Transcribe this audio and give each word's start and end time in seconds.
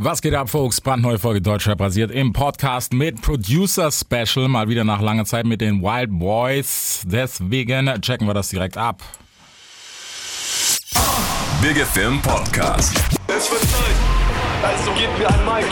Was 0.00 0.22
geht 0.22 0.32
ab, 0.34 0.48
Folks? 0.48 0.80
Brandneue 0.80 1.18
Folge 1.18 1.42
Deutschrap 1.42 1.76
basiert 1.76 2.12
im 2.12 2.32
Podcast 2.32 2.92
mit 2.92 3.20
Producer 3.20 3.90
Special. 3.90 4.46
Mal 4.46 4.68
wieder 4.68 4.84
nach 4.84 5.00
langer 5.00 5.24
Zeit 5.24 5.44
mit 5.44 5.60
den 5.60 5.82
Wild 5.82 6.16
Boys. 6.16 7.02
Deswegen 7.04 8.00
checken 8.00 8.28
wir 8.28 8.32
das 8.32 8.48
direkt 8.48 8.76
ab. 8.76 9.02
Big 11.60 11.78
Film 11.78 12.22
Podcast. 12.22 12.96
Es 13.26 13.50
wird 13.50 13.60
Zeit, 13.60 13.96
also 14.62 14.92
gebt 14.92 15.18
mir 15.18 15.28
ein 15.28 15.44
Mic. 15.44 15.66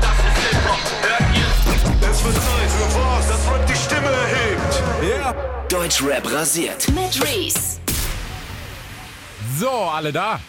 Das 0.00 0.18
ist 0.18 0.50
Hip-Hop, 0.50 0.80
hört 1.02 1.36
ihr? 1.36 2.10
Es 2.10 2.24
wird 2.24 2.34
Zeit 2.34 2.70
für 2.70 2.98
was, 2.98 3.28
das 3.28 3.52
Rap 3.52 3.66
die 3.68 3.76
Stimme 3.76 4.08
erhebt. 4.08 4.82
Yeah. 5.00 5.34
Deutschrap 5.68 6.32
rasiert. 6.32 6.88
mit 6.88 7.24
Reese. 7.24 7.78
So, 9.56 9.70
alle 9.70 10.12
da. 10.12 10.40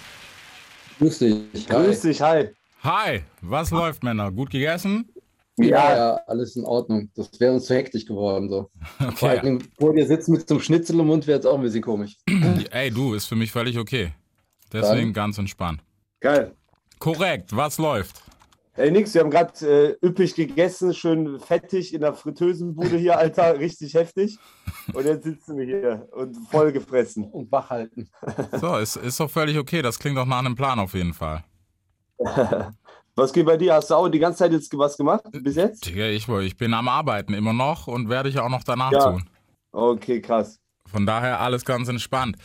Grüß 0.98 1.20
dich. 1.20 1.68
Grüß 1.68 2.02
dich, 2.02 2.20
hi. 2.20 2.50
Hi, 2.84 3.22
was 3.42 3.72
läuft, 3.72 4.04
Männer? 4.04 4.32
Gut 4.32 4.50
gegessen? 4.52 5.10
Ja, 5.58 5.96
ja, 5.96 6.14
alles 6.28 6.56
in 6.56 6.64
Ordnung. 6.64 7.10
Das 7.16 7.38
wäre 7.40 7.54
uns 7.54 7.66
zu 7.66 7.76
hektisch 7.76 8.06
geworden. 8.06 8.50
So. 8.50 8.70
Vor 8.98 9.10
Okay. 9.10 9.40
allem 9.40 9.60
vor 9.78 9.94
dir 9.94 10.08
sitzen 10.08 10.32
mit 10.32 10.50
einem 10.50 10.62
Schnitzel 10.62 10.98
im 11.00 11.08
Mund 11.08 11.28
wäre 11.28 11.38
jetzt 11.38 11.46
auch 11.46 11.56
ein 11.58 11.62
bisschen 11.62 11.82
komisch. 11.82 12.16
Ey, 12.72 12.90
du, 12.90 13.14
ist 13.14 13.26
für 13.26 13.36
mich 13.36 13.52
völlig 13.52 13.78
okay. 13.78 14.14
Deswegen 14.72 15.08
Dann? 15.08 15.14
ganz 15.14 15.38
entspannt. 15.38 15.82
Geil. 16.22 16.54
Korrekt, 17.00 17.54
was 17.56 17.78
läuft? 17.78 18.24
Ey, 18.76 18.92
nix, 18.92 19.14
wir 19.14 19.22
haben 19.22 19.32
gerade 19.32 19.98
äh, 20.02 20.06
üppig 20.06 20.36
gegessen, 20.36 20.94
schön 20.94 21.38
fettig 21.40 21.94
in 21.94 22.00
der 22.00 22.14
Fritteusenbude 22.14 22.98
hier, 22.98 23.18
Alter, 23.18 23.60
richtig 23.60 23.94
heftig. 23.96 24.38
Und 24.94 25.06
jetzt 25.06 25.26
sitzen 25.26 25.58
wir 25.58 25.66
hier 25.66 26.08
und 26.14 26.38
voll 26.50 26.72
gefressen. 26.72 27.26
Und 27.26 27.52
wach 27.52 27.70
halten. 27.70 28.10
So, 28.62 28.78
ist, 28.78 28.96
ist 28.96 29.20
doch 29.20 29.30
völlig 29.30 29.58
okay. 29.58 29.82
Das 29.82 30.00
klingt 30.00 30.18
doch 30.18 30.26
nach 30.26 30.40
einem 30.40 30.56
Plan 30.56 30.80
auf 30.80 30.94
jeden 30.94 31.14
Fall. 31.14 31.44
Was 33.16 33.34
geht 33.34 33.46
bei 33.46 33.58
dir? 33.58 33.74
Hast 33.74 33.90
du 33.90 33.96
auch 33.96 34.08
die 34.10 34.20
ganze 34.20 34.40
Zeit 34.40 34.52
jetzt 34.52 34.76
was 34.78 34.98
gemacht 34.98 35.24
bis 35.32 35.56
jetzt? 35.56 35.86
Digga, 35.86 36.06
ich, 36.06 36.28
ich 36.28 36.58
bin 36.58 36.74
am 36.74 36.88
Arbeiten 36.88 37.34
immer 37.34 37.54
noch 37.54 37.88
und 37.88 38.10
werde 38.10 38.30
ich 38.30 38.40
auch 38.40 38.50
noch 38.50 38.64
danach 38.64 38.92
Ja. 38.92 39.12
tun. 39.12 39.30
Okay, 39.72 40.22
krass. 40.22 40.60
Von 40.86 41.06
daher 41.06 41.40
alles 41.40 41.66
ganz 41.66 41.88
entspannt. 41.90 42.38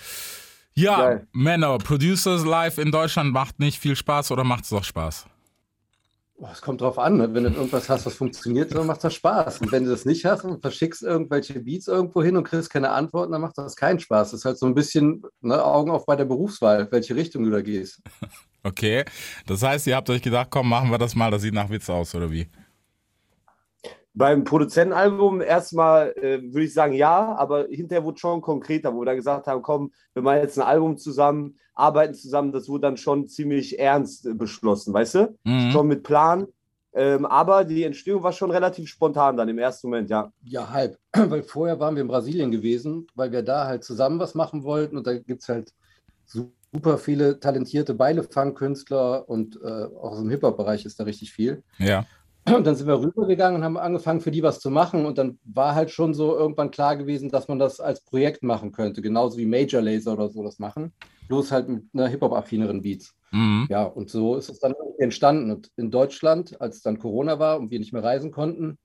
Ja, 0.74 0.96
Geil. 0.96 1.26
Männer, 1.32 1.78
Producers 1.78 2.44
Live 2.44 2.78
in 2.78 2.90
Deutschland 2.90 3.32
macht 3.32 3.60
nicht 3.60 3.78
viel 3.78 3.94
Spaß 3.94 4.32
oder 4.32 4.42
macht 4.44 4.64
es 4.64 4.70
doch 4.70 4.84
Spaß? 4.84 5.26
Es 6.52 6.60
kommt 6.60 6.80
drauf 6.80 6.98
an, 6.98 7.16
ne? 7.16 7.32
wenn 7.32 7.44
du 7.44 7.50
irgendwas 7.50 7.88
hast, 7.88 8.04
was 8.06 8.16
funktioniert, 8.16 8.74
dann 8.74 8.86
macht 8.88 9.04
das 9.04 9.14
Spaß. 9.14 9.60
Und 9.60 9.70
wenn 9.70 9.84
du 9.84 9.90
das 9.90 10.04
nicht 10.04 10.24
hast 10.24 10.44
und 10.44 10.60
verschickst 10.60 11.02
irgendwelche 11.02 11.60
Beats 11.60 11.86
irgendwo 11.86 12.22
hin 12.24 12.36
und 12.36 12.42
kriegst 12.42 12.70
keine 12.70 12.90
Antworten, 12.90 13.30
dann 13.32 13.40
macht 13.40 13.56
das 13.56 13.76
keinen 13.76 14.00
Spaß. 14.00 14.32
Das 14.32 14.40
ist 14.40 14.44
halt 14.44 14.58
so 14.58 14.66
ein 14.66 14.74
bisschen 14.74 15.22
ne, 15.40 15.64
Augen 15.64 15.92
auf 15.92 16.04
bei 16.04 16.16
der 16.16 16.24
Berufswahl, 16.24 16.88
welche 16.90 17.14
Richtung 17.14 17.44
du 17.44 17.50
da 17.50 17.62
gehst. 17.62 18.02
Okay, 18.64 19.04
das 19.46 19.62
heißt, 19.62 19.86
ihr 19.86 19.96
habt 19.96 20.08
euch 20.08 20.22
gedacht, 20.22 20.48
komm, 20.50 20.70
machen 20.70 20.90
wir 20.90 20.96
das 20.96 21.14
mal, 21.14 21.30
das 21.30 21.42
sieht 21.42 21.52
nach 21.52 21.68
Witz 21.68 21.90
aus, 21.90 22.14
oder 22.14 22.30
wie? 22.30 22.48
Beim 24.14 24.44
Produzentenalbum 24.44 25.42
erstmal 25.42 26.12
äh, 26.16 26.40
würde 26.40 26.64
ich 26.64 26.72
sagen 26.72 26.94
ja, 26.94 27.34
aber 27.34 27.66
hinterher 27.68 28.04
wurde 28.04 28.18
schon 28.18 28.40
konkreter, 28.40 28.94
wo 28.94 29.00
wir 29.00 29.06
dann 29.06 29.16
gesagt 29.16 29.46
haben, 29.46 29.60
komm, 29.60 29.92
wir 30.14 30.22
machen 30.22 30.38
jetzt 30.38 30.58
ein 30.58 30.64
Album 30.64 30.96
zusammen, 30.96 31.58
arbeiten 31.74 32.14
zusammen, 32.14 32.52
das 32.52 32.68
wurde 32.68 32.82
dann 32.82 32.96
schon 32.96 33.26
ziemlich 33.26 33.78
ernst 33.78 34.24
äh, 34.24 34.32
beschlossen, 34.32 34.94
weißt 34.94 35.14
du? 35.16 35.38
Mhm. 35.44 35.70
Schon 35.72 35.88
mit 35.88 36.02
Plan. 36.04 36.46
Ähm, 36.94 37.26
aber 37.26 37.64
die 37.64 37.82
Entstehung 37.82 38.22
war 38.22 38.32
schon 38.32 38.52
relativ 38.52 38.88
spontan 38.88 39.36
dann 39.36 39.48
im 39.48 39.58
ersten 39.58 39.88
Moment, 39.88 40.08
ja. 40.10 40.32
Ja, 40.44 40.70
halb. 40.70 40.96
Weil 41.12 41.42
vorher 41.42 41.80
waren 41.80 41.96
wir 41.96 42.02
in 42.02 42.08
Brasilien 42.08 42.52
gewesen, 42.52 43.08
weil 43.16 43.32
wir 43.32 43.42
da 43.42 43.66
halt 43.66 43.82
zusammen 43.82 44.20
was 44.20 44.36
machen 44.36 44.62
wollten. 44.62 44.96
Und 44.96 45.06
da 45.08 45.18
gibt 45.18 45.42
es 45.42 45.48
halt 45.48 45.74
super 46.24 46.52
viele 46.98 47.40
talentierte 47.40 47.94
Beilefang-Künstler 47.94 49.28
und 49.28 49.58
äh, 49.62 49.84
auch 49.84 50.12
aus 50.12 50.20
dem 50.20 50.30
Hip-Hop-Bereich 50.30 50.84
ist 50.84 50.98
da 51.00 51.04
richtig 51.04 51.32
viel. 51.32 51.62
Ja. 51.78 52.06
Und 52.46 52.66
dann 52.66 52.74
sind 52.76 52.86
wir 52.86 53.00
rübergegangen 53.00 53.58
und 53.58 53.64
haben 53.64 53.78
angefangen, 53.78 54.20
für 54.20 54.30
die 54.30 54.42
was 54.42 54.60
zu 54.60 54.70
machen. 54.70 55.06
Und 55.06 55.16
dann 55.16 55.38
war 55.44 55.74
halt 55.74 55.90
schon 55.90 56.12
so 56.12 56.36
irgendwann 56.36 56.70
klar 56.70 56.96
gewesen, 56.96 57.30
dass 57.30 57.48
man 57.48 57.58
das 57.58 57.80
als 57.80 58.02
Projekt 58.02 58.42
machen 58.42 58.70
könnte. 58.70 59.00
Genauso 59.00 59.38
wie 59.38 59.46
Major 59.46 59.80
Laser 59.80 60.12
oder 60.12 60.28
so 60.28 60.42
das 60.42 60.58
machen. 60.58 60.92
Bloß 61.28 61.52
halt 61.52 61.68
mit 61.68 61.84
einer 61.94 62.08
Hip-Hop-affineren 62.08 62.82
Beats. 62.82 63.14
Mhm. 63.30 63.66
Ja, 63.70 63.84
und 63.84 64.10
so 64.10 64.36
ist 64.36 64.50
es 64.50 64.58
dann 64.58 64.74
entstanden. 64.98 65.50
Und 65.50 65.70
in 65.76 65.90
Deutschland, 65.90 66.60
als 66.60 66.82
dann 66.82 66.98
Corona 66.98 67.38
war 67.38 67.58
und 67.58 67.70
wir 67.70 67.78
nicht 67.78 67.94
mehr 67.94 68.04
reisen 68.04 68.30
konnten, 68.30 68.76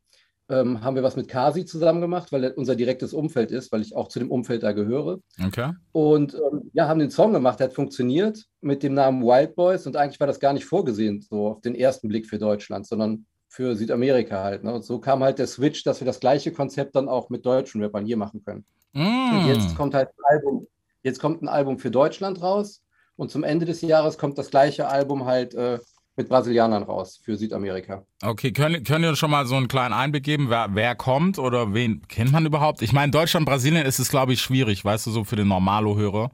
ähm, 0.50 0.82
haben 0.82 0.96
wir 0.96 1.04
was 1.04 1.16
mit 1.16 1.28
Kasi 1.28 1.66
zusammen 1.66 2.02
gemacht, 2.02 2.32
weil 2.32 2.44
er 2.44 2.58
unser 2.58 2.76
direktes 2.76 3.14
Umfeld 3.14 3.52
ist, 3.52 3.72
weil 3.72 3.82
ich 3.82 3.96
auch 3.96 4.08
zu 4.08 4.20
dem 4.20 4.32
Umfeld 4.32 4.64
da 4.64 4.72
gehöre. 4.72 5.20
Okay. 5.44 5.74
Und 5.92 6.34
ähm, 6.34 6.72
ja, 6.74 6.88
haben 6.88 7.00
den 7.00 7.12
Song 7.12 7.34
gemacht, 7.34 7.60
der 7.60 7.68
hat 7.68 7.76
funktioniert 7.76 8.46
mit 8.62 8.84
dem 8.84 8.96
Namen 8.96 9.24
Wild 9.24 9.56
Boys 9.56 9.86
und 9.86 9.96
eigentlich 9.96 10.20
war 10.20 10.28
das 10.28 10.40
gar 10.40 10.54
nicht 10.54 10.66
vorgesehen, 10.66 11.22
so 11.22 11.50
auf 11.50 11.62
den 11.62 11.76
ersten 11.76 12.08
Blick 12.08 12.28
für 12.28 12.40
Deutschland, 12.40 12.88
sondern 12.88 13.26
für 13.48 13.76
Südamerika 13.76 14.44
halt. 14.44 14.64
Ne? 14.64 14.74
Und 14.74 14.84
so 14.84 15.00
kam 15.00 15.24
halt 15.24 15.40
der 15.40 15.48
Switch, 15.48 15.84
dass 15.84 16.02
wir 16.02 16.06
das 16.06 16.20
gleiche 16.20 16.52
Konzept 16.52 16.96
dann 16.96 17.10
auch 17.10 17.30
mit 17.30 17.46
deutschen 17.46 17.82
Rappern 17.82 18.06
hier 18.06 18.18
machen 18.18 18.44
können. 18.44 18.66
Und 18.94 19.48
jetzt 19.48 19.76
kommt 19.76 19.94
halt 19.94 20.10
ein 20.10 20.38
Album, 20.38 20.68
jetzt 21.04 21.20
kommt 21.20 21.44
ein 21.44 21.48
Album 21.48 21.78
für 21.78 21.92
Deutschland 21.92 22.42
raus 22.42 22.82
und 23.16 23.30
zum 23.30 23.44
Ende 23.44 23.66
des 23.66 23.82
Jahres 23.82 24.18
kommt 24.18 24.38
das 24.38 24.50
gleiche 24.50 24.88
Album 24.88 25.26
halt 25.26 25.54
äh, 25.54 25.78
mit 26.20 26.28
Brasilianern 26.28 26.84
raus 26.84 27.22
für 27.24 27.38
Südamerika. 27.38 28.04
Okay, 28.22 28.52
könnt, 28.52 28.86
könnt 28.86 29.06
ihr 29.06 29.10
uns 29.10 29.20
schon 29.20 29.32
mal 29.32 29.46
so 29.46 29.56
einen 29.56 29.70
kleinen 29.70 29.94
Einblick 29.94 30.26
geben, 30.26 30.50
wer, 30.50 30.68
wer 30.74 30.94
kommt 30.94 31.40
oder 31.40 31.74
wen 31.74 32.02
kennt 32.10 32.34
man 32.34 32.46
überhaupt? 32.46 32.82
Ich 32.82 32.92
meine, 32.92 33.10
Deutschland, 33.10 33.46
Brasilien 33.46 33.86
ist 33.86 34.00
es, 34.00 34.10
glaube 34.10 34.34
ich, 34.34 34.42
schwierig, 34.42 34.84
weißt 34.84 35.08
du, 35.08 35.12
so 35.12 35.24
für 35.24 35.38
den 35.38 35.48
Normalo-Hörer. 35.48 36.30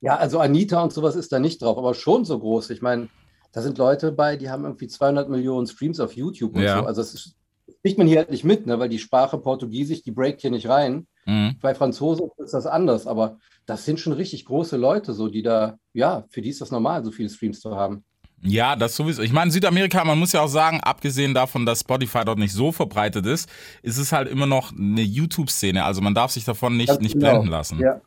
Ja, 0.00 0.16
also 0.16 0.40
Anita 0.40 0.82
und 0.82 0.90
sowas 0.90 1.16
ist 1.16 1.32
da 1.32 1.38
nicht 1.38 1.60
drauf, 1.60 1.76
aber 1.76 1.92
schon 1.92 2.24
so 2.24 2.38
groß. 2.38 2.70
Ich 2.70 2.80
meine, 2.80 3.08
da 3.52 3.60
sind 3.60 3.76
Leute 3.76 4.10
bei, 4.10 4.36
die 4.38 4.48
haben 4.48 4.64
irgendwie 4.64 4.88
200 4.88 5.28
Millionen 5.28 5.66
Streams 5.66 6.00
auf 6.00 6.16
YouTube 6.16 6.54
und 6.56 6.62
Ja. 6.62 6.78
so. 6.78 6.86
Also 6.86 7.02
das 7.02 7.12
ist, 7.12 7.36
kriegt 7.82 7.98
man 7.98 8.06
hier 8.06 8.20
halt 8.20 8.30
nicht 8.30 8.44
mit, 8.44 8.66
ne? 8.66 8.78
weil 8.78 8.88
die 8.88 8.98
Sprache 8.98 9.36
Portugiesisch, 9.36 10.02
die 10.02 10.12
breakt 10.12 10.40
hier 10.40 10.50
nicht 10.50 10.66
rein. 10.66 11.06
Mhm. 11.26 11.56
Bei 11.60 11.74
Franzosen 11.74 12.30
ist 12.38 12.54
das 12.54 12.64
anders, 12.64 13.06
aber 13.06 13.38
das 13.66 13.84
sind 13.84 14.00
schon 14.00 14.14
richtig 14.14 14.46
große 14.46 14.78
Leute, 14.78 15.12
so 15.12 15.28
die 15.28 15.42
da, 15.42 15.76
ja, 15.92 16.24
für 16.30 16.40
die 16.40 16.48
ist 16.50 16.62
das 16.62 16.70
normal, 16.70 17.04
so 17.04 17.10
viele 17.10 17.28
Streams 17.28 17.60
zu 17.60 17.76
haben. 17.76 18.02
Ja, 18.42 18.76
das 18.76 18.94
sowieso. 18.96 19.22
Ich 19.22 19.32
meine, 19.32 19.50
Südamerika, 19.50 20.04
man 20.04 20.18
muss 20.18 20.32
ja 20.32 20.42
auch 20.42 20.48
sagen, 20.48 20.80
abgesehen 20.80 21.34
davon, 21.34 21.64
dass 21.66 21.80
Spotify 21.80 22.22
dort 22.24 22.38
nicht 22.38 22.52
so 22.52 22.70
verbreitet 22.70 23.26
ist, 23.26 23.48
ist 23.82 23.96
es 23.98 24.12
halt 24.12 24.28
immer 24.28 24.46
noch 24.46 24.72
eine 24.76 25.00
YouTube-Szene. 25.00 25.84
Also 25.84 26.00
man 26.02 26.14
darf 26.14 26.30
sich 26.30 26.44
davon 26.44 26.76
nicht, 26.76 27.00
nicht 27.00 27.14
genau. 27.14 27.30
blenden 27.30 27.48
lassen. 27.48 27.80
Ja, 27.80 28.00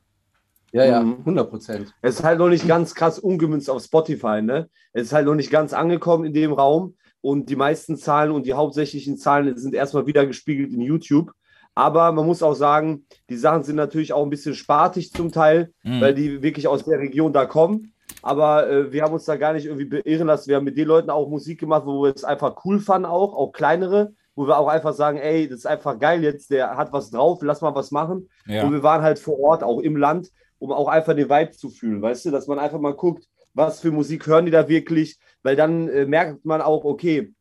ja, 0.72 0.85
ja 0.85 1.01
Mhm. 1.01 1.17
100 1.19 1.50
Prozent. 1.50 1.94
Es 2.01 2.19
ist 2.19 2.23
halt 2.23 2.40
noch 2.40 2.50
nicht 2.50 2.67
ganz 2.67 2.94
krass 2.94 3.17
umgemünzt 3.19 3.69
auf 3.69 3.84
Spotify, 3.84 4.41
ne? 4.41 4.69
Es 4.94 5.07
ist 5.07 5.13
halt 5.13 5.25
noch 5.25 5.35
nicht 5.35 5.50
ganz 5.51 5.73
angekommen 5.73 6.25
in 6.25 6.34
dem 6.34 6.53
Raum 6.53 6.96
und 7.22 7.50
die 7.50 7.56
meisten 7.56 7.97
Zahlen 7.97 8.31
und 8.31 8.46
die 8.46 8.53
hauptsächlichen 8.53 9.17
Zahlen 9.17 9.57
sind 9.57 9.73
erstmal 9.73 10.06
wieder 10.06 10.25
gespiegelt 10.28 10.72
in 10.72 10.81
YouTube. 10.81 11.31
Aber 11.75 12.11
man 12.11 12.25
muss 12.25 12.44
auch 12.44 12.56
sagen, 12.56 13.06
die 13.29 13.38
Sachen 13.38 13.63
sind 13.63 13.75
natürlich 13.78 14.13
auch 14.13 14.23
ein 14.23 14.29
bisschen 14.29 14.53
spartig 14.56 15.11
zum 15.11 15.31
Teil, 15.31 15.73
Mhm. 15.84 16.01
weil 16.01 16.13
die 16.13 16.41
wirklich 16.44 16.67
aus 16.67 16.84
der 16.85 17.00
Region 17.00 17.34
da 17.34 17.46
kommen. 17.46 17.94
Aber 18.22 18.70
äh, 18.70 18.92
wir 18.92 19.03
haben 19.03 19.14
uns 19.14 19.25
da 19.25 19.36
gar 19.36 19.53
nicht 19.53 19.66
irgendwie 19.66 19.86
beirren 19.86 20.28
lassen. 20.28 20.50
Wir 20.50 20.58
haben 20.58 20.66
mit 20.66 20.78
den 20.78 20.88
Leuten 20.88 21.09
auch 21.09 21.30
Musik 21.30 21.59
gemacht, 21.59 21.84
wo 21.86 22.03
wir 22.03 22.14
es 22.14 22.24
einfach 22.24 22.64
cool 22.66 22.80
fanden, 22.80 23.06
auch, 23.06 23.34
auch 23.34 23.52
kleinere, 23.52 24.14
wo 24.36 24.47
wir 24.47 24.58
auch 24.58 24.68
einfach 24.68 24.94
sagen, 24.94 25.18
ey, 25.18 25.47
das 25.47 25.59
ist 25.59 25.66
einfach 25.66 26.00
geil 26.00 26.24
jetzt, 26.24 26.52
der 26.52 26.75
hat 26.78 26.92
was 26.94 27.12
drauf, 27.12 27.40
lass 27.42 27.62
mal 27.62 27.75
was 27.75 27.92
machen. 27.92 28.30
Und 28.46 28.53
Ja. 28.53 28.72
wir 28.72 28.84
waren 28.84 29.02
halt 29.02 29.20
vor 29.20 29.40
Ort, 29.40 29.64
auch 29.64 29.80
im 29.80 29.96
Land, 29.96 30.30
um 30.59 30.72
auch 30.72 30.88
einfach 30.88 31.16
den 31.16 31.30
Vibe 31.30 31.52
zu 31.52 31.70
fühlen, 31.70 32.02
weißt 32.02 32.25
du, 32.25 32.31
dass 32.31 32.47
man 32.47 32.59
einfach 32.59 32.80
mal 32.80 32.94
guckt, 32.94 33.25
was 33.53 33.80
für 33.80 33.92
Musik 33.92 34.28
hören 34.28 34.46
die 34.46 34.52
da 34.52 34.68
wirklich, 34.68 35.18
weil 35.44 35.56
dann 35.56 35.88
äh, 35.90 36.06
merkt 36.06 36.46
man 36.46 36.62
auch, 36.62 36.84
okay, 36.86 37.34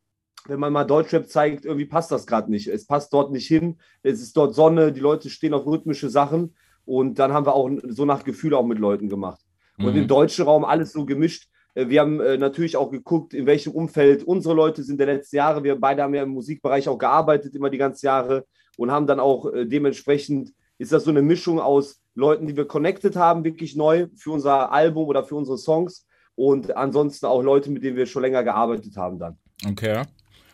wenn 0.47 0.59
man 0.59 0.71
mal 0.73 0.85
Deutschrap 0.85 1.27
zeigt, 1.27 1.65
irgendwie 1.65 1.85
passt 1.85 2.11
das 2.11 2.25
gerade 2.25 2.49
nicht. 2.49 2.67
Es 2.67 2.85
passt 2.85 3.13
dort 3.13 3.31
nicht 3.31 3.47
hin, 3.47 3.77
es 4.03 4.21
ist 4.21 4.35
dort 4.37 4.55
Sonne, 4.55 4.91
die 4.91 5.01
Leute 5.01 5.29
stehen 5.29 5.53
auf 5.53 5.65
rhythmische 5.65 6.09
Sachen 6.09 6.55
und 6.85 7.19
dann 7.19 7.33
haben 7.33 7.45
wir 7.45 7.53
auch 7.53 7.69
so 7.89 8.05
nach 8.05 8.23
Gefühl 8.23 8.53
auch 8.53 8.65
mit 8.65 8.79
Leuten 8.79 9.09
gemacht. 9.09 9.41
Und 9.79 9.93
Mhm. 9.93 10.01
im 10.01 10.07
deutschen 10.07 10.45
Raum 10.45 10.65
alles 10.65 10.91
so 10.91 11.05
gemischt. 11.05 11.47
Äh, 11.73 11.87
Wir 11.87 12.01
haben 12.01 12.19
äh, 12.19 12.37
natürlich 12.37 12.75
auch 12.77 12.91
geguckt, 12.91 13.33
in 13.33 13.45
welchem 13.45 13.71
Umfeld 13.73 14.23
unsere 14.23 14.53
Leute 14.53 14.83
sind 14.83 14.99
der 14.99 15.07
letzten 15.07 15.37
Jahre. 15.37 15.63
Wir 15.63 15.75
beide 15.79 16.03
haben 16.03 16.13
ja 16.13 16.23
im 16.23 16.29
Musikbereich 16.31 16.87
auch 16.89 16.97
gearbeitet, 16.97 17.55
immer 17.55 17.69
die 17.69 17.77
ganzen 17.77 18.05
Jahre 18.05 18.45
und 18.77 18.91
haben 18.91 19.07
dann 19.07 19.19
auch 19.19 19.51
äh, 19.53 19.65
dementsprechend, 19.65 20.51
ist 20.77 20.91
das 20.91 21.03
so 21.03 21.09
eine 21.11 21.21
Mischung 21.21 21.59
aus 21.59 22.01
Leuten, 22.15 22.47
die 22.47 22.55
wir 22.57 22.65
connected 22.65 23.15
haben, 23.15 23.43
wirklich 23.43 23.75
neu 23.75 24.07
für 24.17 24.31
unser 24.31 24.71
Album 24.71 25.07
oder 25.07 25.23
für 25.23 25.35
unsere 25.35 25.57
Songs 25.57 26.05
und 26.35 26.75
ansonsten 26.75 27.25
auch 27.25 27.41
Leute, 27.41 27.69
mit 27.71 27.83
denen 27.83 27.95
wir 27.97 28.05
schon 28.05 28.21
länger 28.23 28.43
gearbeitet 28.43 28.95
haben 28.97 29.19
dann. 29.19 29.37
Okay. 29.69 30.03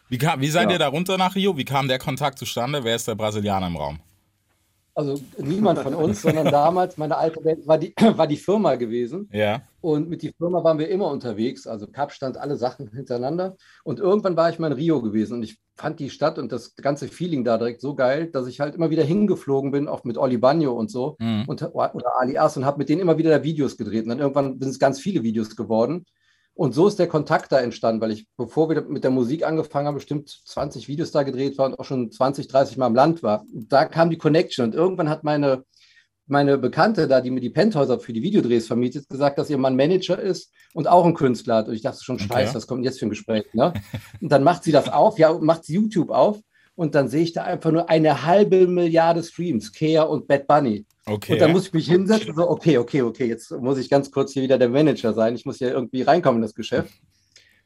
Wie, 0.10 0.18
kam, 0.20 0.40
wie 0.42 0.48
seid 0.50 0.68
Ja. 0.70 0.74
ihr 0.74 0.80
da 0.80 0.88
runter 0.88 1.18
nach 1.18 1.34
Rio? 1.36 1.58
Wie 1.58 1.66
kam 1.66 1.88
der 1.88 1.98
Kontakt 1.98 2.38
zustande? 2.38 2.84
Wer 2.84 2.96
ist 2.96 3.08
der 3.08 3.16
Brasilianer 3.16 3.68
im 3.68 3.78
Raum? 3.78 4.00
Also 4.98 5.20
niemand 5.38 5.80
von 5.80 5.94
uns, 5.94 6.22
sondern 6.22 6.46
damals, 6.46 6.98
meine 6.98 7.18
alte 7.18 7.42
Band 7.42 7.68
war 7.68 7.78
die, 7.78 7.94
war 8.18 8.28
die 8.28 8.38
Firma 8.38 8.76
gewesen. 8.76 9.30
Ja. 9.34 9.62
Und 9.82 10.10
mit 10.10 10.22
die 10.22 10.34
Firma 10.38 10.64
waren 10.64 10.80
wir 10.80 10.88
immer 10.88 11.12
unterwegs, 11.12 11.68
also 11.68 11.86
Kapstadt, 11.86 12.38
alle 12.38 12.56
Sachen 12.56 12.88
hintereinander. 12.88 13.58
Und 13.84 14.00
irgendwann 14.00 14.38
war 14.38 14.50
ich 14.50 14.58
mal 14.58 14.68
in 14.68 14.74
Rio 14.74 15.02
gewesen 15.02 15.34
und 15.34 15.44
ich 15.44 15.60
fand 15.76 16.00
die 16.00 16.10
Stadt 16.10 16.40
und 16.40 16.54
das 16.54 16.76
ganze 16.78 17.10
Feeling 17.10 17.44
da 17.44 17.58
direkt 17.58 17.82
so 17.82 17.94
geil, 17.94 18.28
dass 18.28 18.48
ich 18.48 18.62
halt 18.62 18.74
immer 18.76 18.90
wieder 18.90 19.04
hingeflogen 19.04 19.72
bin, 19.72 19.90
auch 19.90 20.06
mit 20.06 20.18
Oli 20.18 20.38
Bagno 20.38 20.72
und 20.72 20.90
so 20.90 21.18
Mhm. 21.20 21.44
und, 21.48 21.62
oder 21.62 22.18
Ali 22.18 22.38
As 22.38 22.56
und 22.56 22.66
habe 22.66 22.78
mit 22.78 22.88
denen 22.88 23.02
immer 23.02 23.18
wieder 23.18 23.32
da 23.32 23.44
Videos 23.44 23.76
gedreht. 23.76 24.04
Und 24.04 24.10
dann 24.10 24.20
irgendwann 24.20 24.60
sind 24.60 24.70
es 24.70 24.80
ganz 24.80 25.00
viele 25.02 25.24
Videos 25.24 25.58
geworden. 25.58 26.06
Und 26.56 26.74
so 26.74 26.88
ist 26.88 26.98
der 26.98 27.07
Kontakt 27.07 27.52
da 27.52 27.60
entstanden, 27.60 28.00
weil 28.02 28.12
ich, 28.12 28.28
bevor 28.38 28.69
wir 28.69 28.81
mit 28.84 29.04
der 29.04 29.12
Musik 29.12 29.46
angefangen 29.46 29.88
haben, 29.88 29.96
bestimmt 29.96 30.30
20 30.30 30.88
Videos 30.88 31.12
da 31.12 31.24
gedreht 31.24 31.57
war 31.57 31.66
und 31.66 31.78
auch 31.78 31.84
schon 31.84 32.10
20, 32.10 32.48
30 32.48 32.78
Mal 32.78 32.88
im 32.88 32.96
Land 32.96 33.22
war. 33.24 33.46
Da 33.54 33.84
kam 33.84 34.10
die 34.10 34.18
Connection 34.18 34.66
und 34.66 34.74
irgendwann 34.74 35.10
hat 35.10 35.25
meine, 35.25 35.66
meine 36.28 36.57
Bekannte 36.57 37.10
da, 37.10 37.19
die 37.19 37.30
mir 37.30 37.42
die 37.42 37.50
Penthäuser 37.50 38.00
für 38.00 38.13
die 38.13 38.24
Videodrehs 38.24 38.68
vermietet, 38.68 39.10
gesagt, 39.10 39.38
dass 39.38 39.50
ihr 39.50 39.57
Mann 39.57 39.75
Manager 39.75 40.18
ist 40.18 40.54
und 40.74 40.88
auch 40.88 41.06
ein 41.06 41.13
Künstler 41.13 41.56
hat. 41.57 41.68
Und 41.68 41.74
ich 41.74 41.81
dachte 41.81 42.02
schon, 42.02 42.16
Okay. 42.16 42.28
scheiße, 42.30 42.56
was 42.56 42.68
kommt 42.68 42.86
jetzt 42.86 43.00
für 43.00 43.06
ein 43.06 43.10
Gespräch? 43.10 43.46
Ne? 43.54 43.74
Und 44.22 44.31
dann 44.31 44.44
macht 44.44 44.63
sie 44.63 44.72
das 44.72 44.88
auf, 44.88 45.19
ja, 45.19 45.34
macht 45.34 45.66
sie 45.66 45.74
YouTube 45.74 46.10
auf 46.10 46.40
und 46.75 46.96
dann 46.96 47.10
sehe 47.10 47.24
ich 47.24 47.34
da 47.34 47.44
einfach 47.44 47.72
nur 47.72 47.90
eine 47.90 48.25
halbe 48.25 48.66
Milliarde 48.68 49.24
Streams, 49.24 49.74
Kea 49.74 50.04
und 50.04 50.25
Bad 50.28 50.48
Bunny. 50.48 50.86
Okay. 51.07 51.34
Und 51.34 51.40
dann 51.40 51.52
muss 51.52 51.68
ich 51.68 51.74
mich 51.74 51.88
hinsetzen, 51.88 52.36
so, 52.36 52.50
okay, 52.50 52.78
okay, 52.80 53.04
okay, 53.04 53.28
jetzt 53.28 53.52
muss 53.52 53.78
ich 53.78 53.90
ganz 53.90 54.10
kurz 54.10 54.34
hier 54.34 54.42
wieder 54.42 54.57
der 54.57 54.69
Manager 54.69 55.13
sein. 55.13 55.36
Ich 55.36 55.46
muss 55.46 55.60
ja 55.60 55.69
irgendwie 55.69 56.02
reinkommen 56.02 56.38
in 56.38 56.42
das 56.42 56.56
Geschäft. 56.56 56.94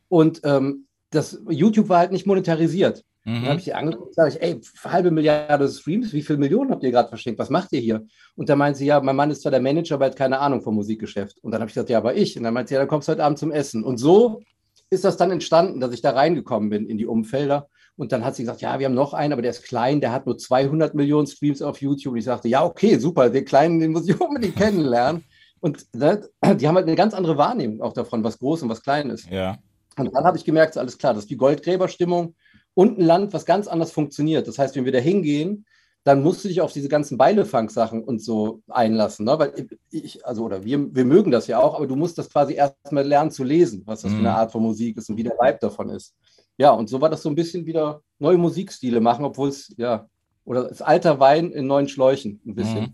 Und 0.10 0.42
ähm, 0.44 0.88
das 1.10 1.42
YouTube 1.48 1.88
war 1.90 2.00
halt 2.00 2.12
nicht 2.12 2.28
monetarisiert. 2.28 3.04
Dann 3.26 3.42
habe 3.42 3.54
mhm. 3.54 3.58
ich 3.60 3.64
die 3.66 3.74
angeguckt, 3.74 4.16
sage 4.16 4.30
ich, 4.30 4.42
ey, 4.42 4.60
halbe 4.84 5.12
Milliarde 5.12 5.68
Streams, 5.68 6.14
wie 6.14 6.22
viele 6.22 6.40
Millionen 6.40 6.72
habt 6.72 6.84
ihr 6.84 6.92
gerade 6.92 7.10
verschenkt? 7.10 7.40
Was 7.40 7.50
macht 7.50 7.72
ihr 7.74 7.80
hier? 7.80 8.06
Und 8.36 8.50
dann 8.50 8.58
meint 8.58 8.78
sie, 8.78 8.86
ja, 8.86 9.00
mein 9.02 9.16
Mann 9.16 9.30
ist 9.30 9.42
zwar 9.42 9.52
der 9.52 9.62
Manager, 9.62 9.96
aber 9.96 10.06
hat 10.06 10.16
keine 10.16 10.40
Ahnung 10.40 10.62
vom 10.62 10.76
Musikgeschäft. 10.76 11.38
Und 11.44 11.52
dann 11.52 11.62
habe 11.62 11.70
ich 11.70 11.76
gesagt, 11.76 11.90
ja, 11.90 11.98
aber 11.98 12.16
ich. 12.16 12.38
Und 12.38 12.44
dann 12.44 12.54
meint 12.54 12.70
sie, 12.70 12.76
ja, 12.76 12.80
dann 12.80 12.88
kommst 12.88 13.08
du 13.08 13.12
heute 13.12 13.24
Abend 13.24 13.38
zum 13.38 13.52
Essen. 13.52 13.84
Und 13.84 13.98
so 13.98 14.42
ist 14.90 15.04
das 15.04 15.18
dann 15.18 15.32
entstanden, 15.32 15.80
dass 15.80 15.94
ich 15.94 16.02
da 16.02 16.12
reingekommen 16.12 16.70
bin 16.70 16.88
in 16.88 16.98
die 16.98 17.06
Umfelder. 17.06 17.68
Und 18.00 18.14
dann 18.14 18.24
hat 18.24 18.34
sie 18.34 18.44
gesagt, 18.44 18.62
ja, 18.62 18.80
wir 18.80 18.86
haben 18.86 18.94
noch 18.94 19.14
einen, 19.14 19.34
aber 19.34 19.42
der 19.42 19.52
ist 19.52 19.66
klein, 19.66 20.00
der 20.00 20.14
hat 20.14 20.26
nur 20.26 20.38
200 20.38 20.96
Millionen 20.96 21.28
Streams 21.28 21.62
auf 21.62 21.82
YouTube. 21.82 22.14
Und 22.14 22.20
ich 22.20 22.24
sagte, 22.24 22.48
ja, 22.48 22.64
okay, 22.64 22.98
super, 22.98 23.30
den 23.30 23.44
kleinen, 23.44 23.82
den 23.82 23.92
muss 23.92 24.08
ich 24.08 24.20
unbedingt 24.22 24.56
kennenlernen. 24.56 25.26
Und 25.60 25.86
ne, 25.94 26.22
die 26.56 26.66
haben 26.66 26.76
halt 26.76 26.88
eine 26.88 26.96
ganz 26.96 27.14
andere 27.14 27.38
Wahrnehmung 27.38 27.82
auch 27.82 27.92
davon, 27.92 28.24
was 28.24 28.40
groß 28.40 28.64
und 28.64 28.70
was 28.70 28.82
klein 28.82 29.10
ist. 29.10 29.30
Ja. 29.30 29.58
Und 29.98 30.16
dann 30.16 30.24
habe 30.24 30.38
ich 30.38 30.46
gemerkt, 30.46 30.78
alles 30.78 30.98
klar, 30.98 31.14
das 31.14 31.24
ist 31.24 31.30
die 31.30 31.36
Goldgräberstimmung 31.36 32.36
und 32.74 33.00
ein 33.00 33.06
Land, 33.06 33.34
was 33.34 33.46
ganz 33.46 33.68
anders 33.68 33.92
funktioniert. 33.92 34.48
Das 34.48 34.58
heißt, 34.58 34.78
wenn 34.78 34.86
wir 34.86 34.94
da 34.94 35.00
hingehen, 35.00 35.66
dann 36.06 36.24
musst 36.24 36.46
du 36.46 36.48
dich 36.48 36.62
auf 36.62 36.72
diese 36.72 36.88
ganzen 36.88 37.18
Beilefang-Sachen 37.18 38.06
und 38.06 38.24
so 38.24 38.62
einlassen. 38.70 39.26
Ne? 39.26 39.38
Weil 39.38 39.68
ich, 39.92 40.26
also, 40.26 40.46
oder 40.46 40.64
wir, 40.64 40.96
wir 40.96 41.04
mögen 41.04 41.32
das 41.32 41.48
ja 41.48 41.60
auch, 41.60 41.76
aber 41.76 41.88
du 41.88 41.98
musst 41.98 42.18
das 42.18 42.30
quasi 42.30 42.54
erstmal 42.54 43.06
lernen 43.06 43.32
zu 43.32 43.44
lesen, 43.44 43.84
was 43.86 44.04
das 44.04 44.14
für 44.14 44.20
eine 44.20 44.30
Mhm. 44.30 44.36
Art 44.36 44.52
von 44.54 44.64
Musik 44.64 44.96
ist 44.96 45.10
und 45.10 45.18
wie 45.18 45.24
der 45.24 45.34
Vibe 45.34 45.58
davon 45.60 45.90
ist. 45.90 46.16
Ja, 46.60 46.72
und 46.72 46.90
so 46.90 47.00
war 47.00 47.10
das 47.10 47.24
so 47.24 47.30
ein 47.30 47.36
bisschen 47.36 47.66
wieder 47.66 48.04
neue 48.20 48.38
Musikstile 48.38 49.00
machen, 49.00 49.24
obwohl 49.24 49.48
es, 49.48 49.74
ja, 49.78 50.10
oder 50.44 50.68
das 50.68 50.82
alter 50.82 51.18
Wein 51.20 51.52
in 51.52 51.68
neuen 51.68 51.88
Schläuchen 51.88 52.42
ein 52.46 52.54
bisschen. 52.54 52.82
Mhm. 52.82 52.94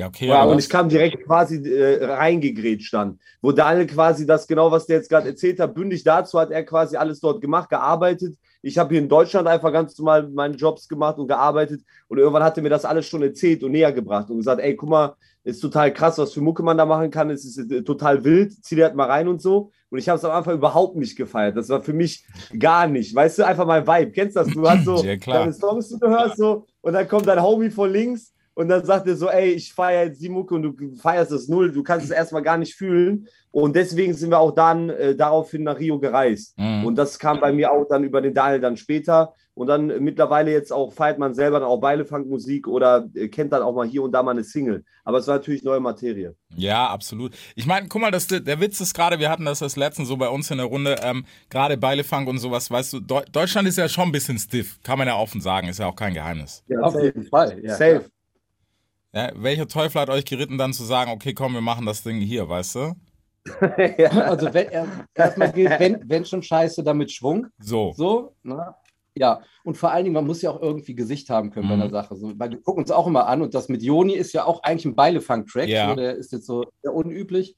Ja, 0.00 0.06
okay. 0.06 0.28
Ja, 0.28 0.44
und 0.44 0.58
ich 0.58 0.68
kam 0.68 0.88
direkt 0.88 1.24
quasi 1.24 1.56
äh, 1.56 2.04
reingegrätscht 2.04 2.94
dann. 2.94 3.18
Wo 3.42 3.52
Daniel 3.52 3.86
quasi 3.86 4.26
das 4.26 4.46
genau, 4.46 4.70
was 4.70 4.86
der 4.86 4.96
jetzt 4.96 5.10
gerade 5.10 5.28
erzählt 5.28 5.60
hat, 5.60 5.74
bündig 5.74 6.02
dazu 6.04 6.38
hat 6.40 6.50
er 6.50 6.64
quasi 6.64 6.96
alles 6.96 7.20
dort 7.20 7.40
gemacht, 7.40 7.68
gearbeitet. 7.68 8.36
Ich 8.62 8.78
habe 8.78 8.90
hier 8.90 9.00
in 9.00 9.08
Deutschland 9.08 9.46
einfach 9.46 9.72
ganz 9.72 9.98
normal 9.98 10.28
meine 10.28 10.54
Jobs 10.54 10.88
gemacht 10.88 11.18
und 11.18 11.28
gearbeitet. 11.28 11.82
Und 12.08 12.18
irgendwann 12.18 12.42
hat 12.42 12.56
er 12.56 12.62
mir 12.62 12.70
das 12.70 12.84
alles 12.84 13.06
schon 13.06 13.22
erzählt 13.22 13.62
und 13.62 13.72
näher 13.72 13.92
gebracht 13.92 14.30
und 14.30 14.38
gesagt, 14.38 14.60
ey, 14.60 14.74
guck 14.74 14.88
mal, 14.88 15.14
ist 15.44 15.60
total 15.60 15.92
krass, 15.92 16.18
was 16.18 16.32
für 16.32 16.40
Mucke 16.40 16.62
man 16.62 16.76
da 16.76 16.84
machen 16.84 17.10
kann. 17.10 17.30
Es 17.30 17.44
ist 17.44 17.70
äh, 17.70 17.82
total 17.82 18.24
wild, 18.24 18.52
zieh 18.64 18.76
dir 18.76 18.84
halt 18.84 18.94
mal 18.94 19.08
rein 19.08 19.28
und 19.28 19.40
so. 19.40 19.70
Und 19.90 19.98
ich 19.98 20.08
habe 20.08 20.18
es 20.18 20.24
am 20.24 20.30
Anfang 20.30 20.54
überhaupt 20.54 20.96
nicht 20.96 21.16
gefeiert. 21.16 21.56
Das 21.56 21.68
war 21.68 21.82
für 21.82 21.92
mich 21.92 22.24
gar 22.58 22.86
nicht. 22.86 23.14
Weißt 23.14 23.38
du, 23.38 23.46
einfach 23.46 23.66
mein 23.66 23.86
Vibe. 23.86 24.12
Kennst 24.12 24.36
du 24.36 24.40
das? 24.40 24.52
Du 24.52 24.68
hast 24.68 24.84
so 24.84 24.96
Ja, 25.04 25.16
klar. 25.16 25.40
deine 25.40 25.52
Songs, 25.52 25.88
die 25.88 25.98
du 25.98 26.08
hörst 26.08 26.36
so 26.36 26.66
und 26.80 26.92
dann 26.92 27.08
kommt 27.08 27.26
dein 27.26 27.42
Homie 27.42 27.70
von 27.70 27.90
links 27.90 28.32
und 28.60 28.68
dann 28.68 28.84
sagt 28.84 29.06
er 29.06 29.16
so, 29.16 29.30
ey, 29.30 29.52
ich 29.52 29.72
feiere 29.72 30.04
jetzt 30.04 30.20
die 30.20 30.28
Mucke 30.28 30.54
und 30.54 30.62
du 30.62 30.94
feierst 30.96 31.32
das 31.32 31.48
null, 31.48 31.72
du 31.72 31.82
kannst 31.82 32.04
es 32.04 32.10
erstmal 32.10 32.42
gar 32.42 32.58
nicht 32.58 32.74
fühlen. 32.74 33.26
Und 33.50 33.74
deswegen 33.74 34.12
sind 34.12 34.28
wir 34.28 34.38
auch 34.38 34.54
dann 34.54 34.90
äh, 34.90 35.16
daraufhin 35.16 35.62
nach 35.62 35.78
Rio 35.78 35.98
gereist. 35.98 36.58
Mhm. 36.58 36.84
Und 36.84 36.96
das 36.96 37.18
kam 37.18 37.40
bei 37.40 37.52
mir 37.54 37.72
auch 37.72 37.86
dann 37.88 38.04
über 38.04 38.20
den 38.20 38.34
Daniel 38.34 38.60
dann 38.60 38.76
später. 38.76 39.32
Und 39.54 39.68
dann 39.68 39.88
äh, 39.88 39.98
mittlerweile 39.98 40.52
jetzt 40.52 40.74
auch 40.74 40.92
feiert 40.92 41.18
man 41.18 41.32
selber 41.32 41.58
dann 41.58 41.68
auch 41.68 41.80
Beilefangmusik 41.80 42.68
oder 42.68 43.08
äh, 43.14 43.28
kennt 43.28 43.54
dann 43.54 43.62
auch 43.62 43.74
mal 43.74 43.88
hier 43.88 44.02
und 44.02 44.12
da 44.12 44.22
mal 44.22 44.32
eine 44.32 44.44
Single. 44.44 44.84
Aber 45.04 45.16
es 45.16 45.26
war 45.26 45.36
natürlich 45.36 45.64
neue 45.64 45.80
Materie. 45.80 46.34
Ja, 46.54 46.86
absolut. 46.88 47.32
Ich 47.56 47.64
meine, 47.64 47.88
guck 47.88 48.02
mal, 48.02 48.10
das, 48.10 48.26
der 48.26 48.60
Witz 48.60 48.78
ist 48.82 48.92
gerade, 48.92 49.18
wir 49.18 49.30
hatten 49.30 49.46
das 49.46 49.60
das 49.60 49.76
letzten 49.76 50.04
so 50.04 50.18
bei 50.18 50.28
uns 50.28 50.50
in 50.50 50.58
der 50.58 50.66
Runde, 50.66 50.96
ähm, 51.02 51.24
gerade 51.48 51.78
Beilefang 51.78 52.26
und 52.26 52.36
sowas, 52.36 52.70
weißt 52.70 52.92
du, 52.92 53.00
Deu 53.00 53.22
Deutschland 53.32 53.66
ist 53.66 53.78
ja 53.78 53.88
schon 53.88 54.10
ein 54.10 54.12
bisschen 54.12 54.38
stiff, 54.38 54.78
kann 54.82 54.98
man 54.98 55.08
ja 55.08 55.16
offen 55.16 55.40
sagen, 55.40 55.68
ist 55.68 55.78
ja 55.78 55.86
auch 55.86 55.96
kein 55.96 56.12
Geheimnis. 56.12 56.62
Ja, 56.68 56.80
Auf 56.80 57.00
jeden 57.00 57.24
Fall. 57.24 57.58
Ja, 57.64 57.74
Safe. 57.74 58.04
Ja, 59.12 59.30
welcher 59.34 59.66
Teufel 59.66 60.00
hat 60.00 60.10
euch 60.10 60.24
geritten, 60.24 60.56
dann 60.58 60.72
zu 60.72 60.84
sagen, 60.84 61.10
okay, 61.10 61.34
komm, 61.34 61.54
wir 61.54 61.60
machen 61.60 61.84
das 61.86 62.02
Ding 62.02 62.20
hier, 62.20 62.48
weißt 62.48 62.74
du? 62.76 62.92
Also 64.10 64.52
wenn, 64.52 64.68
er- 64.68 64.86
erstmal 65.14 65.50
gilt, 65.52 65.78
wenn, 65.80 66.02
wenn 66.08 66.24
schon 66.24 66.42
Scheiße, 66.42 66.84
dann 66.84 66.98
mit 66.98 67.10
Schwung. 67.10 67.46
So. 67.58 67.92
So, 67.96 68.34
ne? 68.42 68.74
Ja, 69.16 69.40
und 69.64 69.76
vor 69.76 69.90
allen 69.90 70.04
Dingen, 70.04 70.14
man 70.14 70.26
muss 70.26 70.42
ja 70.42 70.50
auch 70.50 70.62
irgendwie 70.62 70.94
Gesicht 70.94 71.28
haben 71.30 71.50
können 71.50 71.68
bei 71.68 71.74
Mhm. 71.76 71.82
einer 71.82 71.90
Sache. 71.90 72.14
So, 72.16 72.32
weil 72.38 72.50
wir 72.50 72.62
gucken 72.62 72.82
uns 72.84 72.90
auch 72.92 73.06
immer 73.06 73.26
an 73.26 73.42
und 73.42 73.54
das 73.54 73.68
mit 73.68 73.82
Joni 73.82 74.12
ist 74.14 74.32
ja 74.32 74.44
auch 74.44 74.62
eigentlich 74.62 74.84
ein 74.84 74.94
Beilefang-Track. 74.94 75.68
Ja. 75.68 75.88
So, 75.88 75.96
der 75.96 76.14
ist 76.16 76.30
jetzt 76.32 76.46
so 76.46 76.64
sehr 76.82 76.94
unüblich. 76.94 77.56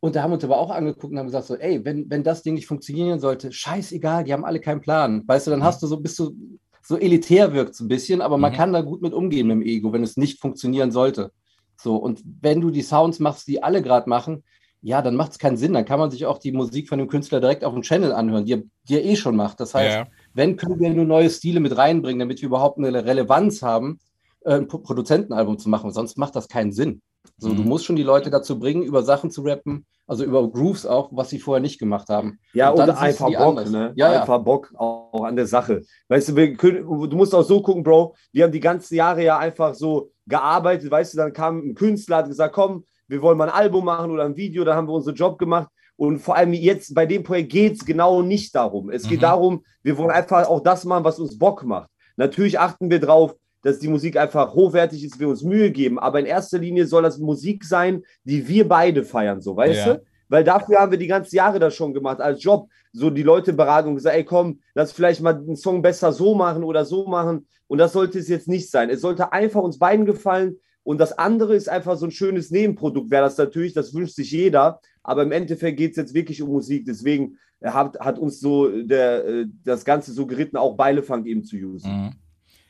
Und 0.00 0.16
da 0.16 0.22
haben 0.22 0.32
wir 0.32 0.34
uns 0.34 0.44
aber 0.44 0.58
auch 0.58 0.70
angeguckt 0.70 1.12
und 1.12 1.18
haben 1.18 1.26
gesagt: 1.26 1.46
so, 1.46 1.56
ey, 1.56 1.82
wenn, 1.84 2.10
wenn 2.10 2.24
das 2.24 2.42
Ding 2.42 2.54
nicht 2.54 2.66
funktionieren 2.66 3.20
sollte, 3.20 3.52
scheißegal, 3.52 4.24
die 4.24 4.32
haben 4.32 4.44
alle 4.44 4.60
keinen 4.60 4.80
Plan. 4.80 5.22
Weißt 5.26 5.46
du, 5.46 5.50
dann 5.52 5.62
hast 5.64 5.82
du 5.82 5.86
so, 5.86 5.98
bist 6.00 6.18
du 6.18 6.36
so 6.82 6.96
elitär 6.98 7.52
wirkt 7.52 7.78
ein 7.80 7.88
bisschen, 7.88 8.20
aber 8.20 8.38
man 8.38 8.52
Mhm. 8.52 8.56
kann 8.56 8.72
da 8.72 8.80
gut 8.80 9.02
mit 9.02 9.12
umgehen 9.12 9.46
mit 9.46 9.54
dem 9.56 9.62
Ego, 9.62 9.92
wenn 9.92 10.02
es 10.02 10.16
nicht 10.16 10.40
funktionieren 10.40 10.90
sollte. 10.90 11.30
So, 11.76 11.96
und 11.96 12.22
wenn 12.40 12.60
du 12.60 12.70
die 12.70 12.82
Sounds 12.82 13.18
machst, 13.20 13.46
die 13.48 13.62
alle 13.62 13.82
gerade 13.82 14.08
machen, 14.08 14.42
ja, 14.84 15.00
dann 15.00 15.14
macht 15.14 15.30
es 15.32 15.38
keinen 15.38 15.56
Sinn. 15.56 15.72
Dann 15.74 15.84
kann 15.84 16.00
man 16.00 16.10
sich 16.10 16.26
auch 16.26 16.38
die 16.38 16.50
Musik 16.50 16.88
von 16.88 16.98
dem 16.98 17.06
Künstler 17.06 17.40
direkt 17.40 17.64
auf 17.64 17.72
dem 17.72 17.82
Channel 17.82 18.12
anhören, 18.12 18.44
die 18.44 18.54
er, 18.54 18.62
die 18.88 18.94
er 18.94 19.04
eh 19.04 19.14
schon 19.14 19.36
macht. 19.36 19.60
Das 19.60 19.74
heißt, 19.74 19.94
Ja. 19.96 20.06
wenn 20.34 20.56
können 20.56 20.80
wir 20.80 20.90
nur 20.90 21.04
neue 21.04 21.30
Stile 21.30 21.60
mit 21.60 21.76
reinbringen, 21.76 22.18
damit 22.18 22.40
wir 22.42 22.48
überhaupt 22.48 22.78
eine 22.78 23.04
Relevanz 23.04 23.62
haben, 23.62 24.00
äh, 24.44 24.54
ein 24.54 24.66
Pro- 24.66 24.78
Produzentenalbum 24.78 25.56
zu 25.58 25.68
machen. 25.68 25.92
Sonst 25.92 26.18
macht 26.18 26.34
das 26.34 26.48
keinen 26.48 26.72
Sinn. 26.72 27.00
So, 27.42 27.50
Mhm. 27.50 27.56
du 27.56 27.62
musst 27.64 27.84
schon 27.84 27.96
die 27.96 28.02
Leute 28.04 28.30
dazu 28.30 28.58
bringen, 28.58 28.82
über 28.82 29.02
Sachen 29.02 29.30
zu 29.30 29.42
rappen, 29.42 29.84
also 30.06 30.24
über 30.24 30.48
Grooves 30.50 30.86
auch, 30.86 31.10
was 31.12 31.30
sie 31.30 31.38
vorher 31.40 31.60
nicht 31.60 31.78
gemacht 31.78 32.08
haben. 32.08 32.38
Ja, 32.54 32.70
Und 32.70 32.80
und, 32.82 32.90
einfach 32.90 33.30
Bock, 33.36 33.68
ne? 33.68 33.92
Ja, 33.96 34.12
ja. 34.12 34.20
einfach 34.20 34.38
Bock 34.44 34.72
auch, 34.76 35.24
an 35.24 35.34
der 35.36 35.46
Sache. 35.46 35.82
Weißt 36.08 36.28
du, 36.30 36.36
wir 36.36 36.54
können, 36.54 36.84
du 36.86 37.16
musst 37.16 37.34
auch 37.34 37.42
so 37.42 37.60
gucken, 37.60 37.82
Bro, 37.82 38.14
wir 38.32 38.44
haben 38.44 38.52
die 38.52 38.60
ganzen 38.60 38.94
Jahre 38.94 39.24
ja 39.24 39.38
einfach 39.38 39.74
so 39.74 40.10
gearbeitet, 40.26 40.90
weißt 40.90 41.14
du, 41.14 41.18
dann 41.18 41.32
kam 41.32 41.58
ein 41.70 41.74
Künstler, 41.74 42.18
hat 42.18 42.28
gesagt, 42.28 42.54
komm, 42.54 42.84
wir 43.08 43.20
wollen 43.22 43.36
mal 43.36 43.48
ein 43.48 43.54
Album 43.54 43.84
machen 43.84 44.10
oder 44.12 44.24
ein 44.24 44.36
Video, 44.36 44.62
dann 44.64 44.76
haben 44.76 44.86
wir 44.88 44.92
unseren 44.94 45.16
Job 45.16 45.38
gemacht. 45.38 45.68
Und 45.96 46.20
vor 46.20 46.36
allem 46.36 46.52
jetzt 46.52 46.94
bei 46.94 47.06
dem 47.06 47.22
Projekt 47.22 47.50
geht 47.52 47.72
es 47.74 47.84
genau 47.84 48.22
nicht 48.22 48.54
darum. 48.54 48.88
Es 48.90 49.02
geht 49.08 49.18
Mhm. 49.18 49.22
darum, 49.22 49.64
wir 49.82 49.98
wollen 49.98 50.10
einfach 50.10 50.46
auch 50.48 50.60
das 50.60 50.84
machen, 50.84 51.04
was 51.04 51.18
uns 51.18 51.36
Bock 51.38 51.64
macht. 51.64 51.88
Natürlich 52.16 52.58
achten 52.58 52.88
wir 52.90 53.00
drauf, 53.00 53.34
dass 53.62 53.78
die 53.78 53.88
Musik 53.88 54.16
einfach 54.16 54.54
hochwertig 54.54 55.04
ist, 55.04 55.18
wir 55.18 55.28
uns 55.28 55.42
Mühe 55.42 55.70
geben. 55.70 55.98
Aber 55.98 56.20
in 56.20 56.26
erster 56.26 56.58
Linie 56.58 56.86
soll 56.86 57.02
das 57.02 57.18
Musik 57.18 57.64
sein, 57.64 58.02
die 58.24 58.46
wir 58.48 58.68
beide 58.68 59.04
feiern, 59.04 59.40
so, 59.40 59.56
weißt 59.56 59.86
Ja. 59.86 59.94
du? 59.94 60.02
Weil 60.28 60.44
dafür 60.44 60.78
haben 60.78 60.90
wir 60.90 60.98
die 60.98 61.06
ganzen 61.08 61.36
Jahre 61.36 61.58
das 61.58 61.74
schon 61.74 61.92
gemacht, 61.92 62.20
als 62.20 62.42
Job. 62.42 62.68
So 62.94 63.10
die 63.10 63.22
Leute 63.22 63.52
beraten 63.52 63.88
und 63.88 63.96
gesagt, 63.96 64.16
ey 64.16 64.24
komm, 64.24 64.60
lass 64.74 64.90
vielleicht 64.92 65.20
mal 65.20 65.34
einen 65.34 65.56
Song 65.56 65.82
besser 65.82 66.10
so 66.12 66.34
machen 66.34 66.64
oder 66.64 66.84
so 66.86 67.06
machen. 67.06 67.46
Und 67.66 67.78
das 67.78 67.92
sollte 67.92 68.18
es 68.18 68.28
jetzt 68.28 68.48
nicht 68.48 68.70
sein. 68.70 68.88
Es 68.88 69.02
sollte 69.02 69.32
einfach 69.32 69.60
uns 69.60 69.78
beiden 69.78 70.06
gefallen. 70.06 70.56
Und 70.84 70.98
das 70.98 71.16
andere 71.16 71.54
ist 71.54 71.68
einfach 71.68 71.96
so 71.96 72.06
ein 72.06 72.10
schönes 72.10 72.50
Nebenprodukt, 72.50 73.10
wäre 73.10 73.24
das 73.24 73.36
natürlich, 73.36 73.72
das 73.74 73.94
wünscht 73.94 74.16
sich 74.16 74.32
jeder. 74.32 74.80
Aber 75.02 75.22
im 75.22 75.32
Endeffekt 75.32 75.76
geht 75.76 75.92
es 75.92 75.96
jetzt 75.98 76.14
wirklich 76.14 76.42
um 76.42 76.48
Musik. 76.50 76.86
Deswegen 76.86 77.36
hat, 77.62 78.00
hat 78.00 78.18
uns 78.18 78.40
so 78.40 78.68
der, 78.68 79.24
äh, 79.26 79.46
das 79.64 79.84
Ganze 79.84 80.12
so 80.12 80.26
geritten, 80.26 80.56
auch 80.56 80.76
Beilefang 80.76 81.24
eben 81.26 81.44
zu 81.44 81.56
usen. 81.56 81.90
Mhm. 81.90 82.10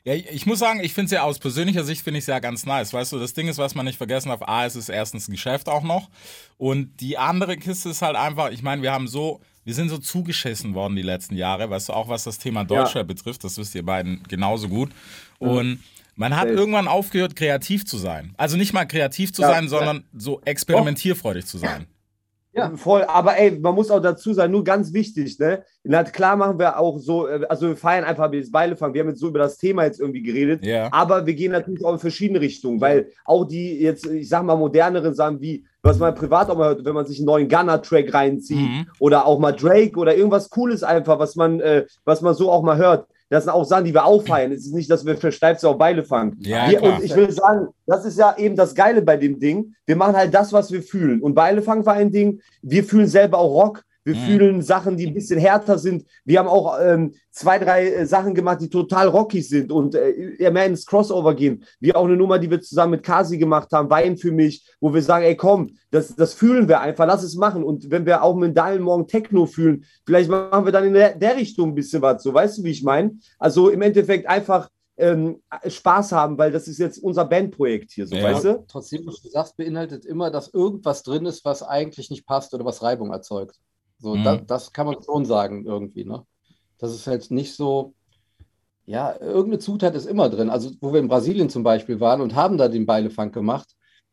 Ja, 0.04 0.14
ich 0.14 0.47
muss 0.47 0.59
sagen, 0.59 0.80
ich 0.82 0.94
finde 0.94 1.06
es 1.06 1.11
ja 1.12 1.23
aus 1.23 1.38
persönlicher 1.38 1.85
Sicht 1.85 2.02
finde 2.02 2.18
ich 2.18 2.25
es 2.25 2.26
ja 2.26 2.40
ganz 2.40 2.66
nice. 2.66 2.92
Weißt 2.92 3.12
du, 3.12 3.21
das 3.21 3.35
Ding 3.35 3.47
ist, 3.47 3.59
was 3.59 3.76
man 3.76 3.87
nicht 3.87 3.99
vergessen 3.99 4.30
darf, 4.30 4.42
A, 4.42 4.66
es 4.66 4.75
ist 4.75 4.88
erstens 4.88 5.28
ein 5.28 5.32
Geschäft 5.32 5.68
auch 5.68 5.85
noch. 5.85 6.11
Und 6.59 7.00
die 7.00 7.18
andere 7.18 7.56
Kiste 7.56 7.90
ist 7.90 8.02
halt 8.02 8.16
einfach, 8.16 8.50
ich 8.50 8.62
meine, 8.62 8.82
wir 8.82 8.92
haben 8.92 9.06
so, 9.06 9.40
wir 9.64 9.75
sind 9.75 9.90
so 9.90 9.99
zugeschissen 9.99 10.75
worden 10.75 10.97
die 10.97 11.02
letzten 11.02 11.37
Jahre, 11.37 11.71
weißt 11.71 11.90
du, 11.90 11.92
auch 11.92 12.09
was 12.09 12.25
das 12.25 12.38
Thema 12.38 12.64
Deutschrap 12.64 13.06
betrifft, 13.06 13.44
das 13.44 13.56
wisst 13.59 13.76
ihr 13.76 13.85
beiden 13.85 14.25
genauso 14.28 14.68
gut. 14.68 14.90
Und 15.38 15.85
man 16.16 16.35
hat 16.37 16.49
Safe. 16.49 16.59
irgendwann 16.59 16.88
aufgehört, 16.88 17.37
kreativ 17.37 17.87
zu 17.87 17.97
sein. 17.97 18.35
Also 18.37 18.56
nicht 18.56 18.73
mal 18.73 18.87
kreativ 18.87 19.32
zu 19.32 19.42
Ja, 19.42 19.49
sein, 19.49 19.64
ja. 19.64 19.71
sondern 19.71 20.04
so 20.12 20.40
experimentierfreudig 20.44 21.47
zu 21.47 21.59
sein. 21.59 21.87
Ja. 22.54 22.71
Voll, 22.76 23.02
aber 23.04 23.38
ey, 23.38 23.59
man 23.59 23.75
muss 23.75 23.90
auch 23.90 24.00
dazu 24.00 24.35
sein, 24.35 24.50
nur 24.50 24.62
ganz 24.62 24.92
wichtig, 24.92 25.38
ne? 25.38 25.62
Na, 25.85 26.04
klar 26.04 26.37
machen 26.37 26.59
wir 26.59 26.78
auch 26.78 26.99
so, 26.99 27.26
äh, 27.26 27.47
also 27.49 27.68
wir 27.68 27.76
feiern 27.76 28.04
einfach 28.04 28.30
das 28.30 28.50
Beilefang. 28.50 28.92
Wir 28.92 29.00
haben 29.00 29.09
jetzt 29.09 29.21
so 29.21 29.28
über 29.28 29.38
das 29.38 29.56
Thema 29.56 29.85
jetzt 29.85 29.99
irgendwie 30.00 30.23
geredet, 30.23 30.62
Ja. 30.64 30.88
aber 30.92 31.25
wir 31.25 31.32
gehen 31.35 31.52
natürlich 31.52 31.82
auch 31.82 31.94
in 31.94 31.99
verschiedene 31.99 32.40
Richtungen, 32.42 32.78
weil 32.80 33.09
auch 33.25 33.44
die 33.47 33.80
jetzt, 33.80 34.04
ich 34.06 34.28
sag 34.28 34.42
mal, 34.44 34.56
moderneren 34.56 35.14
Sachen 35.14 35.40
wie, 35.40 35.64
was 35.82 35.99
man 35.99 36.14
privat 36.14 36.50
auch 36.50 36.56
mal 36.59 36.68
hört, 36.68 36.85
wenn 36.85 36.94
man 36.94 37.06
sich 37.06 37.18
einen 37.18 37.26
neuen 37.26 37.49
Gunner-Track 37.49 38.12
reinzieht 38.12 38.59
Mhm. 38.71 38.87
oder 39.00 39.25
auch 39.26 39.38
mal 39.38 39.52
Drake 39.52 39.99
oder 39.99 40.14
irgendwas 40.14 40.50
Cooles 40.50 40.82
einfach, 40.82 41.18
was 41.18 41.35
man, 41.37 41.59
äh, 41.61 41.87
was 42.04 42.21
man 42.21 42.35
so 42.35 42.50
auch 42.52 42.62
mal 42.62 42.76
hört. 42.76 43.06
Das 43.33 43.45
sind 43.45 43.53
auch 43.55 43.65
Sachen, 43.65 43.87
die 43.87 43.95
wir 43.95 44.05
auch 44.05 44.23
feiern. 44.23 44.53
Es 44.53 44.67
ist 44.67 44.75
nicht, 44.75 44.91
dass 44.91 45.07
wir 45.07 45.17
versteift 45.17 45.65
auf 45.65 45.79
Beile 45.79 46.05
fangen. 46.05 46.37
Ja, 46.41 46.69
wir, 46.69 46.83
und 46.83 47.03
ich 47.03 47.17
will 47.17 47.31
sagen, 47.31 47.69
das 47.87 48.05
ist 48.05 48.19
ja 48.19 48.37
eben 48.37 48.57
das 48.57 48.75
Geile 48.75 49.01
bei 49.01 49.17
dem 49.17 49.41
Ding. 49.41 49.75
Wir 49.87 49.97
machen 49.97 50.15
halt 50.15 50.35
das, 50.35 50.53
was 50.53 50.71
wir 50.71 50.83
fühlen. 50.83 51.23
Und 51.23 51.35
Beile 51.35 51.62
fangen 51.62 51.87
war 51.87 51.95
ein 51.95 52.12
Ding, 52.12 52.43
wir 52.61 52.85
fühlen 52.85 53.07
selber 53.07 53.39
auch 53.39 53.55
Rock. 53.55 53.85
Wir 54.04 54.16
fühlen 54.16 54.62
Sachen, 54.62 54.97
die 54.97 55.06
ein 55.06 55.14
bisschen 55.14 55.38
härter 55.38 55.78
sind. 55.78 56.04
Wir 56.25 56.40
haben 56.40 56.49
auch 56.49 56.76
ähm, 56.80 57.14
zwei, 57.30 57.59
drei 57.59 57.88
äh, 57.88 58.06
Sachen 58.06 58.35
gemacht, 58.35 58.61
die 58.61 58.68
total 58.68 59.09
rockig 59.09 59.49
sind 59.49 59.71
und 59.71 59.94
äh, 59.94 60.35
eher 60.38 60.50
mehr 60.50 60.66
ins 60.66 60.85
Crossover 60.87 61.35
gehen. 61.35 61.64
Wie 61.78 61.94
auch 61.94 62.04
eine 62.04 62.16
Nummer, 62.16 62.38
die 62.38 62.50
wir 62.50 62.61
zusammen 62.61 62.92
mit 62.92 63.04
Kasi 63.04 63.38
gemacht 63.38 63.68
haben, 63.73 63.88
Wein 63.90 64.16
für 64.16 64.32
mich, 64.32 64.66
wo 64.80 64.92
wir 64.92 65.02
sagen, 65.02 65.25
ey 65.25 65.37
komm, 65.37 65.76
das, 65.90 66.16
das 66.16 66.35
fühlen 66.35 66.68
wir 66.68 66.80
einfach, 66.80 67.06
lass 67.06 67.23
es 67.23 67.37
machen. 67.37 67.62
Und 67.62 67.90
wenn 67.90 68.04
wir 68.04 68.23
auch 68.23 68.35
mit 68.35 68.56
Dalen 68.56 68.82
morgen 68.82 69.06
Techno 69.06 69.47
fühlen, 69.47 69.85
vielleicht 70.04 70.30
machen 70.30 70.64
wir 70.64 70.73
dann 70.73 70.85
in 70.85 70.94
der, 70.94 71.14
der 71.14 71.37
Richtung 71.37 71.68
ein 71.71 71.75
bisschen 71.75 72.02
was. 72.02 72.23
So, 72.23 72.35
weißt 72.35 72.59
du, 72.59 72.64
wie 72.64 72.71
ich 72.71 72.82
meine? 72.82 73.18
Also 73.38 73.68
im 73.68 73.82
Endeffekt 73.82 74.26
einfach 74.28 74.68
ähm, 74.97 75.40
Spaß 75.66 76.12
haben, 76.12 76.38
weil 76.38 76.50
das 76.50 76.68
ist 76.68 76.78
jetzt 76.78 76.99
unser 76.99 77.25
Bandprojekt 77.25 77.92
hier, 77.92 78.06
so, 78.06 78.16
Ja. 78.16 78.25
weißt 78.25 78.44
du? 78.44 78.64
Trotzdem, 78.68 79.06
was 79.06 79.23
du 79.23 79.28
sagst, 79.28 79.56
beinhaltet 79.56 80.04
immer, 80.04 80.30
dass 80.30 80.52
irgendwas 80.52 81.02
drin 81.02 81.26
ist, 81.26 81.44
was 81.44 81.62
eigentlich 81.62 82.11
nicht 82.11 82.26
passt 82.26 82.52
oder 82.52 82.64
was 82.64 82.82
Reibung 82.82 83.12
erzeugt. 83.12 83.56
So, 84.02 84.16
Mhm. 84.16 84.25
da, 84.25 84.37
das 84.37 84.73
kann 84.73 84.87
man 84.87 85.02
schon 85.02 85.25
sagen, 85.25 85.64
irgendwie, 85.64 86.04
ne? 86.04 86.25
Das 86.78 86.92
ist 86.92 87.06
halt 87.06 87.30
nicht 87.30 87.54
so, 87.54 87.94
ja, 88.85 89.14
irgendeine 89.21 89.61
Zutat 89.61 89.94
ist 89.94 90.06
immer 90.06 90.28
drin. 90.28 90.50
Also, 90.50 90.73
wo 90.80 90.92
wir 90.92 90.99
in 91.00 91.06
Brasilien 91.09 91.49
zum 91.49 91.62
Beispiel 91.62 92.00
waren 92.00 92.21
und 92.21 92.35
haben 92.35 92.59
da 92.59 92.66
den 92.68 92.85
Beilefunk 92.85 93.32
gemacht, 93.32 93.68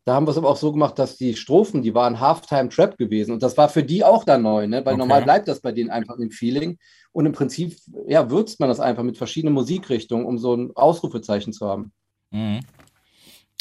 da 0.05 0.13
haben 0.13 0.27
wir 0.27 0.31
es 0.31 0.37
aber 0.37 0.49
auch 0.49 0.57
so 0.57 0.71
gemacht, 0.71 0.97
dass 0.99 1.17
die 1.17 1.35
Strophen, 1.35 1.81
die 1.81 1.93
waren 1.95 2.19
Halftime-Trap 2.19 2.97
gewesen. 2.97 3.31
Und 3.33 3.41
das 3.43 3.57
war 3.57 3.67
für 3.69 3.83
die 3.83 4.03
auch 4.03 4.23
dann 4.23 4.43
neu, 4.43 4.67
ne? 4.67 4.77
Weil 4.85 4.93
Okay. 4.93 4.99
normal 4.99 5.23
bleibt 5.23 5.47
das 5.47 5.59
bei 5.59 5.71
denen 5.71 5.89
einfach 5.89 6.17
im 6.17 6.29
Feeling. 6.31 6.77
Und 7.11 7.25
im 7.25 7.31
Prinzip, 7.31 7.75
ja, 8.07 8.29
würzt 8.29 8.59
man 8.59 8.69
das 8.69 8.79
einfach 8.79 9.03
mit 9.03 9.17
verschiedenen 9.17 9.55
Musikrichtungen, 9.55 10.25
um 10.25 10.37
so 10.37 10.53
ein 10.55 10.71
Ausrufezeichen 10.75 11.51
zu 11.51 11.67
haben. 11.67 11.91
Mhm. 12.31 12.59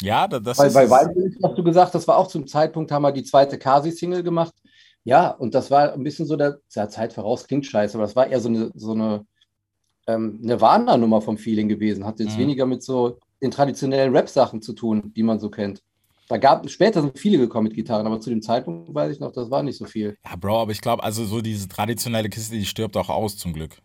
Ja, 0.01 0.27
da- 0.27 0.39
das 0.39 0.57
Bei, 0.57 0.67
ist. 0.67 0.73
bei 0.73 0.89
Weinbild 0.89 1.37
hast 1.43 1.57
du 1.57 1.63
gesagt, 1.63 1.93
das 1.95 2.07
war 2.07 2.17
auch 2.17 2.27
zum 2.27 2.47
Zeitpunkt, 2.47 2.91
haben 2.91 3.01
wir 3.01 3.11
die 3.11 3.23
zweite 3.23 3.57
Kasi-Single 3.57 4.23
gemacht. 4.23 4.53
Ja, 5.09 5.31
und 5.31 5.55
das 5.55 5.71
war 5.71 5.93
ein 5.93 6.03
bisschen 6.03 6.25
so 6.27 6.35
der, 6.35 6.59
der 6.75 6.89
Zeit 6.89 7.13
voraus, 7.13 7.47
klingt 7.47 7.65
scheiße, 7.65 7.95
aber 7.97 8.03
das 8.05 8.15
war 8.15 8.27
eher 8.27 8.39
so 8.39 8.49
eine, 8.49 8.71
so 8.75 8.91
eine 8.91 9.25
ähm, 10.07 10.37
Nirvana-Nummer 10.41 11.21
vom 11.21 11.37
Feeling 11.37 11.67
gewesen. 11.67 12.05
Hat 12.05 12.19
jetzt 12.19 12.35
Mhm. 12.35 12.41
weniger 12.41 12.65
mit 12.65 12.83
so 12.83 13.17
den 13.41 13.51
traditionellen 13.51 14.15
Rap-Sachen 14.15 14.61
zu 14.61 14.73
tun, 14.73 15.11
die 15.15 15.23
man 15.23 15.39
so 15.39 15.49
kennt. 15.49 15.81
Da 16.27 16.37
gab, 16.37 16.69
später 16.69 17.01
sind 17.01 17.17
viele 17.17 17.39
gekommen 17.39 17.69
mit 17.69 17.75
Gitarren, 17.75 18.05
aber 18.05 18.19
zu 18.19 18.29
dem 18.29 18.43
Zeitpunkt 18.43 18.93
weiß 18.93 19.11
ich 19.11 19.19
noch, 19.19 19.31
das 19.31 19.49
war 19.49 19.63
nicht 19.63 19.77
so 19.77 19.85
viel. 19.85 20.15
Ja, 20.23 20.35
Bro, 20.35 20.59
aber 20.61 20.71
ich 20.71 20.81
glaube, 20.81 21.03
also 21.03 21.25
so 21.25 21.41
diese 21.41 21.67
traditionelle 21.67 22.29
Kiste, 22.29 22.55
die 22.55 22.65
stirbt 22.65 22.95
auch 22.97 23.09
aus, 23.09 23.35
zum 23.35 23.53
Glück. 23.53 23.77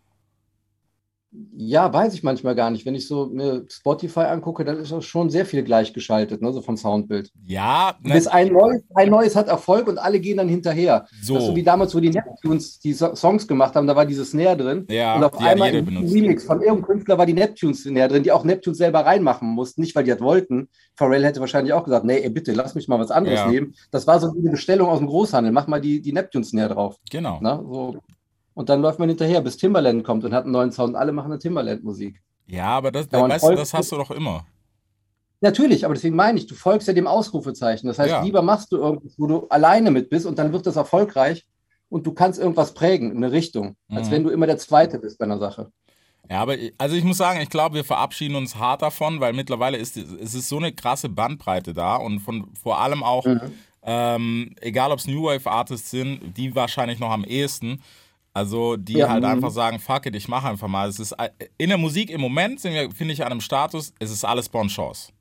Ja, 1.56 1.92
weiß 1.92 2.14
ich 2.14 2.22
manchmal 2.22 2.54
gar 2.54 2.70
nicht. 2.70 2.86
Wenn 2.86 2.94
ich 2.94 3.08
so 3.08 3.26
mir 3.26 3.64
Spotify 3.68 4.20
angucke, 4.20 4.64
dann 4.64 4.78
ist 4.78 4.92
auch 4.92 5.02
schon 5.02 5.30
sehr 5.30 5.44
viel 5.44 5.64
gleichgeschaltet, 5.64 6.40
ne, 6.42 6.52
so 6.52 6.60
vom 6.62 6.76
Soundbild. 6.76 7.32
Ja, 7.44 7.94
ne, 8.02 8.14
Bis 8.14 8.26
ein 8.28 8.52
neues, 8.52 8.82
ein 8.94 9.10
neues 9.10 9.34
hat 9.34 9.48
Erfolg 9.48 9.88
und 9.88 9.98
alle 9.98 10.20
gehen 10.20 10.36
dann 10.36 10.48
hinterher. 10.48 11.06
so. 11.22 11.34
Das 11.34 11.42
ist 11.42 11.48
so 11.48 11.56
wie 11.56 11.62
damals, 11.64 11.94
wo 11.94 11.98
die 12.00 12.10
Neptunes 12.10 12.78
die 12.78 12.92
So- 12.92 13.14
Songs 13.16 13.48
gemacht 13.48 13.74
haben, 13.74 13.86
da 13.88 13.96
war 13.96 14.06
dieses 14.06 14.30
Snare 14.30 14.56
drin. 14.56 14.86
Ja, 14.88 15.16
und 15.16 15.24
auf 15.24 15.36
einmal 15.40 15.74
im. 15.74 15.88
Remix 15.88 16.44
von 16.44 16.60
irgendeinem 16.60 16.86
Künstler 16.86 17.18
war 17.18 17.26
die 17.26 17.34
Neptunes-Snare 17.34 18.08
drin, 18.08 18.22
die 18.22 18.30
auch 18.32 18.44
Neptunes 18.44 18.78
selber 18.78 19.00
reinmachen 19.00 19.48
mussten. 19.48 19.80
Nicht, 19.80 19.96
weil 19.96 20.04
die 20.04 20.10
das 20.12 20.20
wollten. 20.20 20.68
Pharrell 20.96 21.24
hätte 21.24 21.40
wahrscheinlich 21.40 21.72
auch 21.72 21.84
gesagt, 21.84 22.04
nee, 22.04 22.18
ey, 22.18 22.30
bitte, 22.30 22.52
lass 22.52 22.74
mich 22.76 22.86
mal 22.86 23.00
was 23.00 23.10
anderes 23.10 23.40
Ja. 23.40 23.48
nehmen. 23.48 23.74
Das 23.90 24.06
war 24.06 24.20
so 24.20 24.28
eine 24.30 24.50
Bestellung 24.50 24.88
aus 24.88 24.98
dem 24.98 25.08
Großhandel. 25.08 25.52
Mach 25.52 25.66
mal 25.66 25.80
die, 25.80 26.00
die 26.00 26.12
Neptunes-Snare 26.12 26.74
drauf. 26.74 26.96
Genau. 27.10 27.40
Ne? 27.40 27.60
So. 27.68 27.96
Und 28.54 28.68
dann 28.68 28.80
läuft 28.80 28.98
man 28.98 29.08
hinterher, 29.08 29.40
bis 29.40 29.56
Timbaland 29.56 30.04
kommt 30.04 30.24
und 30.24 30.32
hat 30.32 30.44
einen 30.44 30.52
neuen 30.52 30.70
Sound. 30.72 30.94
Alle 30.96 31.12
machen 31.12 31.32
eine 31.32 31.38
Timbaland-Musik. 31.40 32.20
Ja, 32.46 32.66
aber 32.66 32.92
das, 32.92 33.08
Ja, 33.12 33.28
weißt 33.28 33.44
du, 33.48 33.54
das 33.56 33.74
hast 33.74 33.90
du 33.92 33.96
doch 33.96 34.10
immer. 34.10 34.46
Natürlich, 35.40 35.84
aber 35.84 35.94
deswegen 35.94 36.16
meine 36.16 36.38
ich, 36.38 36.46
du 36.46 36.54
folgst 36.54 36.88
ja 36.88 36.94
dem 36.94 37.06
Ausrufezeichen. 37.06 37.86
Das 37.86 37.98
heißt, 37.98 38.10
Ja. 38.10 38.22
lieber 38.22 38.42
machst 38.42 38.72
du 38.72 38.76
irgendwas, 38.78 39.14
wo 39.18 39.26
du 39.26 39.46
alleine 39.48 39.90
mit 39.90 40.08
bist 40.08 40.24
und 40.24 40.38
dann 40.38 40.52
wird 40.52 40.66
das 40.66 40.76
erfolgreich 40.76 41.44
und 41.90 42.06
du 42.06 42.12
kannst 42.12 42.38
irgendwas 42.40 42.72
prägen, 42.72 43.14
eine 43.16 43.30
Richtung, 43.32 43.76
als 43.90 44.08
Mhm. 44.08 44.12
wenn 44.12 44.24
du 44.24 44.30
immer 44.30 44.46
der 44.46 44.56
Zweite 44.58 44.98
bist 44.98 45.18
bei 45.18 45.24
einer 45.26 45.38
Sache. 45.38 45.70
Ja, 46.30 46.40
aber 46.40 46.56
ich- 46.56 46.72
also 46.78 46.96
ich 46.96 47.04
muss 47.04 47.18
sagen, 47.18 47.40
ich 47.42 47.50
glaube, 47.50 47.74
wir 47.74 47.84
verabschieden 47.84 48.36
uns 48.36 48.56
hart 48.56 48.80
davon, 48.80 49.20
weil 49.20 49.34
mittlerweile 49.34 49.76
ist 49.76 49.96
es 49.98 50.34
ist 50.34 50.48
so 50.48 50.56
eine 50.56 50.72
krasse 50.72 51.10
Bandbreite 51.10 51.74
da 51.74 51.96
und 51.96 52.20
von 52.20 52.46
vor 52.54 52.78
allem 52.78 53.02
auch, 53.02 53.26
Mhm. 53.26 53.40
ähm, 53.82 54.54
egal 54.62 54.92
ob 54.92 54.98
es 55.00 55.06
New 55.06 55.24
Wave 55.24 55.50
Artists 55.50 55.90
sind, 55.90 56.34
die 56.38 56.54
wahrscheinlich 56.54 56.98
noch 57.00 57.10
am 57.10 57.24
ehesten. 57.24 57.82
Also 58.34 58.76
die 58.76 58.94
Ja, 58.94 59.08
halt 59.08 59.22
mhm. 59.22 59.30
einfach 59.30 59.50
sagen, 59.50 59.78
fuck 59.78 60.06
it, 60.06 60.16
ich 60.16 60.26
mache 60.28 60.48
einfach 60.48 60.66
mal. 60.68 60.88
Es 60.88 60.98
ist 60.98 61.12
äh, 61.12 61.30
in 61.56 61.68
der 61.68 61.78
Musik 61.78 62.10
im 62.10 62.20
Moment 62.20 62.60
sind 62.60 62.74
wir, 62.74 62.90
finde 62.90 63.14
ich, 63.14 63.24
an 63.24 63.30
einem 63.30 63.40
Status, 63.40 63.94
es 64.00 64.10
ist 64.10 64.24
alles 64.24 64.48
Bon 64.48 64.66
Chance. 64.68 65.12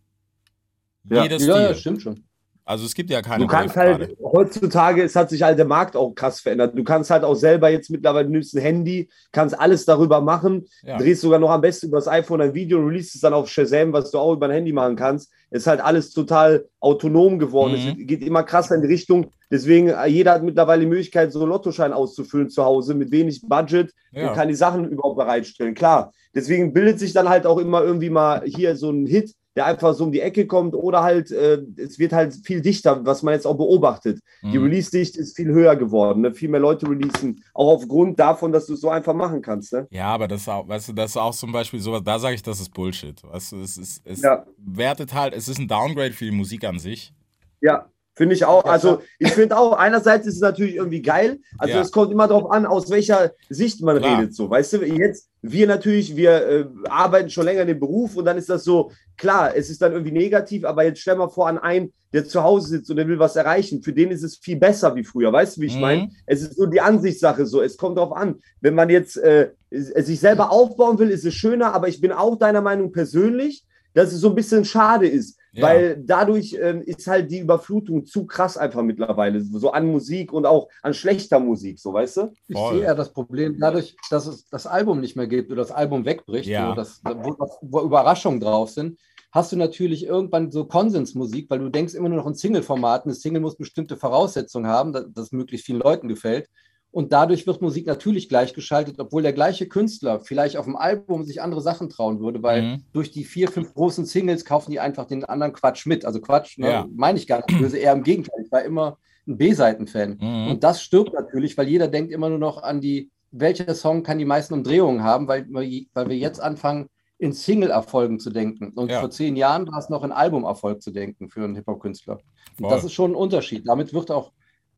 Ja. 1.10 1.24
Jeder 1.24 1.38
Ja, 1.38 1.40
Stil. 1.40 1.62
ja, 1.62 1.74
stimmt 1.76 2.02
schon. 2.02 2.24
Also 2.66 2.86
es 2.86 2.94
gibt 2.96 3.10
ja 3.10 3.22
keine 3.22 3.44
Du 3.44 3.48
kannst 3.48 3.76
halt, 3.76 4.00
gerade. 4.00 4.16
heutzutage, 4.24 5.04
es 5.04 5.16
hat 5.18 5.30
sich 5.30 5.42
halt 5.44 5.58
der 5.58 5.66
Markt 5.66 5.98
auch 5.98 6.12
krass 6.16 6.40
verändert. 6.40 6.78
Du 6.78 6.84
kannst 6.86 7.10
halt 7.10 7.26
auch 7.26 7.36
selber 7.36 7.70
jetzt 7.70 7.90
mittlerweile 7.90 8.30
nimmst 8.30 8.56
ein 8.56 8.62
Handy, 8.62 9.10
kannst 9.34 9.60
alles 9.60 9.84
darüber 9.86 10.22
machen, 10.22 10.66
Ja. 10.84 10.98
drehst 10.98 11.22
sogar 11.22 11.40
noch 11.40 11.50
am 11.50 11.60
besten 11.60 11.88
über 11.88 11.98
das 11.98 12.08
iPhone 12.08 12.40
ein 12.40 12.54
Video, 12.54 12.80
release 12.80 13.12
es 13.16 13.22
dann 13.22 13.34
auf 13.34 13.50
Shazam, 13.50 13.92
was 13.92 14.12
du 14.12 14.18
auch 14.18 14.34
über 14.34 14.46
ein 14.46 14.52
Handy 14.54 14.72
machen 14.72 14.96
kannst. 14.96 15.30
Es 15.50 15.64
ist 15.64 15.68
halt 15.68 15.82
alles 15.82 16.12
total 16.12 16.66
autonom 16.80 17.38
geworden. 17.38 17.74
Mhm. 17.74 18.02
Es 18.02 18.08
geht 18.08 18.24
immer 18.26 18.44
krasser 18.44 18.76
in 18.76 18.82
die 18.82 18.88
Richtung. 18.88 19.28
Deswegen, 19.52 19.90
äh, 19.90 20.08
jeder 20.08 20.32
hat 20.32 20.44
mittlerweile 20.44 20.82
die 20.82 20.88
Möglichkeit, 20.88 21.34
so 21.34 21.42
einen 21.42 21.50
Lottoschein 21.50 21.92
auszufüllen 21.92 22.50
zu 22.50 22.64
Hause 22.64 22.94
mit 22.96 23.12
wenig 23.12 23.42
Budget 23.48 23.92
Ja. 24.14 24.30
und 24.30 24.36
kann 24.36 24.48
die 24.48 24.56
Sachen 24.56 24.88
überhaupt 24.90 25.18
bereitstellen. 25.18 25.74
Klar, 25.76 26.14
deswegen 26.34 26.72
bildet 26.72 26.98
sich 26.98 27.12
dann 27.12 27.28
halt 27.28 27.46
auch 27.46 27.58
immer 27.60 27.84
irgendwie 27.84 28.10
mal 28.10 28.42
hier 28.46 28.76
so 28.78 28.90
ein 28.90 29.06
Hit, 29.06 29.34
der 29.56 29.66
einfach 29.66 29.94
so 29.94 30.04
um 30.06 30.12
die 30.12 30.22
Ecke 30.22 30.48
kommt 30.48 30.74
oder 30.74 31.04
halt, 31.04 31.32
äh, 31.32 31.62
es 31.78 32.00
wird 32.00 32.12
halt 32.14 32.34
viel 32.44 32.62
dichter, 32.62 33.06
was 33.06 33.22
man 33.24 33.34
jetzt 33.36 33.46
auch 33.46 33.56
beobachtet. 33.56 34.20
Die 34.42 34.58
Mhm. 34.58 34.64
Release-Dichte 34.66 35.20
ist 35.20 35.36
viel 35.36 35.48
höher 35.50 35.76
geworden, 35.76 36.22
ne? 36.22 36.34
viel 36.34 36.50
mehr 36.50 36.60
Leute 36.60 36.90
releasen, 36.90 37.44
auch 37.54 37.74
aufgrund 37.76 38.20
davon, 38.20 38.52
dass 38.52 38.66
du 38.66 38.74
es 38.74 38.82
so 38.82 38.90
einfach 38.90 39.14
machen 39.14 39.42
kannst. 39.42 39.74
Ne? 39.74 39.88
Ja, 39.92 40.08
aber 40.08 40.28
das 40.28 40.42
ist 40.42 40.50
auch, 40.50 40.68
weißt 40.68 40.90
du, 40.90 40.94
das 40.94 41.12
ist 41.12 41.18
auch 41.18 41.36
zum 41.36 41.52
Beispiel 41.52 41.80
sowas, 41.80 42.02
da 42.04 42.18
sage 42.20 42.36
ich, 42.36 42.42
das 42.42 42.60
ist 42.60 42.74
Bullshit. 42.74 43.22
Weißt 43.24 43.52
du, 43.52 43.62
es 43.62 43.78
ist, 43.78 44.02
es 44.06 44.22
Ja. 44.22 44.46
wertet 44.58 45.14
halt, 45.14 45.34
es 45.34 45.48
ist 45.48 45.60
ein 45.60 45.68
Downgrade 45.68 46.14
für 46.14 46.26
die 46.26 46.32
Musik 46.32 46.64
an 46.64 46.80
sich. 46.80 47.14
Ja, 47.62 47.86
finde 48.16 48.36
ich 48.36 48.46
auch. 48.46 48.66
Ja, 48.66 48.72
Also 48.72 49.02
ich 49.20 49.32
finde 49.32 49.58
auch, 49.58 49.74
einerseits 49.74 50.28
ist 50.28 50.36
es 50.36 50.42
natürlich 50.42 50.76
irgendwie 50.76 51.02
geil. 51.02 51.40
Also 51.58 51.76
Ja. 51.76 51.82
es 51.82 51.92
kommt 51.92 52.12
immer 52.12 52.28
darauf 52.28 52.52
an, 52.52 52.66
aus 52.66 52.90
welcher 52.90 53.32
Sicht 53.50 53.82
man 53.82 53.98
Klar. 53.98 54.20
redet. 54.20 54.36
So, 54.36 54.50
weißt 54.50 54.74
du, 54.74 54.78
jetzt, 54.86 55.30
wir 55.42 55.68
natürlich, 55.68 56.16
wir 56.16 56.32
äh, 56.48 56.66
arbeiten 56.90 57.30
schon 57.30 57.46
länger 57.46 57.62
in 57.62 57.68
dem 57.68 57.80
Beruf 57.80 58.16
und 58.16 58.26
dann 58.26 58.38
ist 58.38 58.50
das 58.50 58.64
so, 58.64 58.92
klar, 59.18 59.56
es 59.56 59.70
ist 59.70 59.82
dann 59.82 59.92
irgendwie 59.94 60.12
negativ, 60.12 60.64
aber 60.66 60.84
jetzt 60.84 61.00
stell 61.00 61.16
mal 61.16 61.30
vor 61.30 61.48
an 61.48 61.58
einen, 61.58 61.92
der 62.14 62.26
zu 62.26 62.44
Hause 62.44 62.68
sitzt 62.70 62.90
und 62.92 62.98
der 62.98 63.08
will 63.08 63.18
was 63.18 63.36
erreichen. 63.36 63.82
Für 63.82 63.94
den 63.94 64.12
ist 64.12 64.24
es 64.24 64.38
viel 64.38 64.58
besser 64.58 64.94
wie 64.96 65.04
früher. 65.04 65.34
Weißt 65.34 65.58
du, 65.58 65.62
wie 65.62 65.66
ich 65.66 65.76
Mhm. 65.76 65.82
meine? 65.82 66.10
Es 66.28 66.42
ist 66.44 66.56
so 66.56 66.68
die 66.68 66.80
Ansichtssache 66.82 67.46
so. 67.48 67.62
Es 67.62 67.76
kommt 67.78 67.98
darauf 67.98 68.14
an. 68.16 68.36
Wenn 68.62 68.76
man 68.76 68.90
jetzt 68.90 69.18
äh, 69.18 69.50
sich 69.72 70.20
selber 70.20 70.52
aufbauen 70.52 71.00
will, 71.00 71.10
ist 71.10 71.26
es 71.26 71.34
schöner, 71.34 71.74
aber 71.74 71.88
ich 71.88 72.00
bin 72.00 72.12
auch 72.12 72.38
deiner 72.38 72.62
Meinung 72.62 72.92
persönlich, 72.92 73.64
dass 73.96 74.14
es 74.14 74.20
so 74.22 74.30
ein 74.30 74.36
bisschen 74.36 74.64
schade 74.66 75.08
ist. 75.08 75.38
Ja. 75.56 75.68
Weil 75.68 76.04
dadurch 76.04 76.58
ähm, 76.60 76.82
ist 76.82 77.06
halt 77.06 77.30
die 77.30 77.38
Überflutung 77.38 78.06
zu 78.06 78.26
krass 78.26 78.58
einfach 78.58 78.82
mittlerweile, 78.82 79.40
so 79.40 79.72
an 79.72 79.86
Musik 79.86 80.34
und 80.34 80.48
auch 80.48 80.68
an 80.82 80.96
schlechter 80.96 81.40
Musik, 81.40 81.80
so 81.80 81.94
weißt 81.94 82.18
du? 82.18 82.34
Ich 82.48 82.58
Voll. 82.58 82.74
sehe 82.74 82.84
eher 82.86 82.96
das 82.96 83.14
Problem 83.14 83.58
dadurch, 83.60 83.96
dass 84.10 84.26
es 84.26 84.48
das 84.50 84.66
Album 84.66 85.00
nicht 85.00 85.16
mehr 85.16 85.28
gibt 85.28 85.52
oder 85.52 85.62
das 85.62 85.72
Album 85.72 86.06
wegbricht, 86.06 86.50
Ja. 86.50 86.70
so, 86.70 86.76
dass, 86.76 87.02
wo, 87.04 87.36
wo 87.62 87.82
Überraschungen 87.82 88.40
drauf 88.40 88.72
sind, 88.72 89.00
hast 89.32 89.52
du 89.52 89.56
natürlich 89.56 90.06
irgendwann 90.08 90.52
so 90.52 90.66
Konsensmusik, 90.66 91.50
weil 91.52 91.60
du 91.60 91.70
denkst 91.70 91.94
immer 91.94 92.10
nur 92.10 92.18
noch 92.18 92.28
in 92.28 92.34
Single-Formaten. 92.36 93.10
Das 93.10 93.22
Single 93.22 93.42
muss 93.42 93.56
bestimmte 93.56 93.96
Voraussetzungen 93.96 94.68
haben, 94.68 94.92
dass 94.92 95.06
das 95.14 95.32
möglichst 95.32 95.68
vielen 95.68 95.80
Leuten 95.82 96.08
gefällt. 96.08 96.50
Und 96.94 97.12
dadurch 97.12 97.48
wird 97.48 97.60
Musik 97.60 97.88
natürlich 97.88 98.30
gleichgeschaltet, 98.30 99.00
obwohl 99.00 99.24
der 99.24 99.34
gleiche 99.34 99.68
Künstler 99.68 100.20
vielleicht 100.20 100.58
auf 100.58 100.66
dem 100.66 100.76
Album 100.76 101.24
sich 101.24 101.42
andere 101.42 101.60
Sachen 101.62 101.90
trauen 101.90 102.20
würde, 102.20 102.44
weil 102.44 102.62
Mhm. 102.62 102.84
durch 102.94 103.10
die 103.12 103.24
vier, 103.24 103.48
fünf 103.50 103.74
großen 103.74 104.06
Singles 104.06 104.46
kaufen 104.46 104.70
die 104.70 104.80
einfach 104.80 105.06
den 105.06 105.26
anderen 105.26 105.54
Quatsch 105.54 105.88
mit. 105.88 106.06
Also 106.06 106.22
Quatsch, 106.22 106.60
ne, 106.60 106.70
Ja. 106.72 106.88
meine 106.96 107.18
ich 107.18 107.26
gar 107.26 107.38
nicht 107.46 107.60
böse, 107.60 107.80
eher 107.80 107.94
im 107.94 108.04
Gegenteil. 108.04 108.44
Ich 108.46 108.52
war 108.52 108.62
immer 108.64 109.00
ein 109.28 109.38
B-Seiten-Fan. 109.38 110.20
Mhm. 110.22 110.52
Und 110.52 110.64
das 110.64 110.84
stirbt 110.84 111.14
natürlich, 111.14 111.58
weil 111.58 111.68
jeder 111.68 111.88
denkt 111.88 112.12
immer 112.12 112.30
nur 112.30 112.38
noch 112.38 112.62
an 112.62 112.80
die, 112.80 113.10
welcher 113.32 113.74
Song 113.74 114.04
kann 114.04 114.20
die 114.20 114.26
meisten 114.26 114.54
Umdrehungen 114.54 115.04
haben, 115.04 115.28
weil, 115.28 115.48
wir- 115.50 115.86
weil 115.96 116.10
wir 116.10 116.18
jetzt 116.18 116.40
anfangen, 116.40 116.90
in 117.18 117.32
Single-Erfolgen 117.34 118.20
zu 118.20 118.30
denken. 118.30 118.72
Und 118.76 118.92
Ja. 118.92 119.00
vor 119.00 119.10
zehn 119.10 119.36
Jahren 119.36 119.66
war 119.72 119.80
es 119.80 119.90
noch 119.90 120.04
in 120.04 120.12
Albumerfolg 120.12 120.80
zu 120.84 120.92
denken 120.92 121.28
für 121.30 121.44
einen 121.44 121.56
Hip-Hop-Künstler. 121.56 122.20
Und 122.62 122.70
das 122.70 122.84
ist 122.84 122.94
schon 122.94 123.12
ein 123.14 123.16
Unterschied. 123.16 123.68
Damit 123.68 123.94
wird 123.96 124.12
auch 124.12 124.32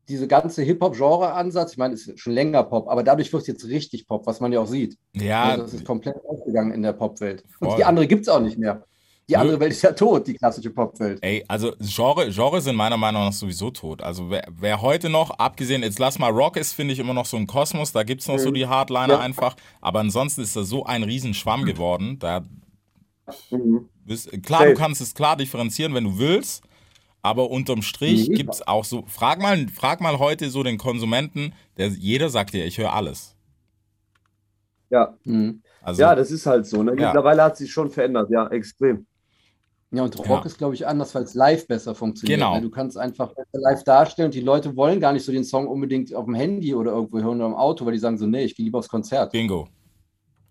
diese 0.08 0.28
ganze 0.28 0.62
Hip-Hop-Genre-Ansatz, 0.64 1.72
ich 1.74 1.78
meine, 1.78 1.94
es 1.96 2.08
ist 2.08 2.20
schon 2.20 2.34
länger 2.34 2.64
Pop, 2.64 2.88
aber 2.88 3.04
dadurch 3.04 3.32
wird 3.34 3.42
es 3.42 3.48
jetzt 3.48 3.66
richtig 3.68 4.08
Pop, 4.08 4.26
was 4.28 4.40
man 4.40 4.52
ja 4.54 4.60
auch 4.60 4.68
sieht. 4.68 4.98
Ja, 5.16 5.44
Also 5.44 5.64
das 5.64 5.74
ist 5.74 5.86
komplett 5.86 6.16
aufgegangen 6.28 6.72
in 6.72 6.82
der 6.84 6.94
Popwelt. 6.94 7.44
Und 7.60 7.78
die 7.78 7.84
andere 7.84 8.06
gibt 8.08 8.24
es 8.24 8.30
auch 8.30 8.40
nicht 8.40 8.58
mehr. 8.58 8.84
Die 9.28 9.34
Nö. 9.34 9.40
andere 9.40 9.60
Welt 9.60 9.72
ist 9.72 9.82
ja 9.82 9.92
tot, 9.94 10.28
die 10.28 10.36
klassische 10.36 10.70
Popwelt. 10.70 11.18
Ey, 11.24 11.44
also 11.48 11.74
Genre, 11.80 12.30
Genre 12.32 12.62
sind 12.62 12.76
meiner 12.76 12.98
Meinung 12.98 13.24
nach 13.26 13.34
sowieso 13.34 13.72
tot. 13.72 14.04
Also 14.04 14.30
wer, 14.30 14.48
wer 14.52 14.84
heute 14.84 15.10
noch, 15.10 15.32
abgesehen, 15.32 15.82
jetzt 15.82 15.98
lass 15.98 16.20
mal 16.20 16.30
Rock 16.30 16.58
ist, 16.58 16.74
finde 16.74 16.94
ich 16.94 17.00
immer 17.00 17.16
noch 17.16 17.26
so 17.26 17.36
ein 17.38 17.48
Kosmos, 17.48 17.92
da 17.92 18.04
gibt 18.04 18.22
es 18.22 18.28
noch 18.28 18.38
so 18.38 18.52
die 18.52 18.68
Hardliner 18.68 19.16
Ja. 19.16 19.20
einfach. 19.22 19.56
Aber 19.82 20.02
ansonsten 20.02 20.42
ist 20.42 20.56
das 20.56 20.70
so 20.70 20.86
ein 20.86 21.02
Riesenschwamm 21.02 21.66
geworden. 21.66 22.20
Da 22.20 22.44
Mhm. 23.50 23.90
bist, 24.06 24.30
klar, 24.44 24.60
Safe. 24.62 24.74
du 24.74 24.78
kannst 24.80 25.02
es 25.02 25.16
klar 25.16 25.36
differenzieren, 25.36 25.96
wenn 25.96 26.04
du 26.04 26.20
willst. 26.20 26.64
Aber 27.26 27.50
unterm 27.50 27.82
Strich 27.82 28.30
Nee. 28.30 28.36
gibt 28.36 28.54
es 28.54 28.68
auch 28.68 28.86
so, 28.86 29.04
frag 29.08 29.42
mal, 29.42 29.68
frag 29.68 30.00
mal 30.00 30.20
heute 30.20 30.50
so 30.50 30.64
den 30.64 30.78
Konsumenten, 30.78 31.54
der, 31.78 31.88
jeder 31.88 32.30
sagt 32.30 32.54
dir, 32.54 32.64
ich 32.66 32.78
höre 32.78 32.94
alles. 32.94 33.36
Ja, 34.90 35.18
Mhm. 35.24 35.62
Also, 35.82 36.02
ja, 36.02 36.16
das 36.16 36.32
ist 36.32 36.46
halt 36.48 36.66
so. 36.66 36.82
Ne? 36.82 36.92
Ja. 36.98 37.08
Mittlerweile 37.08 37.44
hat 37.44 37.58
sich 37.58 37.72
schon 37.72 37.92
verändert, 37.92 38.30
ja, 38.32 38.48
extrem. 38.48 39.06
Ja, 39.92 40.04
und 40.04 40.18
Rock 40.18 40.28
Ja. 40.28 40.42
ist, 40.46 40.58
glaube 40.58 40.74
ich, 40.74 40.86
anders, 40.88 41.14
weil 41.14 41.24
es 41.24 41.36
live 41.36 41.68
besser 41.68 41.94
funktioniert. 41.94 42.40
Genau. 42.40 42.56
ne? 42.56 42.62
Du 42.62 42.70
kannst 42.72 42.98
einfach 42.98 43.30
besser 43.34 43.60
live 43.60 43.84
darstellen 43.84 44.28
und 44.28 44.34
die 44.34 44.42
Leute 44.42 44.76
wollen 44.76 45.00
gar 45.00 45.14
nicht 45.14 45.24
so 45.24 45.32
den 45.32 45.44
Song 45.44 45.68
unbedingt 45.68 46.14
auf 46.16 46.26
dem 46.26 46.34
Handy 46.34 46.74
oder 46.74 46.92
irgendwo 46.92 47.20
hören 47.20 47.38
oder 47.38 47.46
im 47.48 47.54
Auto, 47.56 47.86
weil 47.86 47.94
die 47.94 48.00
sagen 48.00 48.18
so, 48.18 48.26
nee, 48.26 48.46
ich 48.46 48.56
gehe 48.56 48.64
lieber 48.64 48.80
aufs 48.80 48.90
Konzert. 48.90 49.32
Bingo. 49.32 49.68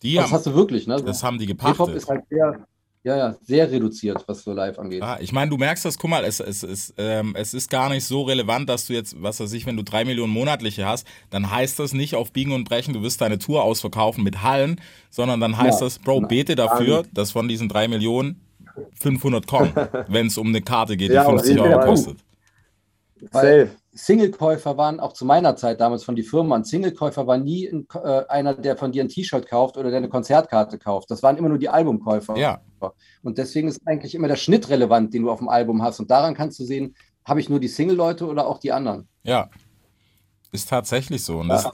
Die 0.03 0.15
das 0.15 0.27
haben, 0.27 0.33
hast 0.35 0.47
du 0.47 0.55
wirklich, 0.55 0.87
ne? 0.87 1.03
das 1.03 1.23
haben 1.25 1.39
die 1.39 1.47
Hip-Hop 1.47 1.73
gepachtet. 1.73 1.97
ist 1.97 2.09
halt 2.09 2.25
sehr, 2.31 2.65
ja, 3.05 3.17
ja, 3.19 3.37
sehr 3.43 3.71
reduziert, 3.71 4.25
was 4.27 4.43
so 4.45 4.55
live 4.55 4.79
angeht. 4.79 5.01
Ja, 5.01 5.19
ich 5.21 5.31
meine, 5.31 5.51
du 5.51 5.59
merkst 5.59 5.85
das, 5.85 5.99
guck 5.99 6.09
mal, 6.09 6.25
es, 6.25 6.41
es, 6.41 6.63
es, 6.63 6.95
ähm, 6.97 7.35
es 7.37 7.53
ist 7.53 7.71
gar 7.71 7.91
nicht 7.91 8.05
so 8.05 8.23
relevant, 8.23 8.67
dass 8.71 8.87
du 8.87 8.95
jetzt, 8.95 9.23
was 9.23 9.41
weiß 9.41 9.53
ich, 9.53 9.67
wenn 9.67 9.77
du 9.77 9.83
drei 9.83 10.07
Millionen 10.07 10.33
monatliche 10.33 10.87
hast, 10.87 11.07
dann 11.29 11.51
heißt 11.51 11.79
das 11.79 11.93
nicht 11.93 12.15
auf 12.15 12.33
Biegen 12.33 12.53
und 12.53 12.65
Brechen, 12.65 12.95
du 12.95 13.03
wirst 13.03 13.21
deine 13.21 13.39
Tour 13.39 13.63
ausverkaufen 13.63 14.25
mit 14.25 14.43
Hallen, 14.43 14.81
sondern 15.11 15.39
dann 15.39 15.59
heißt 15.59 15.81
Ja, 15.83 15.87
das, 15.87 15.99
Bro, 15.99 16.17
genau. 16.17 16.29
bete 16.29 16.55
dafür, 16.55 17.05
dass 17.13 17.33
von 17.33 17.47
diesen 17.47 17.69
drei 17.69 17.89
Millionen 17.89 18.41
500 18.99 19.47
kommen, 19.47 19.73
wenn 20.09 20.29
es 20.29 20.39
um 20.39 20.49
eine 20.49 20.63
Karte 20.63 20.97
geht, 20.97 21.11
die 21.11 21.15
Ja, 21.17 21.27
auf 21.27 21.33
50 21.43 21.51
jeden 21.51 21.61
Euro 21.61 21.85
kostet. 21.85 22.19
Safe. 23.31 23.69
Singlekäufer 23.95 24.77
waren 24.77 24.99
auch 24.99 25.13
zu 25.13 25.25
meiner 25.25 25.55
Zeit 25.55 25.81
damals 25.81 26.03
von 26.03 26.17
die 26.17 26.25
Firmen 26.25 26.53
an. 26.53 26.65
Singlekäufer 26.65 27.27
war 27.27 27.39
nie 27.39 27.69
ein, 27.69 27.87
äh, 27.95 28.27
einer, 28.29 28.55
der 28.55 28.77
von 28.77 28.91
dir 28.91 29.05
ein 29.05 29.09
T-Shirt 29.09 29.47
kauft 29.47 29.77
oder 29.77 29.91
der 29.91 29.99
eine 29.99 30.09
Konzertkarte 30.09 30.79
kauft. 30.79 31.11
Das 31.11 31.23
waren 31.23 31.37
immer 31.37 31.49
nur 31.49 31.59
die 31.59 31.69
Albumkäufer. 31.69 32.37
Ja, 32.37 32.61
Und 33.23 33.39
deswegen 33.39 33.69
ist 33.69 33.81
eigentlich 33.87 34.15
immer 34.15 34.29
der 34.29 34.37
Schnitt 34.37 34.69
relevant, 34.69 35.15
den 35.15 35.23
du 35.23 35.31
auf 35.31 35.39
dem 35.39 35.49
Album 35.49 35.83
hast. 35.83 36.01
Und 36.01 36.11
daran 36.11 36.35
kannst 36.35 36.59
du 36.59 36.65
sehen, 36.65 36.97
habe 37.25 37.41
ich 37.41 37.49
nur 37.49 37.61
die 37.61 37.69
Single-Leute 37.69 38.27
oder 38.27 38.47
auch 38.47 38.59
die 38.59 38.73
anderen. 38.73 39.09
ja. 39.23 39.49
Ist 40.53 40.69
tatsächlich 40.69 41.25
so. 41.25 41.39
Und 41.39 41.49
das, 41.49 41.69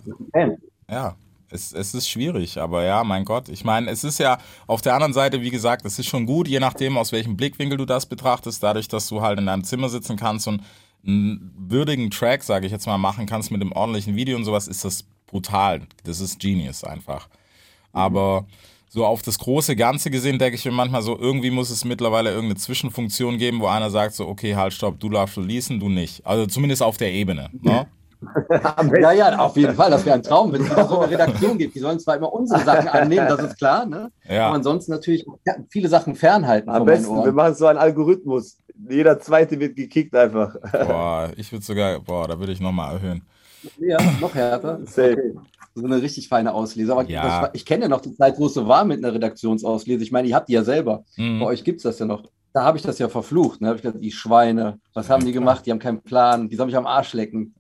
Ja, 0.91 1.15
es, 1.51 1.73
es 1.75 1.93
ist 1.93 2.09
schwierig, 2.09 2.59
aber 2.59 2.83
ja, 2.85 3.05
mein 3.05 3.27
Gott. 3.27 3.51
Ich 3.51 3.63
meine, 3.63 3.91
es 3.91 4.05
ist 4.05 4.19
ja 4.19 4.39
auf 4.67 4.81
der 4.81 4.95
anderen 4.95 5.13
Seite, 5.13 5.43
wie 5.43 5.51
gesagt, 5.51 5.85
es 5.85 5.99
ist 5.99 6.07
schon 6.07 6.25
gut, 6.25 6.49
je 6.49 6.61
nachdem, 6.61 6.97
aus 6.97 7.13
welchem 7.13 7.37
Blickwinkel 7.37 7.77
du 7.77 7.85
das 7.85 8.07
betrachtest, 8.07 8.63
dadurch, 8.63 8.89
dass 8.89 9.09
du 9.09 9.21
halt 9.21 9.39
in 9.39 9.47
deinem 9.47 9.65
Zimmer 9.65 9.91
sitzen 9.91 10.17
kannst 10.17 10.49
und 10.49 10.63
einen 11.07 11.55
würdigen 11.57 12.11
Track, 12.11 12.43
sage 12.43 12.67
ich 12.67 12.73
jetzt 12.73 12.87
mal, 12.87 12.99
machen 12.99 13.27
kannst 13.27 13.51
mit 13.51 13.61
einem 13.61 13.73
ordentlichen 13.73 14.17
Video 14.17 14.37
und 14.37 14.45
sowas, 14.45 14.69
ist 14.69 14.85
das 14.85 15.05
brutal. 15.27 15.83
Das 16.05 16.21
ist 16.21 16.39
Genius 16.39 16.85
einfach. 16.85 17.29
Aber 17.93 18.47
so 18.89 19.07
auf 19.07 19.23
das 19.23 19.39
große 19.39 19.77
Ganze 19.77 20.11
gesehen, 20.11 20.39
denke 20.39 20.57
ich 20.57 20.65
mir 20.65 20.73
manchmal 20.73 21.03
so, 21.03 21.17
irgendwie 21.17 21.51
muss 21.51 21.71
es 21.71 21.85
mittlerweile 21.85 22.31
irgendeine 22.31 22.57
Zwischenfunktion 22.57 23.39
geben, 23.39 23.61
wo 23.61 23.67
einer 23.67 23.89
sagt 23.89 24.15
so, 24.15 24.27
okay, 24.27 24.57
halt, 24.57 24.73
stopp, 24.73 24.99
du 24.99 25.09
darfst 25.09 25.39
releasen, 25.39 25.79
du 25.79 25.89
nicht. 25.89 26.27
Also 26.27 26.47
zumindest 26.47 26.83
auf 26.83 26.97
der 26.97 27.13
Ebene. 27.13 27.51
Ne? 27.53 27.87
Ja, 29.01 29.13
ja, 29.13 29.39
auf 29.39 29.57
jeden 29.57 29.75
Fall. 29.75 29.91
Das 29.91 30.05
wäre 30.05 30.17
ein 30.17 30.23
Traum, 30.23 30.53
wenn 30.53 30.61
es 30.61 30.71
wieder 30.71 30.87
so 30.87 31.01
eine 31.01 31.11
Redaktion 31.11 31.57
gibt. 31.57 31.75
Die 31.75 31.79
sollen 31.79 31.99
zwar 31.99 32.17
immer 32.17 32.31
unsere 32.31 32.61
Sachen 32.61 32.89
annehmen, 32.89 33.27
das 33.27 33.41
ist 33.41 33.57
klar, 33.57 33.87
ne? 33.87 34.11
Ja. 34.29 34.49
aber 34.49 34.57
ansonsten 34.57 34.93
natürlich 34.93 35.25
viele 35.71 35.89
Sachen 35.89 36.15
fernhalten 36.15 36.69
Am 36.69 36.85
besten, 36.85 37.25
wir 37.25 37.33
machen 37.33 37.55
so 37.55 37.67
einen 37.67 37.79
Algorithmus. 37.79 38.59
Jeder 38.89 39.19
zweite 39.21 39.59
wird 39.61 39.77
gekickt 39.77 40.15
einfach. 40.15 40.55
Boah, 40.73 41.31
ich 41.37 41.51
würde 41.53 41.65
sogar, 41.65 42.01
boah, 42.01 42.27
da 42.29 42.39
würde 42.39 42.53
ich 42.53 42.61
nochmal 42.61 42.95
erhöhen. 42.95 43.23
Ja, 43.79 43.99
noch 44.21 44.35
härter. 44.35 44.81
Safe. 44.87 45.35
So 45.75 45.85
eine 45.85 46.01
richtig 46.03 46.29
feine 46.29 46.53
Auslese. 46.55 46.93
Aber 46.93 47.05
Ja. 47.09 47.43
das 47.43 47.51
ich 47.55 47.67
kenne 47.67 47.83
ja 47.85 47.89
noch 47.89 48.01
die 48.01 48.15
Zeit, 48.15 48.39
wo 48.39 48.47
es 48.47 48.55
so 48.55 48.67
war 48.67 48.85
mit 48.85 49.05
einer 49.05 49.15
Redaktionsauslese. 49.15 50.03
Ich 50.03 50.13
meine, 50.13 50.29
ihr 50.29 50.35
habt 50.35 50.49
die 50.49 50.55
ja 50.55 50.65
selber. 50.65 51.05
Mhm. 51.17 51.41
Bei 51.41 51.47
euch 51.47 51.63
gibt 51.63 51.79
es 51.79 51.83
das 51.85 51.99
ja 51.99 52.07
noch. 52.07 52.25
Da 52.53 52.65
habe 52.65 52.79
ich 52.79 52.83
das 52.83 52.99
ja 52.99 53.09
verflucht. 53.09 53.61
Ne? 53.61 53.67
Da 53.67 53.69
habe 53.69 53.77
ich 53.77 53.83
gedacht, 53.83 54.03
die 54.03 54.11
Schweine, 54.11 54.81
was 54.95 55.09
haben 55.11 55.25
die 55.25 55.33
gemacht? 55.33 55.65
Die 55.67 55.71
haben 55.71 55.79
keinen 55.79 56.03
Plan, 56.03 56.49
die 56.49 56.57
soll 56.57 56.67
mich 56.67 56.77
am 56.77 56.87
Arsch 56.87 57.13
lecken. 57.13 57.55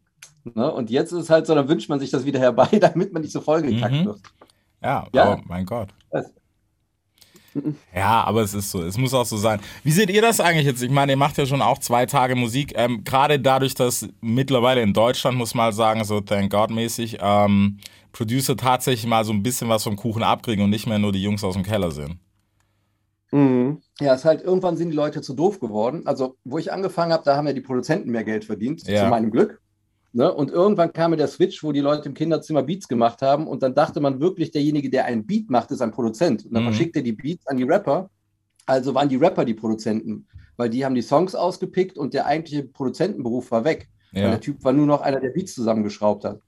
Ne? 0.54 0.72
Und 0.72 0.90
jetzt 0.90 1.12
ist 1.12 1.18
es 1.24 1.30
halt 1.30 1.46
so, 1.46 1.54
dann 1.54 1.68
wünscht 1.68 1.88
man 1.90 2.00
sich 2.00 2.10
das 2.10 2.24
wieder 2.24 2.40
herbei, 2.40 2.66
damit 2.80 3.12
man 3.12 3.22
nicht 3.22 3.32
so 3.32 3.40
vollgekackt 3.40 3.94
Mhm. 3.94 4.04
wird. 4.06 4.20
Ja, 4.82 5.06
Ja. 5.14 5.34
oh 5.34 5.40
mein 5.46 5.66
Gott. 5.66 5.90
Was? 6.10 6.32
Ja, 7.94 8.24
aber 8.24 8.42
es 8.42 8.54
ist 8.54 8.70
so, 8.70 8.82
es 8.82 8.96
muss 8.96 9.12
auch 9.14 9.24
so 9.26 9.36
sein. 9.36 9.60
Wie 9.82 9.90
seht 9.90 10.10
ihr 10.10 10.22
das 10.22 10.40
eigentlich 10.40 10.66
jetzt? 10.66 10.82
Ich 10.82 10.90
meine, 10.90 11.12
ihr 11.12 11.16
macht 11.16 11.36
ja 11.38 11.46
schon 11.46 11.62
auch 11.62 11.78
zwei 11.78 12.06
Tage 12.06 12.36
Musik. 12.36 12.72
Ähm, 12.76 13.02
Gerade 13.04 13.40
dadurch, 13.40 13.74
dass 13.74 14.08
mittlerweile 14.20 14.82
in 14.82 14.92
Deutschland, 14.92 15.36
muss 15.36 15.54
man 15.54 15.72
sagen, 15.72 16.04
so 16.04 16.20
thank 16.20 16.50
God 16.52 16.70
mäßig, 16.70 17.18
ähm, 17.20 17.78
Producer 18.12 18.56
tatsächlich 18.56 19.06
mal 19.06 19.24
so 19.24 19.32
ein 19.32 19.42
bisschen 19.42 19.68
was 19.68 19.84
vom 19.84 19.96
Kuchen 19.96 20.22
abkriegen 20.22 20.64
und 20.64 20.70
nicht 20.70 20.86
mehr 20.86 20.98
nur 20.98 21.12
die 21.12 21.22
Jungs 21.22 21.44
aus 21.44 21.54
dem 21.54 21.62
Keller 21.62 21.90
sind. 21.90 22.18
Mhm. 23.32 23.80
Ja, 24.00 24.14
es 24.14 24.20
ist 24.20 24.24
halt, 24.24 24.42
irgendwann 24.42 24.76
sind 24.76 24.90
die 24.90 24.96
Leute 24.96 25.20
zu 25.22 25.34
doof 25.34 25.60
geworden. 25.60 26.02
Also, 26.06 26.36
wo 26.44 26.58
ich 26.58 26.72
angefangen 26.72 27.12
habe, 27.12 27.22
da 27.24 27.36
haben 27.36 27.46
ja 27.46 27.52
die 27.52 27.60
Produzenten 27.60 28.10
mehr 28.10 28.24
Geld 28.24 28.44
verdient, 28.44 28.86
Ja. 28.88 29.04
zu 29.04 29.10
meinem 29.10 29.30
Glück. 29.30 29.60
Ne? 30.12 30.32
Und 30.32 30.50
irgendwann 30.50 30.92
kam 30.92 31.12
mir 31.12 31.16
der 31.16 31.28
Switch, 31.28 31.62
wo 31.62 31.70
die 31.72 31.80
Leute 31.80 32.08
im 32.08 32.14
Kinderzimmer 32.14 32.62
Beats 32.62 32.88
gemacht 32.88 33.22
haben. 33.22 33.46
Und 33.46 33.62
dann 33.62 33.74
dachte 33.74 34.00
man 34.00 34.20
wirklich, 34.20 34.50
derjenige, 34.50 34.90
der 34.90 35.04
einen 35.04 35.24
Beat 35.26 35.48
macht, 35.50 35.70
ist 35.70 35.80
ein 35.82 35.92
Produzent. 35.92 36.44
Und 36.46 36.54
dann 36.54 36.64
Mhm. 36.64 36.68
verschickt 36.68 36.96
er 36.96 37.02
die 37.02 37.12
Beats 37.12 37.46
an 37.46 37.56
die 37.56 37.62
Rapper. 37.64 38.10
Also 38.66 38.94
waren 38.94 39.08
die 39.08 39.16
Rapper 39.16 39.44
die 39.44 39.54
Produzenten, 39.54 40.26
weil 40.56 40.68
die 40.70 40.84
haben 40.84 40.94
die 40.94 41.02
Songs 41.02 41.34
ausgepickt 41.34 41.96
und 41.98 42.12
der 42.14 42.26
eigentliche 42.26 42.64
Produzentenberuf 42.64 43.50
war 43.50 43.64
weg. 43.64 43.88
Weil 44.12 44.22
Ja, 44.22 44.30
der 44.30 44.40
Typ 44.40 44.62
war 44.64 44.72
nur 44.72 44.86
noch 44.86 45.00
einer, 45.00 45.20
der 45.20 45.30
Beats 45.30 45.54
zusammengeschraubt 45.54 46.24
hat. 46.24 46.40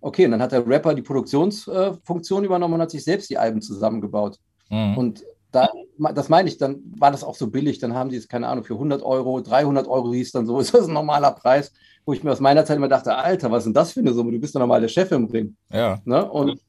Okay, 0.00 0.24
und 0.26 0.32
dann 0.32 0.42
hat 0.42 0.52
der 0.52 0.66
Rapper 0.66 0.94
die 0.94 1.02
Produktionsfunktion 1.02 2.44
übernommen 2.44 2.74
und 2.74 2.80
hat 2.80 2.90
sich 2.90 3.04
selbst 3.04 3.30
die 3.30 3.38
Alben 3.38 3.60
zusammengebaut. 3.62 4.38
mhm. 4.70 4.96
Und 4.98 5.24
da, 5.52 5.68
das 6.14 6.28
meine 6.28 6.48
ich, 6.48 6.58
dann 6.58 6.82
war 6.98 7.12
das 7.12 7.22
auch 7.22 7.36
so 7.36 7.48
billig. 7.48 7.78
Dann 7.78 7.94
haben 7.94 8.10
die 8.10 8.16
es, 8.16 8.26
keine 8.26 8.48
Ahnung, 8.48 8.64
für 8.64 8.74
100 8.74 9.02
Euro, 9.02 9.40
300 9.40 9.86
Euro 9.86 10.12
hieß 10.12 10.32
dann 10.32 10.46
so, 10.46 10.58
ist 10.60 10.74
das 10.74 10.88
ein 10.88 10.94
normaler 10.94 11.30
Preis, 11.32 11.72
wo 12.04 12.12
ich 12.12 12.22
mir 12.22 12.32
aus 12.32 12.40
meiner 12.40 12.64
Zeit 12.64 12.76
immer 12.76 12.88
dachte, 12.88 13.14
Alter, 13.16 13.50
was 13.50 13.60
ist 13.60 13.64
denn 13.66 13.74
das 13.74 13.92
für 13.92 14.00
eine 14.00 14.12
Summe? 14.12 14.32
Du 14.32 14.38
bist 14.38 14.54
doch 14.54 14.60
normal 14.60 14.80
der 14.80 14.88
Chef 14.88 15.10
im 15.12 15.26
Ring. 15.26 15.56
ja, 15.70 16.00
Ne? 16.04 16.28
Und 16.30 16.60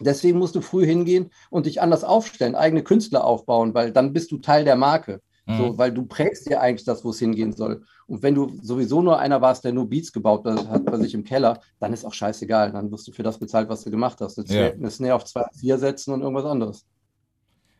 deswegen 0.00 0.38
musst 0.38 0.54
du 0.54 0.60
früh 0.60 0.84
hingehen 0.86 1.30
und 1.50 1.66
dich 1.66 1.80
anders 1.80 2.04
aufstellen, 2.04 2.54
eigene 2.54 2.82
Künstler 2.82 3.24
aufbauen, 3.24 3.74
weil 3.74 3.92
dann 3.92 4.12
bist 4.12 4.32
du 4.32 4.38
Teil 4.38 4.64
der 4.64 4.76
Marke. 4.76 5.20
So, 5.44 5.72
mhm. 5.72 5.78
weil 5.78 5.92
du 5.92 6.06
prägst 6.06 6.48
ja 6.48 6.60
eigentlich 6.60 6.84
das, 6.84 7.04
wo 7.04 7.10
es 7.10 7.18
hingehen 7.18 7.52
soll. 7.52 7.82
Und 8.06 8.22
wenn 8.22 8.36
du 8.36 8.52
sowieso 8.62 9.02
nur 9.02 9.18
einer 9.18 9.40
warst, 9.40 9.64
der 9.64 9.72
nur 9.72 9.88
Beats 9.88 10.12
gebaut 10.12 10.44
hat 10.44 10.84
bei 10.84 10.96
sich 10.98 11.14
im 11.14 11.24
Keller, 11.24 11.58
dann 11.80 11.92
ist 11.92 12.04
auch 12.04 12.14
scheißegal. 12.14 12.70
Dann 12.70 12.92
wirst 12.92 13.08
du 13.08 13.12
für 13.12 13.24
das 13.24 13.40
bezahlt, 13.40 13.68
was 13.68 13.82
du 13.82 13.90
gemacht 13.90 14.20
hast. 14.20 14.38
Eine, 14.38 14.48
Ja. 14.48 14.70
eine 14.72 14.90
Snare 14.90 15.16
auf 15.16 15.24
2, 15.24 15.44
4 15.58 15.78
setzen 15.78 16.14
und 16.14 16.20
irgendwas 16.20 16.44
anderes. 16.44 16.86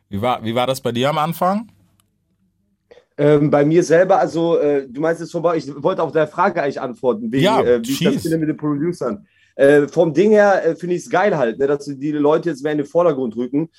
Wie, 0.09 0.21
war, 0.21 0.43
wie 0.43 0.53
war 0.55 0.67
das 0.67 0.81
bei 0.81 0.91
dir 0.91 1.09
am 1.09 1.17
Anfang? 1.17 1.71
Ähm, 3.17 3.49
bei 3.51 3.63
mir 3.63 3.83
selber, 3.83 4.19
also 4.19 4.57
äh, 4.57 4.87
du 4.89 4.99
meinst 4.99 5.21
es 5.21 5.31
vorbei, 5.31 5.57
ich 5.57 5.71
wollte 5.83 6.01
auf 6.01 6.11
deine 6.11 6.27
Frage 6.27 6.61
eigentlich 6.63 6.81
antworten, 6.81 7.31
wegen, 7.31 7.43
Ja, 7.43 7.61
äh, 7.61 7.79
wie 7.85 7.91
ich 7.91 7.99
das 8.03 8.13
schieß. 8.13 8.21
finde 8.23 8.37
mit 8.39 8.49
den 8.49 8.57
Producern. 8.57 9.27
Äh, 9.55 9.87
vom 9.87 10.13
Ding 10.15 10.31
her 10.31 10.65
äh, 10.65 10.75
finde 10.75 10.95
ich 10.95 11.03
es 11.03 11.09
geil 11.11 11.37
halt, 11.37 11.59
ne, 11.59 11.67
dass 11.67 11.85
die 11.85 12.11
Leute 12.11 12.49
jetzt 12.49 12.63
mehr 12.63 12.71
in 12.71 12.79
den 12.79 12.87
Vordergrund 12.87 13.35
rücken. 13.35 13.69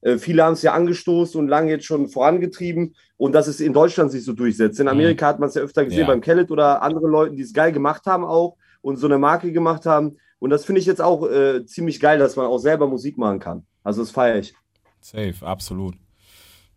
Äh, 0.00 0.18
viele 0.18 0.42
haben 0.42 0.54
es 0.54 0.62
ja 0.62 0.72
angestoßen 0.72 1.38
und 1.40 1.46
lange 1.46 1.70
jetzt 1.70 1.84
schon 1.84 2.08
vorangetrieben 2.08 2.96
und 3.16 3.32
dass 3.32 3.46
es 3.46 3.60
in 3.60 3.72
Deutschland 3.72 4.10
sich 4.10 4.24
so 4.24 4.32
durchsetzt. 4.32 4.80
In 4.80 4.88
Amerika 4.88 5.26
hat 5.28 5.38
man 5.38 5.48
es 5.50 5.54
ja 5.54 5.62
öfter 5.62 5.84
gesehen 5.84 6.00
Ja. 6.00 6.06
beim 6.06 6.20
Kellet 6.20 6.50
oder 6.50 6.82
andere 6.82 7.06
Leuten, 7.06 7.36
die 7.36 7.42
es 7.42 7.52
geil 7.52 7.70
gemacht 7.70 8.06
haben 8.06 8.24
auch 8.24 8.56
und 8.82 8.96
so 8.96 9.06
eine 9.06 9.18
Marke 9.18 9.52
gemacht 9.52 9.86
haben. 9.86 10.16
Und 10.40 10.50
das 10.50 10.64
finde 10.64 10.80
ich 10.80 10.86
jetzt 10.86 11.02
auch 11.02 11.28
äh, 11.30 11.64
ziemlich 11.64 12.00
geil, 12.00 12.18
dass 12.18 12.34
man 12.34 12.46
auch 12.46 12.58
selber 12.58 12.88
Musik 12.88 13.16
machen 13.18 13.38
kann. 13.38 13.62
Also 13.84 14.00
das 14.02 14.10
feiere 14.10 14.38
ich. 14.38 14.54
Safe, 15.00 15.34
absolut. 15.42 15.94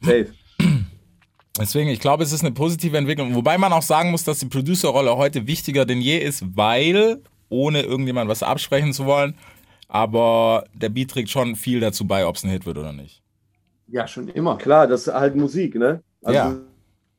Safe. 0.01 0.27
Deswegen, 1.57 1.89
ich 1.89 1.99
glaube, 1.99 2.23
es 2.23 2.31
ist 2.31 2.41
eine 2.43 2.51
positive 2.53 2.97
Entwicklung. 2.97 3.35
Wobei 3.35 3.57
man 3.57 3.73
auch 3.73 3.83
sagen 3.83 4.09
muss, 4.11 4.23
dass 4.23 4.39
die 4.39 4.47
Producerrolle 4.47 5.15
heute 5.17 5.45
wichtiger 5.45 5.85
denn 5.85 6.01
je 6.01 6.17
ist, 6.17 6.43
weil, 6.57 7.21
ohne 7.49 7.83
irgendjemand 7.83 8.29
was 8.29 8.41
absprechen 8.41 8.91
zu 8.93 9.05
wollen, 9.05 9.35
aber 9.87 10.65
der 10.73 10.89
Beat 10.89 11.11
trägt 11.11 11.29
schon 11.29 11.55
viel 11.55 11.79
dazu 11.79 12.07
bei, 12.07 12.25
ob 12.25 12.35
es 12.37 12.43
ein 12.43 12.49
Hit 12.49 12.65
wird 12.65 12.77
oder 12.79 12.91
nicht. 12.93 13.21
Ja, 13.87 14.07
schon 14.07 14.27
immer. 14.29 14.57
Klar, 14.57 14.87
das 14.87 15.07
ist 15.07 15.13
halt 15.13 15.35
Musik, 15.35 15.75
ne? 15.75 16.01
Also, 16.23 16.37
Ja. 16.39 16.55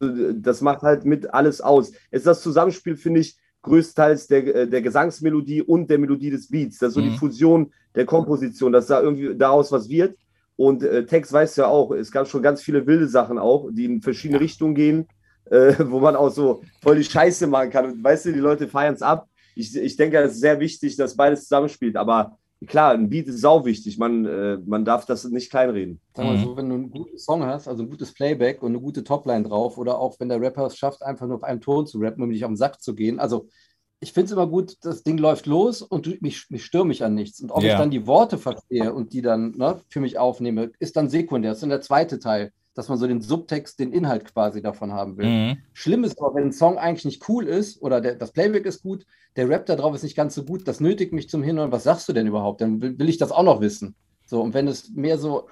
Das 0.01 0.61
macht 0.61 0.83
halt 0.83 1.05
mit 1.05 1.33
alles 1.33 1.61
aus. 1.61 1.90
Es 2.11 2.20
ist 2.20 2.27
das 2.27 2.42
Zusammenspiel, 2.42 2.97
finde 2.97 3.20
ich, 3.20 3.37
größtenteils 3.62 4.27
der, 4.27 4.55
äh, 4.55 4.68
der 4.68 4.83
Gesangsmelodie 4.83 5.62
und 5.62 5.88
der 5.88 5.99
Melodie 5.99 6.31
des 6.31 6.49
Beats. 6.49 6.79
Das 6.79 6.88
ist 6.88 6.94
so 6.94 7.01
Mhm. 7.01 7.11
die 7.12 7.16
Fusion 7.16 7.73
der 7.94 8.05
Komposition, 8.05 8.73
dass 8.73 8.88
da 8.88 9.01
irgendwie 9.01 9.35
daraus 9.37 9.73
was 9.73 9.88
wird. 9.88 10.18
Und 10.56 10.82
äh, 10.82 11.04
Text 11.06 11.32
weiß 11.32 11.56
ja 11.56 11.66
auch, 11.66 11.90
es 11.92 12.10
gab 12.12 12.28
schon 12.28 12.42
ganz 12.42 12.62
viele 12.62 12.86
wilde 12.86 13.08
Sachen 13.08 13.38
auch, 13.38 13.68
die 13.72 13.86
in 13.86 14.02
verschiedene 14.02 14.40
Richtungen 14.40 14.74
gehen, 14.74 15.08
äh, 15.50 15.74
wo 15.88 15.98
man 16.00 16.16
auch 16.16 16.30
so 16.30 16.62
voll 16.82 16.96
die 16.96 17.04
Scheiße 17.04 17.46
machen 17.46 17.70
kann. 17.70 17.86
Und 17.86 18.04
weißt 18.04 18.26
du, 18.26 18.32
die 18.32 18.38
Leute 18.40 18.68
feiern 18.68 18.94
es 18.94 19.02
ab. 19.02 19.28
Ich, 19.56 19.74
ich 19.76 19.96
denke, 19.96 20.18
es 20.18 20.32
ist 20.34 20.40
sehr 20.40 20.60
wichtig, 20.60 20.96
dass 20.96 21.16
beides 21.16 21.42
zusammenspielt. 21.42 21.96
Aber 21.96 22.38
klar, 22.66 22.92
ein 22.92 23.08
Beat 23.08 23.26
ist 23.28 23.40
sau 23.40 23.64
wichtig. 23.64 23.98
Man, 23.98 24.24
äh, 24.24 24.58
man 24.64 24.84
darf 24.84 25.06
das 25.06 25.24
nicht 25.24 25.50
kleinreden. 25.50 26.00
Sag 26.14 26.24
mal 26.24 26.36
Mhm. 26.36 26.42
so, 26.42 26.56
wenn 26.56 26.68
du 26.68 26.74
einen 26.76 26.90
guten 26.90 27.18
Song 27.18 27.44
hast, 27.44 27.68
also 27.68 27.82
ein 27.82 27.90
gutes 27.90 28.12
Playback 28.14 28.62
und 28.62 28.70
eine 28.72 28.80
gute 28.80 29.02
Topline 29.04 29.42
drauf, 29.44 29.76
oder 29.76 29.98
auch 29.98 30.18
wenn 30.20 30.28
der 30.28 30.40
Rapper 30.40 30.66
es 30.66 30.76
schafft, 30.76 31.02
einfach 31.02 31.26
nur 31.26 31.36
auf 31.36 31.42
einem 31.44 31.60
Ton 31.60 31.86
zu 31.86 31.98
rappen, 31.98 32.22
um 32.22 32.30
nicht 32.30 32.44
auf 32.44 32.50
den 32.50 32.56
Sack 32.56 32.80
zu 32.80 32.94
gehen. 32.94 33.18
Also 33.18 33.48
ich 34.04 34.12
finde 34.12 34.26
es 34.26 34.32
immer 34.32 34.46
gut, 34.46 34.76
das 34.82 35.02
Ding 35.02 35.18
läuft 35.18 35.46
los 35.46 35.82
und 35.82 36.06
du, 36.06 36.12
mich, 36.20 36.46
mich 36.50 36.64
störe 36.64 36.86
mich 36.86 37.02
an 37.02 37.14
nichts. 37.14 37.40
Und 37.40 37.50
ob 37.50 37.62
Ja. 37.62 37.72
ich 37.72 37.78
dann 37.78 37.90
die 37.90 38.06
Worte 38.06 38.38
verstehe 38.38 38.92
und 38.94 39.12
die 39.12 39.22
dann 39.22 39.52
ne, 39.56 39.80
für 39.88 40.00
mich 40.00 40.18
aufnehme, 40.18 40.70
ist 40.78 40.96
dann 40.96 41.08
sekundär. 41.08 41.50
Das 41.50 41.58
ist 41.58 41.62
dann 41.62 41.70
der 41.70 41.80
zweite 41.80 42.18
Teil. 42.18 42.52
dass 42.76 42.88
man 42.88 42.98
so 42.98 43.06
den 43.06 43.20
Subtext, 43.20 43.78
den 43.78 43.92
Inhalt 43.92 44.24
quasi 44.24 44.60
davon 44.60 44.92
haben 44.92 45.16
will. 45.16 45.26
Mhm. 45.28 45.58
Schlimm 45.74 46.02
ist 46.02 46.20
aber, 46.20 46.34
wenn 46.34 46.46
ein 46.48 46.52
Song 46.52 46.76
eigentlich 46.76 47.04
nicht 47.04 47.28
cool 47.28 47.46
ist 47.46 47.80
oder 47.80 48.00
der, 48.00 48.16
das 48.16 48.32
Playback 48.32 48.66
ist 48.66 48.82
gut, 48.82 49.06
der 49.36 49.48
Rap 49.48 49.66
da 49.66 49.76
drauf 49.76 49.94
ist 49.94 50.02
nicht 50.02 50.16
ganz 50.16 50.34
so 50.34 50.42
gut, 50.44 50.66
das 50.66 50.80
nötigt 50.80 51.12
mich 51.12 51.28
zum 51.28 51.44
Hinhören. 51.44 51.70
Was 51.70 51.84
sagst 51.84 52.08
du 52.08 52.12
denn 52.12 52.26
überhaupt? 52.26 52.60
Dann 52.60 52.82
will, 52.82 52.98
will 52.98 53.08
ich 53.08 53.16
das 53.16 53.30
auch 53.30 53.44
noch 53.44 53.60
wissen. 53.60 53.94
So, 54.26 54.42
und 54.42 54.54
wenn 54.54 54.66
es 54.66 54.90
mehr 54.90 55.18
so 55.18 55.46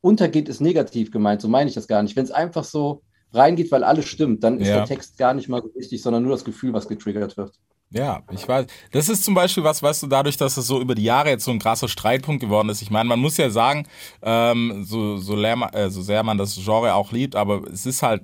untergeht, 0.00 0.48
ist 0.48 0.62
negativ 0.62 1.10
gemeint. 1.10 1.42
So 1.42 1.48
meine 1.48 1.68
ich 1.68 1.74
das 1.74 1.88
gar 1.88 2.02
nicht. 2.02 2.16
Wenn 2.16 2.24
es 2.24 2.30
einfach 2.30 2.64
so 2.64 3.02
reingeht, 3.34 3.70
weil 3.70 3.84
alles 3.84 4.06
stimmt, 4.06 4.42
dann 4.42 4.58
ist 4.58 4.68
Ja. 4.68 4.76
der 4.76 4.84
Text 4.86 5.18
gar 5.18 5.34
nicht 5.34 5.50
mal 5.50 5.60
so 5.62 5.68
wichtig, 5.74 6.00
sondern 6.00 6.22
nur 6.22 6.32
das 6.32 6.44
Gefühl, 6.44 6.72
was 6.72 6.88
getriggert 6.88 7.36
wird. 7.36 7.52
Ja, 7.94 8.22
ich 8.30 8.46
weiß. 8.48 8.66
Das 8.90 9.08
ist 9.08 9.22
zum 9.24 9.34
Beispiel 9.34 9.62
was, 9.64 9.82
weißt 9.82 10.04
du, 10.04 10.06
dadurch, 10.06 10.36
dass 10.38 10.56
es 10.56 10.66
so 10.66 10.80
über 10.80 10.94
die 10.94 11.02
Jahre 11.04 11.28
jetzt 11.28 11.44
so 11.44 11.50
ein 11.50 11.58
krasser 11.58 11.88
Streitpunkt 11.88 12.40
geworden 12.40 12.68
ist. 12.70 12.80
Ich 12.80 12.90
meine, 12.90 13.08
man 13.08 13.20
muss 13.20 13.36
ja 13.36 13.50
sagen, 13.50 13.86
ähm, 14.22 14.82
so, 14.84 15.18
so, 15.18 15.36
leer, 15.36 15.56
ma- 15.56 15.68
äh, 15.74 15.90
so 15.90 16.00
sehr 16.00 16.22
man 16.22 16.38
das 16.38 16.54
Genre 16.56 16.94
auch 16.94 17.12
liebt, 17.12 17.36
aber 17.36 17.62
es 17.70 17.84
ist 17.84 18.02
halt 18.02 18.22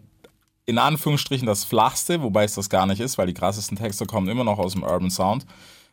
in 0.65 0.79
Anführungsstrichen 0.79 1.47
das 1.47 1.65
flachste, 1.65 2.23
wobei 2.23 2.45
es 2.45 2.55
das 2.55 2.69
gar 2.71 2.87
nicht 2.87 3.01
ist, 3.01 3.19
weil 3.19 3.27
die 3.27 3.35
krassesten 3.35 3.77
Texte 3.77 4.07
kommen 4.07 4.29
immer 4.29 4.45
noch 4.45 4.59
aus 4.59 4.73
dem 4.73 4.83
Urban 4.83 5.11
Sound. 5.11 5.47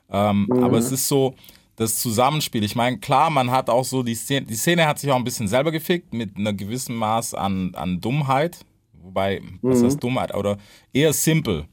Ähm, 0.10 0.48
Aber 0.64 0.78
es 0.78 0.92
ist 0.92 1.08
so 1.08 1.34
das 1.78 1.96
Zusammenspiel. 2.00 2.64
Ich 2.64 2.76
meine, 2.76 3.00
klar, 3.00 3.30
man 3.30 3.52
hat 3.52 3.70
auch 3.70 3.84
so 3.84 4.04
die 4.04 4.16
Szene, 4.16 4.46
die 4.46 4.56
Szene 4.56 4.86
hat 4.88 5.00
sich 5.00 5.12
auch 5.12 5.16
ein 5.18 5.24
bisschen 5.24 5.48
selber 5.48 5.72
gefickt 5.72 6.14
mit 6.14 6.38
einer 6.38 6.54
gewissen 6.54 6.96
Maß 6.96 7.34
an, 7.34 7.74
an 7.76 8.00
Dummheit. 8.00 8.60
Wobei, 9.02 9.42
was 9.62 9.84
heißt 9.84 10.02
Dummheit? 10.04 10.34
Oder 10.34 10.58
eher 10.94 11.12
simpel. 11.14 11.66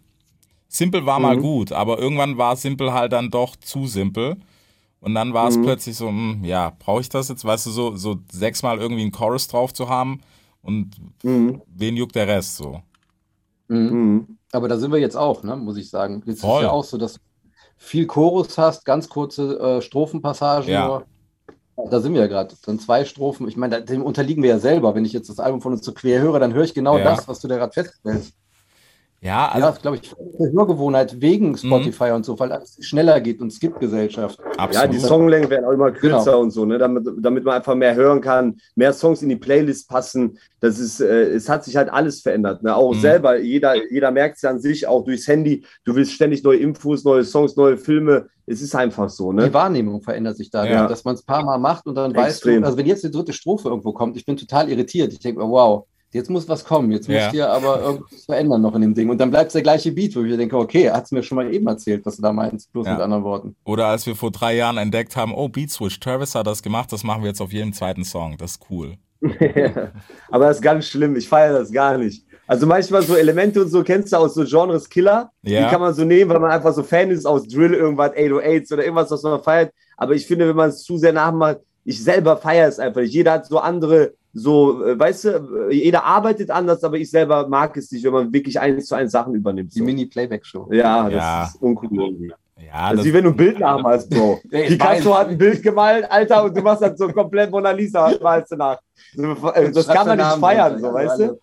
Simpel 0.75 1.05
war 1.05 1.21
mal 1.21 1.37
gut, 1.37 1.71
aber 1.73 1.99
irgendwann 1.99 2.39
war 2.39 2.57
simpel 2.57 2.93
halt 2.95 3.13
dann 3.13 3.31
doch 3.31 3.57
zu 3.57 3.87
simpel. 3.87 4.37
Und 5.01 5.15
dann 5.15 5.35
war 5.35 5.49
es 5.49 5.61
plötzlich 5.61 5.97
so, 5.97 6.09
hm, 6.09 6.45
ja, 6.45 6.73
brauche 6.79 7.01
ich 7.03 7.09
das 7.09 7.29
jetzt? 7.29 7.45
Weißt 7.45 7.67
du, 7.67 7.71
so, 7.71 7.97
so 7.97 8.19
sechsmal 8.33 8.79
irgendwie 8.79 9.03
einen 9.03 9.11
Chorus 9.13 9.49
drauf 9.49 9.75
zu 9.75 9.89
haben 9.89 10.21
und 10.63 10.97
Mhm. 11.25 11.61
wen 11.67 11.97
juckt 11.97 12.15
der 12.15 12.27
Rest 12.29 12.57
so? 12.57 12.81
Mhm. 13.69 14.39
Aber 14.53 14.69
da 14.69 14.79
sind 14.79 14.93
wir 14.93 14.99
jetzt 15.01 15.17
auch, 15.17 15.43
ne, 15.43 15.57
muss 15.57 15.77
ich 15.77 15.91
sagen. 15.91 16.23
Jetzt 16.27 16.41
Voll. 16.41 16.61
ist 16.63 16.67
ja 16.67 16.71
auch 16.71 16.85
so, 16.85 16.99
dass 16.99 17.15
du 17.15 17.21
viel 17.77 18.07
Chorus 18.07 18.57
hast, 18.59 18.85
ganz 18.85 19.09
kurze 19.09 19.59
äh, 19.59 19.83
Strophenpassagen 19.83 20.71
Ja. 20.71 20.87
nur. 20.87 21.07
Da 21.91 22.01
sind 22.01 22.15
wir 22.15 22.21
ja 22.21 22.27
gerade. 22.29 22.55
Dann 22.65 22.79
zwei 22.79 23.05
Strophen. 23.05 23.49
Ich 23.49 23.57
meine, 23.57 23.83
dem 23.83 24.03
unterliegen 24.03 24.43
wir 24.43 24.51
ja 24.51 24.59
selber. 24.59 24.95
Wenn 24.95 25.05
ich 25.05 25.13
jetzt 25.13 25.29
das 25.31 25.41
Album 25.41 25.61
von 25.63 25.73
uns 25.73 25.85
so 25.85 25.93
quer 25.93 26.21
höre, 26.21 26.39
dann 26.39 26.53
höre 26.55 26.65
ich 26.65 26.75
genau 26.75 26.99
Ja. 26.99 27.05
das, 27.05 27.27
was 27.29 27.41
du 27.41 27.49
da 27.49 27.57
gerade 27.57 27.73
feststellst. 27.73 28.35
Ja, 29.25 29.49
also 29.51 29.69
ja, 29.69 29.75
glaube 29.81 29.99
ich, 30.03 30.13
eine 30.41 30.51
Hörgewohnheit 30.51 31.21
wegen 31.21 31.57
Spotify 31.57 32.11
und 32.11 32.25
so, 32.27 32.37
weil 32.41 32.51
alles 32.51 32.77
schneller 32.81 33.21
geht 33.21 33.41
und 33.41 33.53
Skip-Gesellschaft. 33.53 34.37
Ja, 34.41 34.47
absolut. 34.65 34.93
die 34.95 34.99
Songlängen 34.99 35.49
werden 35.49 35.65
auch 35.65 35.71
immer 35.71 35.93
kürzer 35.93 36.25
Genau. 36.33 36.41
und 36.41 36.51
so, 36.51 36.65
ne? 36.65 36.77
damit, 36.77 37.07
damit 37.21 37.45
man 37.45 37.55
einfach 37.55 37.77
mehr 37.77 37.95
hören 37.95 38.21
kann, 38.21 38.57
mehr 38.75 38.93
Songs 38.93 39.23
in 39.23 39.29
die 39.29 39.37
Playlist 39.37 39.89
passen. 39.89 40.39
Das 40.59 40.81
ist, 40.81 41.01
äh, 41.01 41.31
es 41.31 41.49
hat 41.49 41.65
sich 41.65 41.77
halt 41.77 41.89
alles 41.93 42.21
verändert. 42.21 42.65
Ne? 42.65 42.75
Auch 42.75 42.95
Mhm. 42.95 42.99
selber, 43.01 43.39
jeder, 43.39 43.75
jeder 43.93 44.11
merkt 44.11 44.37
es 44.37 44.43
ja 44.43 44.51
an 44.51 44.59
sich, 44.59 44.89
auch 44.89 45.05
durchs 45.05 45.29
Handy. 45.29 45.65
Du 45.85 45.95
willst 45.95 46.11
ständig 46.13 46.43
neue 46.43 46.59
Infos, 46.59 47.05
neue 47.05 47.23
Songs, 47.25 47.55
neue 47.55 47.77
Filme. 47.77 48.27
Es 48.47 48.61
ist 48.61 48.75
einfach 48.75 49.09
so. 49.09 49.31
Ne? 49.33 49.45
Die 49.47 49.55
Wahrnehmung 49.55 50.03
verändert 50.03 50.37
sich 50.37 50.51
dadurch, 50.51 50.73
Ja. 50.75 50.89
dass 50.89 51.05
man 51.05 51.15
es 51.15 51.23
ein 51.23 51.27
paar 51.27 51.45
Mal 51.45 51.59
macht 51.59 51.87
und 51.87 51.95
dann 51.95 52.13
weißt 52.13 52.39
Extrem. 52.39 52.63
du, 52.63 52.67
also 52.67 52.77
wenn 52.77 52.87
jetzt 52.87 53.05
die 53.05 53.11
dritte 53.13 53.33
Strophe 53.33 53.69
irgendwo 53.69 53.93
kommt, 53.93 54.17
ich 54.17 54.27
bin 54.27 54.37
total 54.37 54.69
irritiert. 54.69 55.13
Ich 55.13 55.21
denke 55.21 55.41
mir, 55.41 55.49
wow, 55.49 55.87
jetzt 56.13 56.31
muss 56.31 56.49
was 56.49 56.65
kommen, 56.65 56.93
jetzt 56.93 57.09
Ja. 57.09 57.25
muss 57.25 57.33
hier 57.33 57.51
aber 57.51 57.81
irgendwas 57.83 58.25
verändern 58.27 58.63
noch 58.63 58.75
in 58.75 58.83
dem 58.83 58.95
Ding. 58.95 59.11
Und 59.11 59.19
dann 59.19 59.31
bleibt 59.31 59.49
es 59.49 59.53
der 59.55 59.63
gleiche 59.63 59.93
Beat, 59.93 60.15
wo 60.17 60.23
ich 60.23 60.37
denke, 60.37 60.57
okay, 60.57 60.91
hat 60.91 61.05
es 61.05 61.11
mir 61.13 61.23
schon 61.23 61.37
mal 61.37 61.53
eben 61.53 61.67
erzählt, 61.67 62.05
was 62.07 62.17
du 62.17 62.23
da 62.23 62.33
meinst, 62.33 62.73
bloß 62.73 62.87
Ja. 62.87 62.93
mit 62.95 63.03
anderen 63.03 63.25
Worten. 63.25 63.57
Oder 63.65 63.87
als 63.87 64.07
wir 64.07 64.15
vor 64.17 64.31
drei 64.31 64.55
Jahren 64.57 64.77
entdeckt 64.79 65.17
haben, 65.17 65.35
oh, 65.35 65.49
Beat 65.49 65.71
Switch, 65.71 65.99
Travis 66.01 66.35
hat 66.35 66.47
das 66.47 66.63
gemacht, 66.63 66.93
das 66.93 67.05
machen 67.05 67.23
wir 67.23 67.29
jetzt 67.29 67.41
auf 67.41 67.53
jedem 67.53 67.73
zweiten 67.73 68.05
Song. 68.05 68.37
Das 68.39 68.53
ist 68.53 68.61
cool. 68.71 68.95
Aber 70.31 70.47
das 70.47 70.57
ist 70.57 70.63
ganz 70.63 70.87
schlimm. 70.87 71.17
Ich 71.17 71.29
feiere 71.29 71.59
das 71.59 71.71
gar 71.73 71.97
nicht. 71.99 72.25
Also 72.47 72.67
manchmal 72.67 73.03
so 73.03 73.15
Elemente 73.17 73.63
und 73.63 73.69
so 73.69 73.83
kennst 73.83 74.13
du 74.13 74.17
aus 74.17 74.35
so 74.35 74.45
Genres 74.45 74.89
Killer. 74.89 75.31
Ja. 75.43 75.63
Die 75.65 75.71
kann 75.71 75.81
man 75.81 75.95
so 75.95 76.05
nehmen, 76.05 76.31
weil 76.31 76.41
man 76.41 76.51
einfach 76.51 76.75
so 76.75 76.83
Fan 76.83 77.11
ist 77.11 77.25
aus 77.25 77.47
Drill, 77.47 77.73
irgendwas 77.75 78.13
808s 78.13 78.73
oder 78.73 78.83
irgendwas, 78.85 79.11
was 79.11 79.23
man 79.23 79.43
feiert. 79.43 79.73
Aber 79.97 80.15
ich 80.15 80.27
finde, 80.27 80.49
wenn 80.49 80.57
man 80.57 80.71
es 80.71 80.83
zu 80.83 80.99
sehr 80.99 81.13
nachmacht, 81.13 81.59
ich 81.85 82.03
selber 82.03 82.37
feiere 82.37 82.69
es 82.69 82.79
einfach 82.79 83.01
nicht. 83.01 83.15
Jeder 83.15 83.33
hat 83.33 83.47
so 83.47 83.59
andere, 83.59 84.13
so, 84.33 84.85
äh, 84.85 84.99
weißt 84.99 85.25
du, 85.25 85.69
äh, 85.71 85.75
jeder 85.75 86.05
arbeitet 86.05 86.51
anders, 86.51 86.83
aber 86.85 86.97
ich 86.97 87.11
selber 87.11 87.47
mag 87.49 87.77
es 87.77 87.91
nicht, 87.93 88.05
wenn 88.05 88.13
man 88.13 88.33
wirklich 88.33 88.59
eins 88.59 88.87
zu 88.87 88.95
eins 88.95 89.13
Sachen 89.13 89.35
übernimmt. 89.35 89.75
Die 89.75 89.79
So. 89.81 89.85
Mini-Playback-Show. 89.85 90.69
Ja, 90.73 91.05
das 91.05 91.13
Ja. 91.15 91.45
ist 91.45 91.63
uncool 91.63 91.89
irgendwie. 91.93 92.33
Ja, 92.65 92.91
Das 92.91 92.91
das, 92.91 92.99
ist 93.01 93.05
wie 93.07 93.15
wenn 93.15 93.25
du 93.25 93.31
ein 93.31 93.37
Bild 93.37 93.59
nachmalst, 93.59 94.09
Bro. 94.09 94.41
Ey, 94.51 94.69
Picasso 94.69 95.17
hat 95.19 95.29
ein 95.29 95.37
Bild 95.39 95.63
gemalt, 95.63 96.09
Alter, 96.11 96.45
und 96.45 96.57
du 96.57 96.63
machst 96.63 96.81
dann 96.83 96.97
so 96.97 97.09
komplett 97.09 97.51
Mona 97.51 97.73
Lisa, 97.73 98.13
malst 98.23 98.53
du 98.53 98.57
nach. 98.57 98.79
Äh, 99.17 99.71
Das 99.73 99.87
kann 99.89 100.07
man 100.07 100.17
nicht 100.17 100.37
feiern, 100.39 100.79
so, 100.79 100.87
ja, 100.87 100.95
weißt 100.95 101.19
du? 101.19 101.23
alle. 101.25 101.39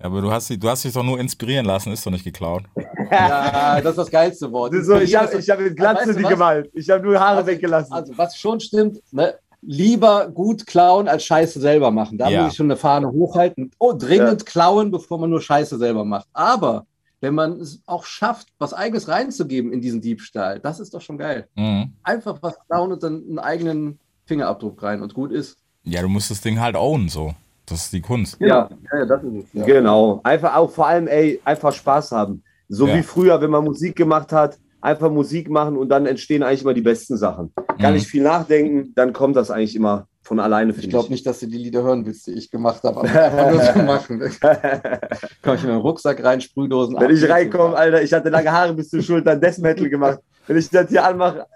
aber 0.00 0.20
du 0.22 0.30
hast, 0.32 0.48
dich- 0.50 0.58
du 0.58 0.68
hast 0.68 0.82
dich 0.84 0.92
doch 0.92 1.02
nur 1.04 1.20
inspirieren 1.20 1.66
lassen, 1.66 1.92
ist 1.92 2.04
doch 2.06 2.10
nicht 2.10 2.24
geklaut. 2.24 2.64
Ja, 3.10 3.80
das 3.80 3.90
ist 3.92 3.98
das 3.98 4.10
geilste 4.10 4.50
Wort. 4.50 4.72
Das 4.72 4.80
ist 4.80 4.86
so, 4.86 4.96
ich 4.96 5.14
habe 5.14 5.36
ich 5.38 5.48
hab 5.50 5.60
mit 5.60 5.76
Glatze 5.76 6.00
Weißt 6.00 6.08
du 6.10 6.14
die 6.14 6.22
was? 6.24 6.30
gemalt. 6.30 6.70
Ich 6.72 6.88
habe 6.90 7.04
nur 7.04 7.20
Haare 7.20 7.36
Also- 7.38 7.46
weggelassen. 7.48 7.92
Also, 7.92 8.12
was 8.16 8.36
schon 8.36 8.58
stimmt, 8.58 8.98
ne? 9.12 9.34
Lieber 9.66 10.28
gut 10.28 10.66
klauen 10.66 11.08
als 11.08 11.24
Scheiße 11.24 11.60
selber 11.60 11.90
machen. 11.90 12.18
Da 12.18 12.28
Ja. 12.28 12.42
muss 12.42 12.52
ich 12.52 12.56
schon 12.56 12.66
eine 12.66 12.76
Fahne 12.76 13.10
hochhalten. 13.10 13.70
Oh, 13.78 13.92
dringend 13.92 14.46
klauen, 14.46 14.90
bevor 14.90 15.18
man 15.18 15.30
nur 15.30 15.40
Scheiße 15.40 15.78
selber 15.78 16.04
macht. 16.04 16.26
Aber 16.32 16.86
wenn 17.20 17.34
man 17.34 17.60
es 17.60 17.80
auch 17.86 18.04
schafft, 18.04 18.48
was 18.58 18.74
Eigenes 18.74 19.08
reinzugeben 19.08 19.72
in 19.72 19.80
diesen 19.80 20.00
Diebstahl, 20.00 20.60
das 20.60 20.80
ist 20.80 20.92
doch 20.94 21.00
schon 21.00 21.18
geil. 21.18 21.48
Mhm. 21.54 21.92
Einfach 22.02 22.38
was 22.42 22.56
klauen 22.68 22.92
und 22.92 23.02
dann 23.02 23.22
einen 23.26 23.38
eigenen 23.38 23.98
Fingerabdruck 24.26 24.82
rein 24.82 25.02
und 25.02 25.14
gut 25.14 25.32
ist. 25.32 25.56
Ja, 25.84 26.02
du 26.02 26.08
musst 26.08 26.30
das 26.30 26.40
Ding 26.40 26.60
halt 26.60 26.76
ownen, 26.76 27.08
so. 27.08 27.34
Das 27.66 27.84
ist 27.84 27.92
die 27.94 28.00
Kunst. 28.02 28.36
Ja. 28.40 28.68
ja, 28.92 28.98
ja 28.98 29.04
das 29.06 29.22
ist 29.22 29.34
es. 29.44 29.52
Ja. 29.54 29.64
Genau. 29.64 30.20
Einfach 30.22 30.54
auch 30.54 30.70
vor 30.70 30.86
allem, 30.86 31.06
ey, 31.06 31.40
einfach 31.44 31.72
Spaß 31.72 32.12
haben. 32.12 32.42
So 32.68 32.86
Ja. 32.86 32.96
wie 32.96 33.02
früher, 33.02 33.40
wenn 33.40 33.50
man 33.50 33.64
Musik 33.64 33.96
gemacht 33.96 34.32
hat, 34.32 34.58
einfach 34.84 35.10
Musik 35.10 35.48
machen 35.50 35.76
und 35.76 35.88
dann 35.88 36.06
entstehen 36.06 36.42
eigentlich 36.42 36.62
immer 36.62 36.74
die 36.74 36.82
besten 36.82 37.16
Sachen. 37.16 37.52
Gar 37.78 37.90
Mhm. 37.90 37.96
nicht 37.96 38.06
viel 38.06 38.22
nachdenken, 38.22 38.92
dann 38.94 39.12
kommt 39.12 39.34
das 39.36 39.50
eigentlich 39.50 39.74
immer 39.74 40.06
von 40.22 40.40
alleine, 40.40 40.72
Ich 40.78 40.88
glaube 40.88 41.04
ich. 41.06 41.10
nicht, 41.10 41.26
dass 41.26 41.40
du 41.40 41.46
die 41.46 41.58
Lieder 41.58 41.82
hören 41.82 42.04
willst, 42.06 42.26
die 42.26 42.32
ich 42.32 42.50
gemacht 42.50 42.82
habe, 42.84 43.00
aber 43.00 43.08
einfach 43.08 43.50
nur 43.50 43.62
zu 43.62 43.78
machen. 43.80 44.20
Komm 45.42 45.54
ich 45.56 45.62
in 45.64 45.68
meinen 45.70 45.80
Rucksack 45.80 46.22
rein, 46.24 46.40
Sprühdosen. 46.40 46.96
Wenn 46.96 47.04
ab, 47.04 47.10
ich 47.10 47.28
reinkomme, 47.28 47.76
Alter, 47.76 48.02
ich 48.02 48.12
hatte 48.12 48.28
lange 48.30 48.50
Haare 48.50 48.72
bis 48.74 48.88
zur 48.90 49.02
Schulter, 49.02 49.36
Death 49.36 49.58
Metal 49.58 49.88
gemacht. 49.88 50.18
Wenn 50.46 50.56
ich 50.58 50.68
das 50.70 50.88
hier 50.88 51.04
anmache, 51.04 51.46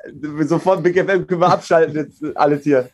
sofort 0.47 0.83
Big 0.83 0.97
FM 0.99 1.27
können 1.27 1.41
wir 1.41 1.49
abschalten, 1.53 1.95
jetzt 1.97 2.23
alles 2.37 2.63
hier. 2.65 2.89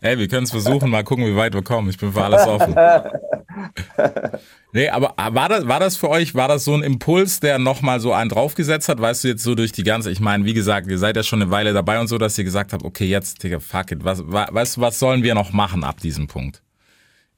Ey, 0.00 0.18
wir 0.18 0.28
können 0.28 0.44
es 0.44 0.50
versuchen, 0.50 0.88
mal 0.90 1.04
gucken, 1.04 1.26
wie 1.26 1.36
weit 1.36 1.52
wir 1.54 1.62
kommen. 1.62 1.90
Ich 1.90 1.98
bin 1.98 2.10
für 2.12 2.22
alles 2.24 2.46
offen. 2.46 2.74
nee, 4.72 4.88
aber 4.88 5.14
war 5.32 5.48
das, 5.48 5.66
war 5.66 5.80
das 5.80 5.96
für 5.96 6.08
euch, 6.08 6.34
war 6.34 6.48
das 6.48 6.64
so 6.64 6.74
ein 6.74 6.82
Impuls, 6.82 7.40
der 7.40 7.58
nochmal 7.58 8.00
so 8.00 8.12
einen 8.12 8.30
draufgesetzt 8.30 8.88
hat? 8.88 9.00
Weißt 9.00 9.24
du, 9.24 9.28
jetzt 9.28 9.42
so 9.42 9.54
durch 9.54 9.72
die 9.72 9.82
ganze, 9.82 10.10
ich 10.10 10.20
meine, 10.20 10.44
wie 10.44 10.54
gesagt, 10.54 10.88
ihr 10.88 10.98
seid 10.98 11.16
ja 11.16 11.22
schon 11.22 11.42
eine 11.42 11.50
Weile 11.50 11.72
dabei 11.72 12.00
und 12.00 12.06
so, 12.08 12.18
dass 12.18 12.38
ihr 12.38 12.44
gesagt 12.44 12.72
habt, 12.72 12.84
okay, 12.84 13.06
jetzt, 13.06 13.42
Digga, 13.42 13.58
fuck 13.60 13.90
it, 13.92 14.04
was, 14.04 14.22
wa- 14.26 14.48
weißt 14.50 14.76
du, 14.76 14.80
was 14.80 14.98
sollen 14.98 15.22
wir 15.22 15.34
noch 15.34 15.52
machen 15.52 15.84
ab 15.84 16.00
diesem 16.00 16.26
Punkt? 16.26 16.62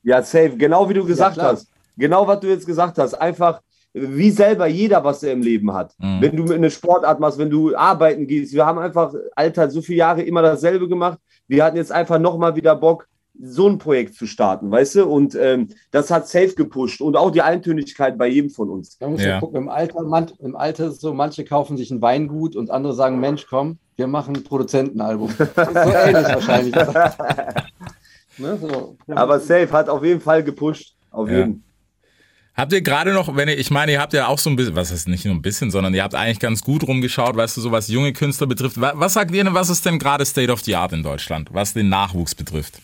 Ja, 0.03 0.23
safe. 0.23 0.57
Genau 0.57 0.89
wie 0.89 0.95
du 0.95 1.05
gesagt 1.05 1.35
klar. 1.35 1.53
hast. 1.53 1.69
Genau, 1.97 2.27
was 2.27 2.41
du 2.41 2.49
jetzt 2.49 2.67
gesagt 2.67 2.99
hast. 2.99 3.15
Einfach, 3.15 3.61
wie 3.93 4.31
selber 4.31 4.67
jeder, 4.67 5.05
was 5.05 5.23
er 5.23 5.33
im 5.33 5.43
Leben 5.43 5.73
hat. 5.73 5.95
Mhm. 5.99 6.21
Wenn 6.21 6.37
du 6.37 6.53
eine 6.53 6.71
Sportart 6.71 7.21
machst, 7.21 7.39
wenn 7.39 7.51
du 7.51 7.77
arbeiten 7.77 8.27
gehst. 8.27 8.53
Wir 8.53 8.67
haben 8.67 8.79
einfach, 8.79 9.13
Alter, 9.37 9.71
so 9.71 9.81
viele 9.83 9.99
Jahre 9.99 10.23
immer 10.23 10.43
dasselbe 10.43 10.89
gemacht. 10.89 11.19
Wir 11.47 11.65
hatten 11.65 11.77
jetzt 11.77 11.93
einfach 11.93 12.19
nochmal 12.19 12.57
wieder 12.57 12.75
Bock, 12.75 13.07
so 13.41 13.69
ein 13.69 13.79
Projekt 13.79 14.15
zu 14.15 14.27
starten, 14.27 14.71
weißt 14.71 14.97
du? 14.97 15.07
Und 15.07 15.35
ähm, 15.35 15.69
das 15.91 16.11
hat 16.11 16.29
safe 16.29 16.55
gepusht. 16.55 17.01
Und 17.01 17.17
auch 17.17 17.31
die 17.31 17.43
Eintönigkeit 17.43 18.19
bei 18.19 18.27
jedem 18.29 18.51
von 18.51 18.69
uns. 18.71 18.99
Man 19.01 19.13
muss 19.13 19.23
Ja. 19.25 19.41
gucken, 19.41 19.57
im 19.63 19.69
Alter, 19.69 20.03
man, 20.03 20.31
im 20.41 20.55
Alter 20.55 20.87
ist 20.87 20.95
es 20.95 21.01
so, 21.01 21.15
manche 21.15 21.45
kaufen 21.45 21.77
sich 21.77 21.91
ein 21.91 22.03
Weingut 22.03 22.55
und 22.57 22.71
andere 22.71 22.95
sagen, 22.95 23.19
Mensch, 23.21 23.47
komm, 23.49 23.79
wir 23.97 24.07
machen 24.07 24.37
ein 24.37 24.45
Produzentenalbum. 24.45 25.31
so 25.39 25.45
ähnlich 25.75 26.29
wahrscheinlich. 26.29 26.75
ne, 28.39 28.59
so. 28.61 28.97
Aber 29.09 29.41
safe 29.41 29.71
hat 29.73 29.89
auf 29.89 30.05
jeden 30.05 30.21
Fall 30.21 30.43
gepusht. 30.45 30.95
Auf 31.11 31.29
Ja. 31.29 31.39
jeden 31.39 31.65
Habt 32.55 32.71
ihr 32.75 32.83
gerade 32.83 33.15
noch, 33.15 33.35
wenn 33.35 33.49
ihr, 33.49 33.59
ich 33.59 33.71
meine, 33.71 33.93
ihr 33.93 34.01
habt 34.01 34.13
ja 34.13 34.27
auch 34.27 34.39
so 34.39 34.51
ein 34.51 34.57
bisschen, 34.57 34.77
was 34.77 34.93
heißt 34.93 35.09
nicht 35.09 35.25
nur 35.25 35.35
ein 35.35 35.41
bisschen, 35.41 35.71
sondern 35.71 35.95
ihr 35.95 36.03
habt 36.03 36.15
eigentlich 36.15 36.39
ganz 36.39 36.61
gut 36.61 36.87
rumgeschaut, 36.87 37.35
weißt 37.35 37.57
du, 37.57 37.63
so 37.63 37.73
was 37.73 37.89
junge 37.89 38.13
Künstler 38.13 38.47
betrifft. 38.47 38.79
Wa- 38.79 38.93
Was 38.95 39.15
sagt 39.15 39.31
ihr 39.35 39.43
denn, 39.43 39.55
was 39.55 39.71
ist 39.71 39.87
denn 39.87 39.99
gerade 39.99 40.27
State 40.27 40.53
of 40.53 40.61
the 40.61 40.77
Art 40.77 40.93
in 40.93 41.03
Deutschland, 41.03 41.49
was 41.55 41.73
den 41.73 41.89
Nachwuchs 41.89 42.35
betrifft? 42.35 42.75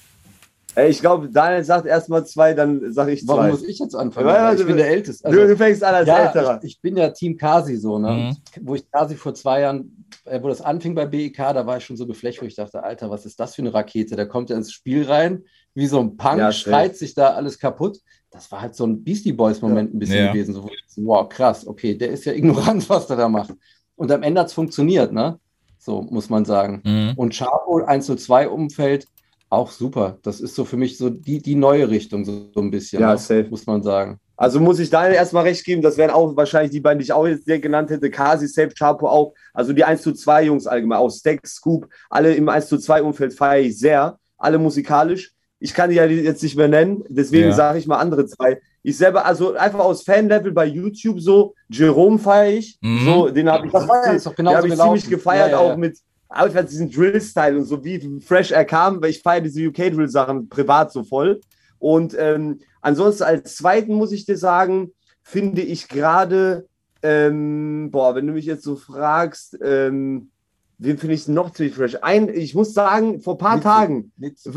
Ey, 0.78 0.90
ich 0.90 1.00
glaube, 1.00 1.28
Daniel 1.28 1.64
sagt 1.64 1.86
erstmal 1.86 2.24
zwei, 2.24 2.54
dann 2.54 2.92
sage 2.92 3.10
ich 3.10 3.26
Warum 3.26 3.42
zwei. 3.42 3.50
muss 3.50 3.62
ich 3.64 3.80
jetzt 3.80 3.96
anfangen? 3.96 4.28
Ja, 4.28 4.34
ich 4.34 4.40
also, 4.50 4.64
bin 4.64 4.76
der 4.76 4.88
Älteste. 4.88 5.28
du, 5.28 5.46
du 5.48 5.56
fängst 5.56 5.82
an 5.82 5.94
als 5.96 6.06
ja, 6.06 6.26
Älterer. 6.26 6.60
ich, 6.62 6.74
ich 6.74 6.80
bin 6.80 6.96
ja 6.96 7.08
Team 7.10 7.36
Kasi 7.36 7.76
so, 7.76 7.98
ne? 7.98 8.12
Mhm. 8.12 8.36
Wo 8.66 8.76
ich 8.76 8.88
Kasi 8.88 9.16
vor 9.16 9.34
zwei 9.34 9.62
Jahren, 9.62 10.04
äh, 10.24 10.40
wo 10.40 10.46
das 10.48 10.60
anfing 10.60 10.94
bei 10.94 11.04
BEK, 11.04 11.36
da 11.36 11.66
war 11.66 11.78
ich 11.78 11.84
schon 11.84 11.96
so 11.96 12.06
geflecht, 12.06 12.40
wo 12.40 12.46
ich 12.46 12.54
dachte, 12.54 12.84
Alter, 12.84 13.10
was 13.10 13.26
ist 13.26 13.40
das 13.40 13.56
für 13.56 13.62
eine 13.62 13.74
Rakete? 13.74 14.14
Da 14.14 14.24
kommt 14.24 14.50
er 14.50 14.56
ins 14.56 14.70
Spiel 14.70 15.04
rein, 15.04 15.42
wie 15.74 15.88
so 15.88 15.98
ein 15.98 16.16
Punk, 16.16 16.38
Ja, 16.38 16.52
schreit 16.52 16.96
sich 16.96 17.12
da 17.12 17.30
alles 17.30 17.58
kaputt. 17.58 17.98
Das 18.30 18.52
war 18.52 18.60
halt 18.60 18.76
so 18.76 18.86
ein 18.86 19.02
Beastie 19.02 19.32
Boys-Moment 19.32 19.92
ein 19.94 19.98
bisschen 19.98 20.26
Ja. 20.26 20.32
gewesen. 20.32 20.54
So, 20.54 20.70
wow, 20.98 21.28
krass, 21.28 21.66
okay, 21.66 21.96
der 21.96 22.10
ist 22.10 22.24
ja 22.24 22.32
ignorant, 22.34 22.88
was 22.88 23.08
der 23.08 23.16
da 23.16 23.28
macht. 23.28 23.52
Und 23.96 24.12
am 24.12 24.22
Ende 24.22 24.40
hat 24.42 24.46
es 24.46 24.52
funktioniert, 24.52 25.12
ne? 25.12 25.40
So 25.80 26.02
muss 26.02 26.30
man 26.30 26.44
sagen. 26.44 26.82
Mhm. 26.84 27.14
Und 27.16 27.34
Chavo 27.34 27.80
102-Umfeld, 27.80 29.06
Auch 29.50 29.70
super. 29.70 30.18
Das 30.22 30.40
ist 30.40 30.54
so 30.54 30.64
für 30.64 30.76
mich 30.76 30.98
so 30.98 31.08
die, 31.08 31.40
die 31.40 31.54
neue 31.54 31.88
Richtung, 31.88 32.24
so, 32.24 32.50
so 32.54 32.60
ein 32.60 32.70
bisschen, 32.70 33.00
Ja, 33.00 33.12
ne? 33.12 33.18
safe. 33.18 33.46
muss 33.50 33.66
man 33.66 33.82
sagen. 33.82 34.18
Also 34.36 34.60
muss 34.60 34.78
ich 34.78 34.88
Daniel 34.90 35.14
erstmal 35.14 35.42
recht 35.44 35.64
geben, 35.64 35.82
das 35.82 35.96
wären 35.96 36.10
auch 36.10 36.36
wahrscheinlich 36.36 36.70
die 36.70 36.80
beiden, 36.80 36.98
die 37.00 37.04
ich 37.04 37.12
auch 37.12 37.26
jetzt 37.26 37.46
direkt 37.46 37.62
genannt 37.62 37.90
hätte, 37.90 38.08
Kasi, 38.10 38.46
Safe, 38.46 38.68
Chapo 38.68 39.08
auch. 39.08 39.34
Also 39.52 39.72
die 39.72 39.82
1 39.82 40.02
zu 40.02 40.12
2 40.12 40.44
Jungs 40.44 40.66
allgemein, 40.66 40.98
auch 40.98 41.10
Stack, 41.10 41.44
Scoop, 41.46 41.88
alle 42.08 42.34
im 42.34 42.48
1 42.48 42.68
zu 42.68 42.78
2 42.78 43.02
Umfeld 43.02 43.34
feiere 43.34 43.62
ich 43.62 43.78
sehr, 43.78 44.18
alle 44.36 44.58
musikalisch. 44.58 45.32
Ich 45.60 45.74
kann 45.74 45.90
die 45.90 45.96
ja 45.96 46.04
jetzt 46.04 46.42
nicht 46.44 46.56
mehr 46.56 46.68
nennen, 46.68 47.02
deswegen 47.08 47.48
Ja. 47.48 47.52
sage 47.54 47.78
ich 47.80 47.88
mal 47.88 47.96
andere 47.98 48.26
zwei. 48.26 48.60
Ich 48.84 48.96
selber, 48.96 49.26
also 49.26 49.54
einfach 49.54 49.80
aus 49.80 50.02
Fan-Level 50.04 50.52
bei 50.52 50.66
YouTube 50.66 51.20
so, 51.20 51.54
Jerome 51.68 52.20
feiere 52.20 52.52
ich, 52.58 52.78
Mhm. 52.80 53.04
so, 53.04 53.28
den 53.30 53.50
habe 53.50 53.66
ich, 53.66 53.72
Das 53.72 53.88
war 53.88 54.12
jetzt 54.12 54.24
doch 54.26 54.36
genauso 54.36 54.62
den 54.68 54.70
hab 54.70 54.76
ich 54.78 54.84
ziemlich 54.84 55.08
gefeiert, 55.10 55.50
ja, 55.50 55.60
ja. 55.64 55.72
auch 55.72 55.76
mit 55.76 55.98
einfach 56.28 56.64
diesen 56.64 56.90
Drill-Style 56.90 57.56
und 57.56 57.64
so, 57.64 57.84
wie 57.84 58.20
fresh 58.20 58.50
er 58.50 58.64
kam, 58.64 59.00
weil 59.00 59.10
ich 59.10 59.22
feiere 59.22 59.42
diese 59.42 59.66
UK-Drill-Sachen 59.66 60.48
privat 60.48 60.92
so 60.92 61.04
voll. 61.04 61.40
Und 61.78 62.16
ähm, 62.18 62.60
ansonsten 62.80 63.24
als 63.24 63.56
zweiten 63.56 63.94
muss 63.94 64.12
ich 64.12 64.26
dir 64.26 64.36
sagen, 64.36 64.92
finde 65.22 65.62
ich 65.62 65.88
gerade, 65.88 66.66
ähm, 67.02 67.90
boah, 67.90 68.14
wenn 68.14 68.26
du 68.26 68.32
mich 68.32 68.46
jetzt 68.46 68.64
so 68.64 68.76
fragst, 68.76 69.58
ähm, 69.62 70.30
wen 70.78 70.98
finde 70.98 71.14
ich 71.14 71.28
noch 71.28 71.52
ziemlich 71.52 71.74
fresh? 71.74 71.96
Ein, 72.02 72.28
ich 72.28 72.54
muss 72.54 72.72
sagen, 72.74 73.20
vor 73.20 73.34
ein 73.34 73.38
paar 73.38 73.56
Nizzi. 73.56 73.68
Tagen, 73.68 74.12
Nizzi. 74.16 74.50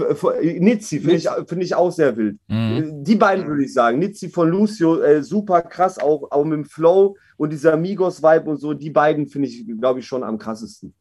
Nizzi 0.59 0.99
finde 0.99 1.15
ich, 1.15 1.29
finde 1.47 1.65
ich 1.65 1.75
auch 1.75 1.91
sehr 1.91 2.15
wild. 2.17 2.37
Mhm. 2.47 3.03
Die 3.03 3.15
beiden 3.15 3.47
würde 3.47 3.63
ich 3.63 3.73
sagen. 3.73 3.99
Nizzi 3.99 4.29
von 4.29 4.49
Lucio, 4.49 4.99
äh, 5.01 5.23
super 5.23 5.61
krass, 5.61 5.99
auch, 5.99 6.31
auch 6.31 6.43
mit 6.43 6.53
dem 6.53 6.65
Flow 6.65 7.15
und 7.37 7.51
dieser 7.51 7.77
Migos-Vibe 7.77 8.49
und 8.49 8.57
so. 8.57 8.73
Die 8.73 8.91
beiden 8.91 9.27
finde 9.27 9.47
ich, 9.47 9.65
glaube 9.79 9.99
ich, 9.99 10.07
schon 10.07 10.23
am 10.23 10.37
krassesten. 10.37 10.93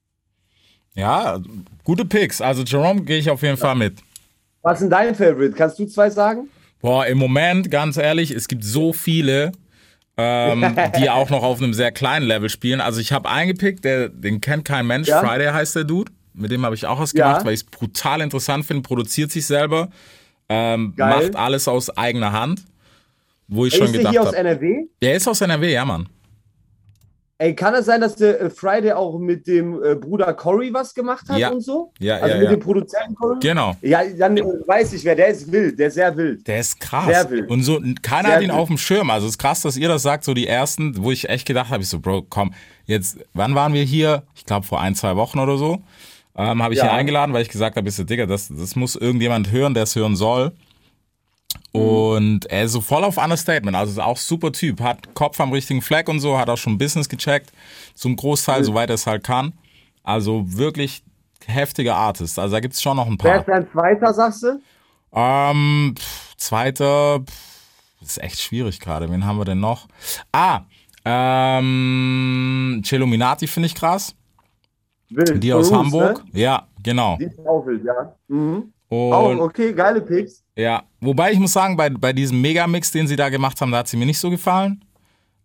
Ja, 0.94 1.38
gute 1.84 2.04
Picks. 2.04 2.40
Also 2.40 2.62
Jerome 2.62 3.02
gehe 3.02 3.18
ich 3.18 3.30
auf 3.30 3.42
jeden 3.42 3.56
Fall 3.56 3.74
mit. 3.74 3.98
Was 4.62 4.74
ist 4.74 4.82
denn 4.82 4.90
dein 4.90 5.14
Favorite? 5.14 5.52
Kannst 5.52 5.78
du 5.78 5.86
zwei 5.86 6.10
sagen? 6.10 6.48
Boah, 6.80 7.06
im 7.06 7.18
Moment, 7.18 7.70
ganz 7.70 7.96
ehrlich, 7.96 8.30
es 8.30 8.48
gibt 8.48 8.64
so 8.64 8.92
viele, 8.92 9.52
ähm, 10.16 10.74
die 10.98 11.08
auch 11.10 11.30
noch 11.30 11.42
auf 11.42 11.58
einem 11.62 11.72
sehr 11.74 11.92
kleinen 11.92 12.26
Level 12.26 12.48
spielen. 12.48 12.80
Also 12.80 13.00
ich 13.00 13.12
habe 13.12 13.28
eingepickt, 13.28 13.84
der, 13.84 14.08
den 14.08 14.40
kennt 14.40 14.64
kein 14.64 14.86
Mensch. 14.86 15.08
Ja. 15.08 15.20
Friday 15.20 15.52
heißt 15.52 15.76
der 15.76 15.84
Dude. 15.84 16.10
Mit 16.32 16.50
dem 16.50 16.64
habe 16.64 16.74
ich 16.74 16.86
auch 16.86 16.98
was 17.00 17.12
Ja. 17.12 17.28
gemacht, 17.28 17.44
weil 17.44 17.54
ich 17.54 17.60
es 17.60 17.64
brutal 17.64 18.20
interessant 18.20 18.64
finde. 18.64 18.82
Produziert 18.82 19.30
sich 19.30 19.46
selber, 19.46 19.90
ähm, 20.48 20.94
macht 20.96 21.36
alles 21.36 21.68
aus 21.68 21.90
eigener 21.96 22.32
Hand. 22.32 22.64
Wo 23.48 23.66
ich 23.66 23.72
Ey, 23.74 23.78
schon 23.78 23.86
ist 23.86 23.92
der 23.94 23.98
gedacht 24.00 24.12
hier 24.12 24.20
aus 24.22 24.26
habe. 24.28 24.36
NRW? 24.36 24.84
Der 25.02 25.14
ist 25.14 25.26
aus 25.26 25.40
NRW, 25.40 25.72
ja, 25.72 25.84
Mann. 25.84 26.08
Ey, 27.42 27.54
kann 27.54 27.72
es 27.74 27.86
sein, 27.86 28.02
dass 28.02 28.16
der 28.16 28.38
äh, 28.38 28.50
Friday 28.50 28.92
auch 28.92 29.18
mit 29.18 29.46
dem 29.46 29.82
äh, 29.82 29.94
Bruder 29.94 30.34
Cory 30.34 30.74
was 30.74 30.92
gemacht 30.92 31.26
hat 31.26 31.38
Ja. 31.38 31.48
und 31.48 31.62
so? 31.62 31.90
Ja, 31.98 32.16
also 32.16 32.28
ja, 32.28 32.34
mit 32.34 32.44
ja. 32.44 32.50
dem 32.50 32.60
Produzenten 32.60 33.14
Cory? 33.14 33.38
Genau. 33.40 33.74
Ja, 33.80 34.02
dann 34.18 34.36
äh, 34.36 34.42
weiß 34.42 34.92
ich 34.92 35.02
wer, 35.06 35.16
der 35.16 35.28
ist 35.28 35.50
wild, 35.50 35.78
der 35.78 35.86
ist 35.88 35.94
sehr 35.94 36.14
wild. 36.14 36.46
Der 36.46 36.60
ist 36.60 36.78
krass. 36.78 37.06
Sehr 37.06 37.30
wild. 37.30 37.48
Und 37.50 37.62
so, 37.62 37.80
keiner 38.02 38.28
Sehr 38.28 38.36
hat 38.36 38.42
ihn 38.42 38.48
wild. 38.50 38.58
auf 38.58 38.68
dem 38.68 38.76
Schirm. 38.76 39.08
Also 39.08 39.26
es 39.26 39.32
ist 39.32 39.38
krass, 39.38 39.62
dass 39.62 39.78
ihr 39.78 39.88
das 39.88 40.02
sagt, 40.02 40.24
so 40.24 40.34
die 40.34 40.46
ersten, 40.46 41.02
wo 41.02 41.10
ich 41.12 41.30
echt 41.30 41.46
gedacht 41.46 41.70
habe, 41.70 41.82
ich 41.82 41.88
so, 41.88 41.98
Bro, 41.98 42.26
komm, 42.28 42.52
jetzt, 42.84 43.16
wann 43.32 43.54
waren 43.54 43.72
wir 43.72 43.84
hier? 43.84 44.22
Ich 44.34 44.44
glaube 44.44 44.66
vor 44.66 44.78
ein, 44.82 44.94
zwei 44.94 45.16
Wochen 45.16 45.38
oder 45.38 45.56
so. 45.56 45.78
Ähm, 46.36 46.62
habe 46.62 46.74
ich 46.74 46.80
Ja. 46.80 46.86
ihn 46.86 46.90
eingeladen, 46.90 47.32
weil 47.32 47.40
ich 47.40 47.48
gesagt 47.48 47.74
habe, 47.76 47.84
bist 47.84 47.98
du 47.98 48.04
Digga, 48.04 48.26
das, 48.26 48.48
das 48.54 48.76
muss 48.76 48.96
irgendjemand 48.96 49.50
hören, 49.50 49.72
der 49.72 49.84
es 49.84 49.96
hören 49.96 50.14
soll. 50.14 50.52
Und 51.72 52.46
er 52.46 52.64
ist 52.64 52.72
so 52.72 52.80
voll 52.80 53.04
auf 53.04 53.16
Understatement, 53.16 53.76
also 53.76 53.92
ist 53.92 53.98
auch 53.98 54.16
super 54.16 54.50
Typ, 54.50 54.80
hat 54.80 55.14
Kopf 55.14 55.38
am 55.40 55.52
richtigen 55.52 55.82
Fleck 55.82 56.08
und 56.08 56.18
so, 56.18 56.36
hat 56.36 56.50
auch 56.50 56.56
schon 56.56 56.78
Business 56.78 57.08
gecheckt, 57.08 57.52
zum 57.94 58.16
Großteil, 58.16 58.64
soweit 58.64 58.90
er 58.90 58.94
es 58.94 59.06
halt 59.06 59.22
kann. 59.22 59.52
Also 60.02 60.44
wirklich 60.46 61.04
heftiger 61.46 61.94
Artist. 61.94 62.38
Also 62.38 62.56
da 62.56 62.60
gibt 62.60 62.74
es 62.74 62.82
schon 62.82 62.96
noch 62.96 63.06
ein 63.06 63.16
Wer 63.20 63.30
paar. 63.30 63.40
ist 63.40 63.48
dein 63.48 63.70
zweiter, 63.70 64.12
sagst 64.12 64.42
du? 64.42 64.60
Ähm, 65.12 65.94
pff, 65.96 66.36
zweiter, 66.36 67.20
pff, 67.20 68.00
ist 68.00 68.22
echt 68.22 68.40
schwierig 68.40 68.80
gerade. 68.80 69.10
Wen 69.10 69.24
haben 69.24 69.38
wir 69.38 69.44
denn 69.44 69.60
noch? 69.60 69.86
Ah, 70.32 70.62
ähm, 71.04 72.82
Celuminati 72.84 73.46
finde 73.46 73.68
ich 73.68 73.74
krass. 73.74 74.14
Wild. 75.08 75.42
Die 75.42 75.52
aus 75.52 75.72
Hamburg. 75.72 76.24
Ne? 76.32 76.40
Ja, 76.40 76.66
genau. 76.82 77.16
Die 77.18 77.24
ist 77.24 77.38
auch 77.40 77.66
wild, 77.66 77.84
ja. 77.84 78.14
Mhm. 78.28 78.72
Und 78.88 79.12
Auch, 79.12 79.38
okay, 79.38 79.72
geile 79.72 80.00
Picks. 80.00 80.42
Ja, 80.60 80.82
wobei 81.00 81.32
ich 81.32 81.38
muss 81.38 81.52
sagen, 81.52 81.76
bei, 81.76 81.90
bei 81.90 82.12
diesem 82.12 82.40
Megamix, 82.40 82.90
den 82.90 83.06
sie 83.06 83.16
da 83.16 83.28
gemacht 83.28 83.60
haben, 83.60 83.70
da 83.72 83.78
hat 83.78 83.88
sie 83.88 83.96
mir 83.96 84.06
nicht 84.06 84.18
so 84.18 84.30
gefallen. 84.30 84.84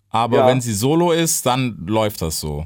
Aber 0.10 0.38
Ja. 0.38 0.48
wenn 0.48 0.62
sie 0.62 0.74
solo 0.74 1.12
ist, 1.12 1.46
dann 1.46 1.86
läuft 1.88 2.22
das 2.22 2.40
so. 2.40 2.66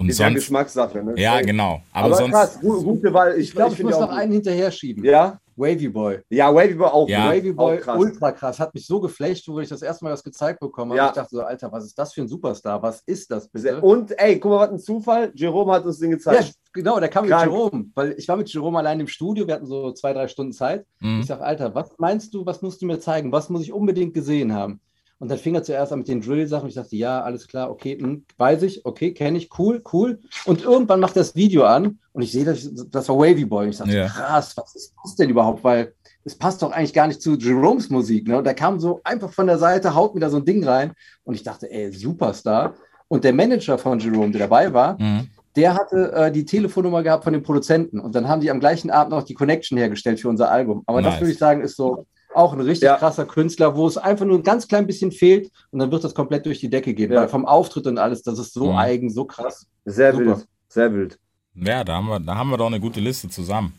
Und 0.00 0.08
Ist 0.08 0.18
ja. 0.18 0.30
Geschmackssache, 0.30 1.04
ne? 1.04 1.12
Ja, 1.18 1.42
genau. 1.42 1.82
Aber, 1.92 2.06
Aber, 2.06 2.14
sonst. 2.16 2.30
krass, 2.32 2.58
gu 2.58 2.82
gute 2.82 3.12
Wahl. 3.12 3.34
Ich, 3.38 3.48
Ich 3.48 3.52
glaube, 3.54 3.72
ich, 3.72 3.76
finde 3.76 3.92
muss 3.92 4.00
noch 4.00 4.08
auch 4.10 4.16
einen 4.16 4.32
hinterher 4.32 4.70
schieben. 4.70 5.02
gut. 5.02 5.12
Ja? 5.12 5.38
Wavy 5.56 5.88
Boy. 5.90 6.20
Ja, 6.30 6.54
Wavy 6.54 6.72
Boy 6.72 6.86
auch. 6.88 7.06
Ja. 7.06 7.26
gut. 7.26 7.36
Wavy 7.36 7.52
Boy, 7.52 7.76
Auch 7.76 7.82
krass. 7.82 7.98
ultra 7.98 8.32
krass. 8.32 8.58
Hat 8.58 8.72
mich 8.72 8.86
so 8.86 8.98
geflecht, 8.98 9.46
wo 9.46 9.60
ich 9.60 9.68
das 9.68 9.82
erste 9.82 10.02
Mal 10.06 10.10
das 10.12 10.24
gezeigt 10.24 10.58
bekommen 10.58 10.92
habe. 10.92 10.98
Ja. 10.98 11.08
Ich 11.08 11.12
dachte 11.12 11.28
so, 11.36 11.42
Alter, 11.42 11.70
was 11.70 11.84
ist 11.84 11.98
das 11.98 12.14
für 12.14 12.22
ein 12.22 12.28
Superstar? 12.28 12.82
Was 12.82 13.02
ist 13.04 13.30
das 13.30 13.46
bitte? 13.46 13.78
Und 13.82 14.18
ey, 14.18 14.40
guck 14.40 14.52
mal, 14.52 14.60
was 14.60 14.70
ein 14.70 14.78
Zufall. 14.78 15.32
Jerome 15.34 15.70
hat 15.74 15.84
uns 15.84 15.98
den 15.98 16.08
Ja, 16.12 16.16
gezeigt. 16.16 16.54
genau, 16.72 16.98
der 16.98 17.10
kam 17.10 17.24
mit 17.26 17.32
Krank. 17.32 17.50
Jerome. 17.52 17.84
Weil 17.94 18.12
ich 18.16 18.26
war 18.26 18.38
mit 18.38 18.50
Jerome 18.50 18.78
allein 18.78 19.00
im 19.00 19.06
Studio, 19.06 19.46
wir 19.46 19.52
hatten 19.52 19.66
so 19.66 19.92
zwei, 19.92 20.14
drei 20.14 20.28
Stunden 20.28 20.54
Zeit. 20.54 20.86
Mhm. 21.00 21.20
Ich 21.20 21.26
sag, 21.26 21.42
Alter, 21.42 21.74
was 21.74 21.90
meinst 21.98 22.32
du, 22.32 22.46
was 22.46 22.62
musst 22.62 22.80
du 22.80 22.86
mir 22.86 22.98
zeigen? 22.98 23.30
Was 23.30 23.50
muss 23.50 23.60
ich 23.60 23.70
unbedingt 23.74 24.14
gesehen 24.14 24.54
haben? 24.54 24.80
Und 25.20 25.30
dann 25.30 25.38
fing 25.38 25.54
er 25.54 25.62
zuerst 25.62 25.92
an 25.92 25.98
mit 26.00 26.08
den 26.08 26.20
Drill-Sachen. 26.22 26.68
Ich 26.68 26.74
dachte, 26.74 26.96
ja, 26.96 27.20
alles 27.22 27.46
klar, 27.46 27.70
okay, 27.70 27.96
hm, 28.00 28.24
weiß 28.38 28.62
ich, 28.62 28.84
okay, 28.86 29.12
kenne 29.12 29.36
ich, 29.38 29.50
cool, 29.58 29.82
cool. 29.92 30.18
Und 30.46 30.64
irgendwann 30.64 30.98
macht 30.98 31.14
er 31.14 31.20
das 31.20 31.36
Video 31.36 31.62
an 31.64 31.98
und 32.12 32.22
ich 32.22 32.32
sehe, 32.32 32.44
das, 32.44 32.68
das 32.90 33.08
war 33.08 33.18
Wavy 33.18 33.44
Boy. 33.44 33.66
Und 33.66 33.70
ich 33.72 33.78
dachte, 33.78 33.92
Ja. 33.96 34.06
krass, 34.08 34.56
was 34.56 34.74
ist 34.74 34.94
das 35.04 35.14
denn 35.16 35.28
überhaupt? 35.30 35.62
Weil 35.62 35.92
es 36.24 36.34
passt 36.36 36.62
doch 36.62 36.72
eigentlich 36.72 36.94
gar 36.94 37.06
nicht 37.06 37.20
zu 37.22 37.36
Jeromes 37.36 37.90
Musik. 37.90 38.26
Ne? 38.28 38.38
Und 38.38 38.44
der 38.44 38.54
kam 38.54 38.80
so 38.80 39.00
einfach 39.04 39.30
von 39.32 39.46
der 39.46 39.58
Seite, 39.58 39.94
haut 39.94 40.14
mir 40.14 40.20
da 40.20 40.30
so 40.30 40.38
ein 40.38 40.44
Ding 40.44 40.64
rein. 40.66 40.92
Und 41.24 41.34
ich 41.34 41.42
dachte, 41.42 41.70
ey, 41.70 41.92
Superstar. 41.92 42.74
Und 43.08 43.22
der 43.24 43.32
Manager 43.34 43.76
von 43.76 43.98
Jerome, 43.98 44.30
der 44.30 44.40
dabei 44.48 44.72
war, 44.72 44.98
Mhm. 45.00 45.28
der 45.54 45.74
hatte 45.74 46.12
äh, 46.12 46.32
die 46.32 46.44
Telefonnummer 46.46 47.02
gehabt 47.02 47.24
von 47.24 47.32
dem 47.34 47.42
Produzenten 47.42 48.00
und 48.00 48.14
dann 48.14 48.26
haben 48.28 48.40
die 48.40 48.50
am 48.50 48.60
gleichen 48.60 48.90
Abend 48.90 49.10
noch 49.12 49.24
die 49.24 49.34
Connection 49.34 49.76
hergestellt 49.76 50.18
für 50.20 50.28
unser 50.30 50.50
Album. 50.50 50.82
Aber 50.86 51.02
Nice. 51.02 51.12
das 51.12 51.20
würde 51.20 51.32
ich 51.32 51.38
sagen, 51.38 51.60
ist 51.60 51.76
so 51.76 52.06
auch 52.34 52.52
ein 52.52 52.60
richtig 52.60 52.86
Ja. 52.86 52.96
krasser 52.96 53.24
Künstler, 53.26 53.74
wo 53.76 53.86
es 53.86 53.96
einfach 53.96 54.24
nur 54.26 54.38
ein 54.38 54.42
ganz 54.42 54.68
klein 54.68 54.86
bisschen 54.86 55.10
fehlt 55.12 55.50
und 55.70 55.78
dann 55.80 55.90
wird 55.90 56.04
das 56.04 56.14
komplett 56.14 56.46
durch 56.46 56.60
die 56.60 56.70
Decke 56.70 56.94
gehen. 56.94 57.12
Ja. 57.12 57.22
Weil 57.22 57.28
vom 57.28 57.44
Auftritt 57.46 57.86
und 57.86 57.98
alles, 57.98 58.22
das 58.22 58.38
ist 58.38 58.54
so 58.54 58.70
Mhm. 58.72 58.78
eigen, 58.78 59.10
so 59.10 59.24
krass. 59.24 59.66
Sehr 59.84 60.12
Super. 60.12 60.24
wild. 60.26 60.46
Sehr 60.68 60.92
wild. 60.94 61.18
Ja, 61.54 61.82
da 61.84 61.94
haben, 61.94 62.06
wir, 62.06 62.20
da 62.20 62.34
haben 62.36 62.50
wir 62.50 62.56
doch 62.56 62.66
eine 62.68 62.78
gute 62.80 63.00
Liste 63.00 63.28
zusammen. 63.28 63.72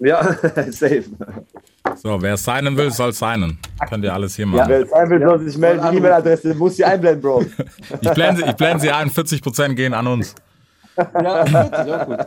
Ja, 0.00 0.20
safe. 0.72 1.04
So, 1.96 2.20
wer 2.20 2.36
signen 2.36 2.76
will, 2.76 2.90
soll 2.90 3.12
signen. 3.12 3.58
Könnt 3.88 4.02
ihr 4.04 4.12
alles 4.12 4.34
hier 4.34 4.46
machen. 4.46 4.68
Wer 4.68 4.80
es 4.82 4.90
sein 4.90 5.08
will, 5.10 5.20
soll 5.20 5.40
sich 5.40 5.56
melden. 5.58 5.86
Die. 5.92 5.96
E-Mail-Adresse 5.98 6.54
muss 6.54 6.76
sie 6.76 6.84
einblenden, 6.84 7.20
Bro. 7.22 7.44
Ich 8.00 8.10
blende, 8.10 8.42
sie- 8.42 8.48
ich 8.50 8.56
blende 8.56 8.80
sie 8.80 8.90
ein, 8.90 9.08
40% 9.10 9.74
gehen 9.76 9.94
an 9.94 10.06
uns. 10.08 10.34
Ja, 10.96 11.46
wirklich 11.46 11.94
auch 11.94 12.06
gut. 12.06 12.18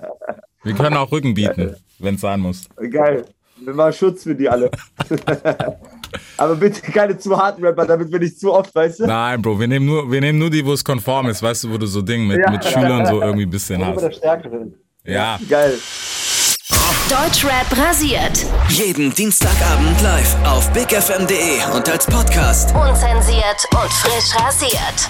Wir 0.63 0.73
können 0.73 0.95
auch 0.97 1.11
Rücken 1.11 1.33
bieten, 1.33 1.75
wenn 1.99 2.15
es 2.15 2.21
sein 2.21 2.39
muss. 2.39 2.67
Geil. 2.89 3.25
Wir 3.65 3.73
machen 3.73 3.93
Schutz 3.93 4.23
für 4.23 4.35
die 4.35 4.47
alle. 4.49 4.69
Aber 6.37 6.55
bitte 6.55 6.81
keine 6.91 7.17
zu 7.17 7.37
harten 7.37 7.63
Rapper, 7.65 7.85
damit 7.85 8.11
wir 8.11 8.19
nicht 8.19 8.39
zu 8.39 8.53
oft, 8.53 8.73
weißt 8.73 9.01
du? 9.01 9.07
Nein, 9.07 9.41
Bro, 9.41 9.59
wir 9.59 9.67
nehmen 9.67 9.85
nur, 9.85 10.09
wir 10.11 10.21
nehmen 10.21 10.39
nur 10.39 10.49
die, 10.49 10.65
wo 10.65 10.73
es 10.73 10.83
konform 10.83 11.27
ist, 11.29 11.41
weißt 11.41 11.65
du, 11.65 11.71
wo 11.73 11.77
du 11.77 11.85
so 11.87 12.01
Ding 12.01 12.27
mit, 12.27 12.39
Ja. 12.39 12.51
mit 12.51 12.63
Schülern 12.63 13.05
so 13.05 13.21
irgendwie 13.21 13.45
ein 13.45 13.49
bisschen 13.49 13.79
der 13.79 13.95
hast. 13.95 14.15
Stärkere. 14.15 14.67
Ja, 15.05 15.39
Geil. 15.49 15.77
Deutschrap 17.09 17.67
rasiert. 17.77 18.45
Jeden 18.69 19.13
Dienstagabend 19.13 20.01
live 20.01 20.35
auf 20.45 20.71
bigfm.de 20.73 21.75
und 21.75 21.87
als 21.89 22.05
Podcast. 22.07 22.73
Unzensiert 22.75 23.67
und 23.71 23.91
frisch 23.93 24.35
rasiert. 24.43 25.09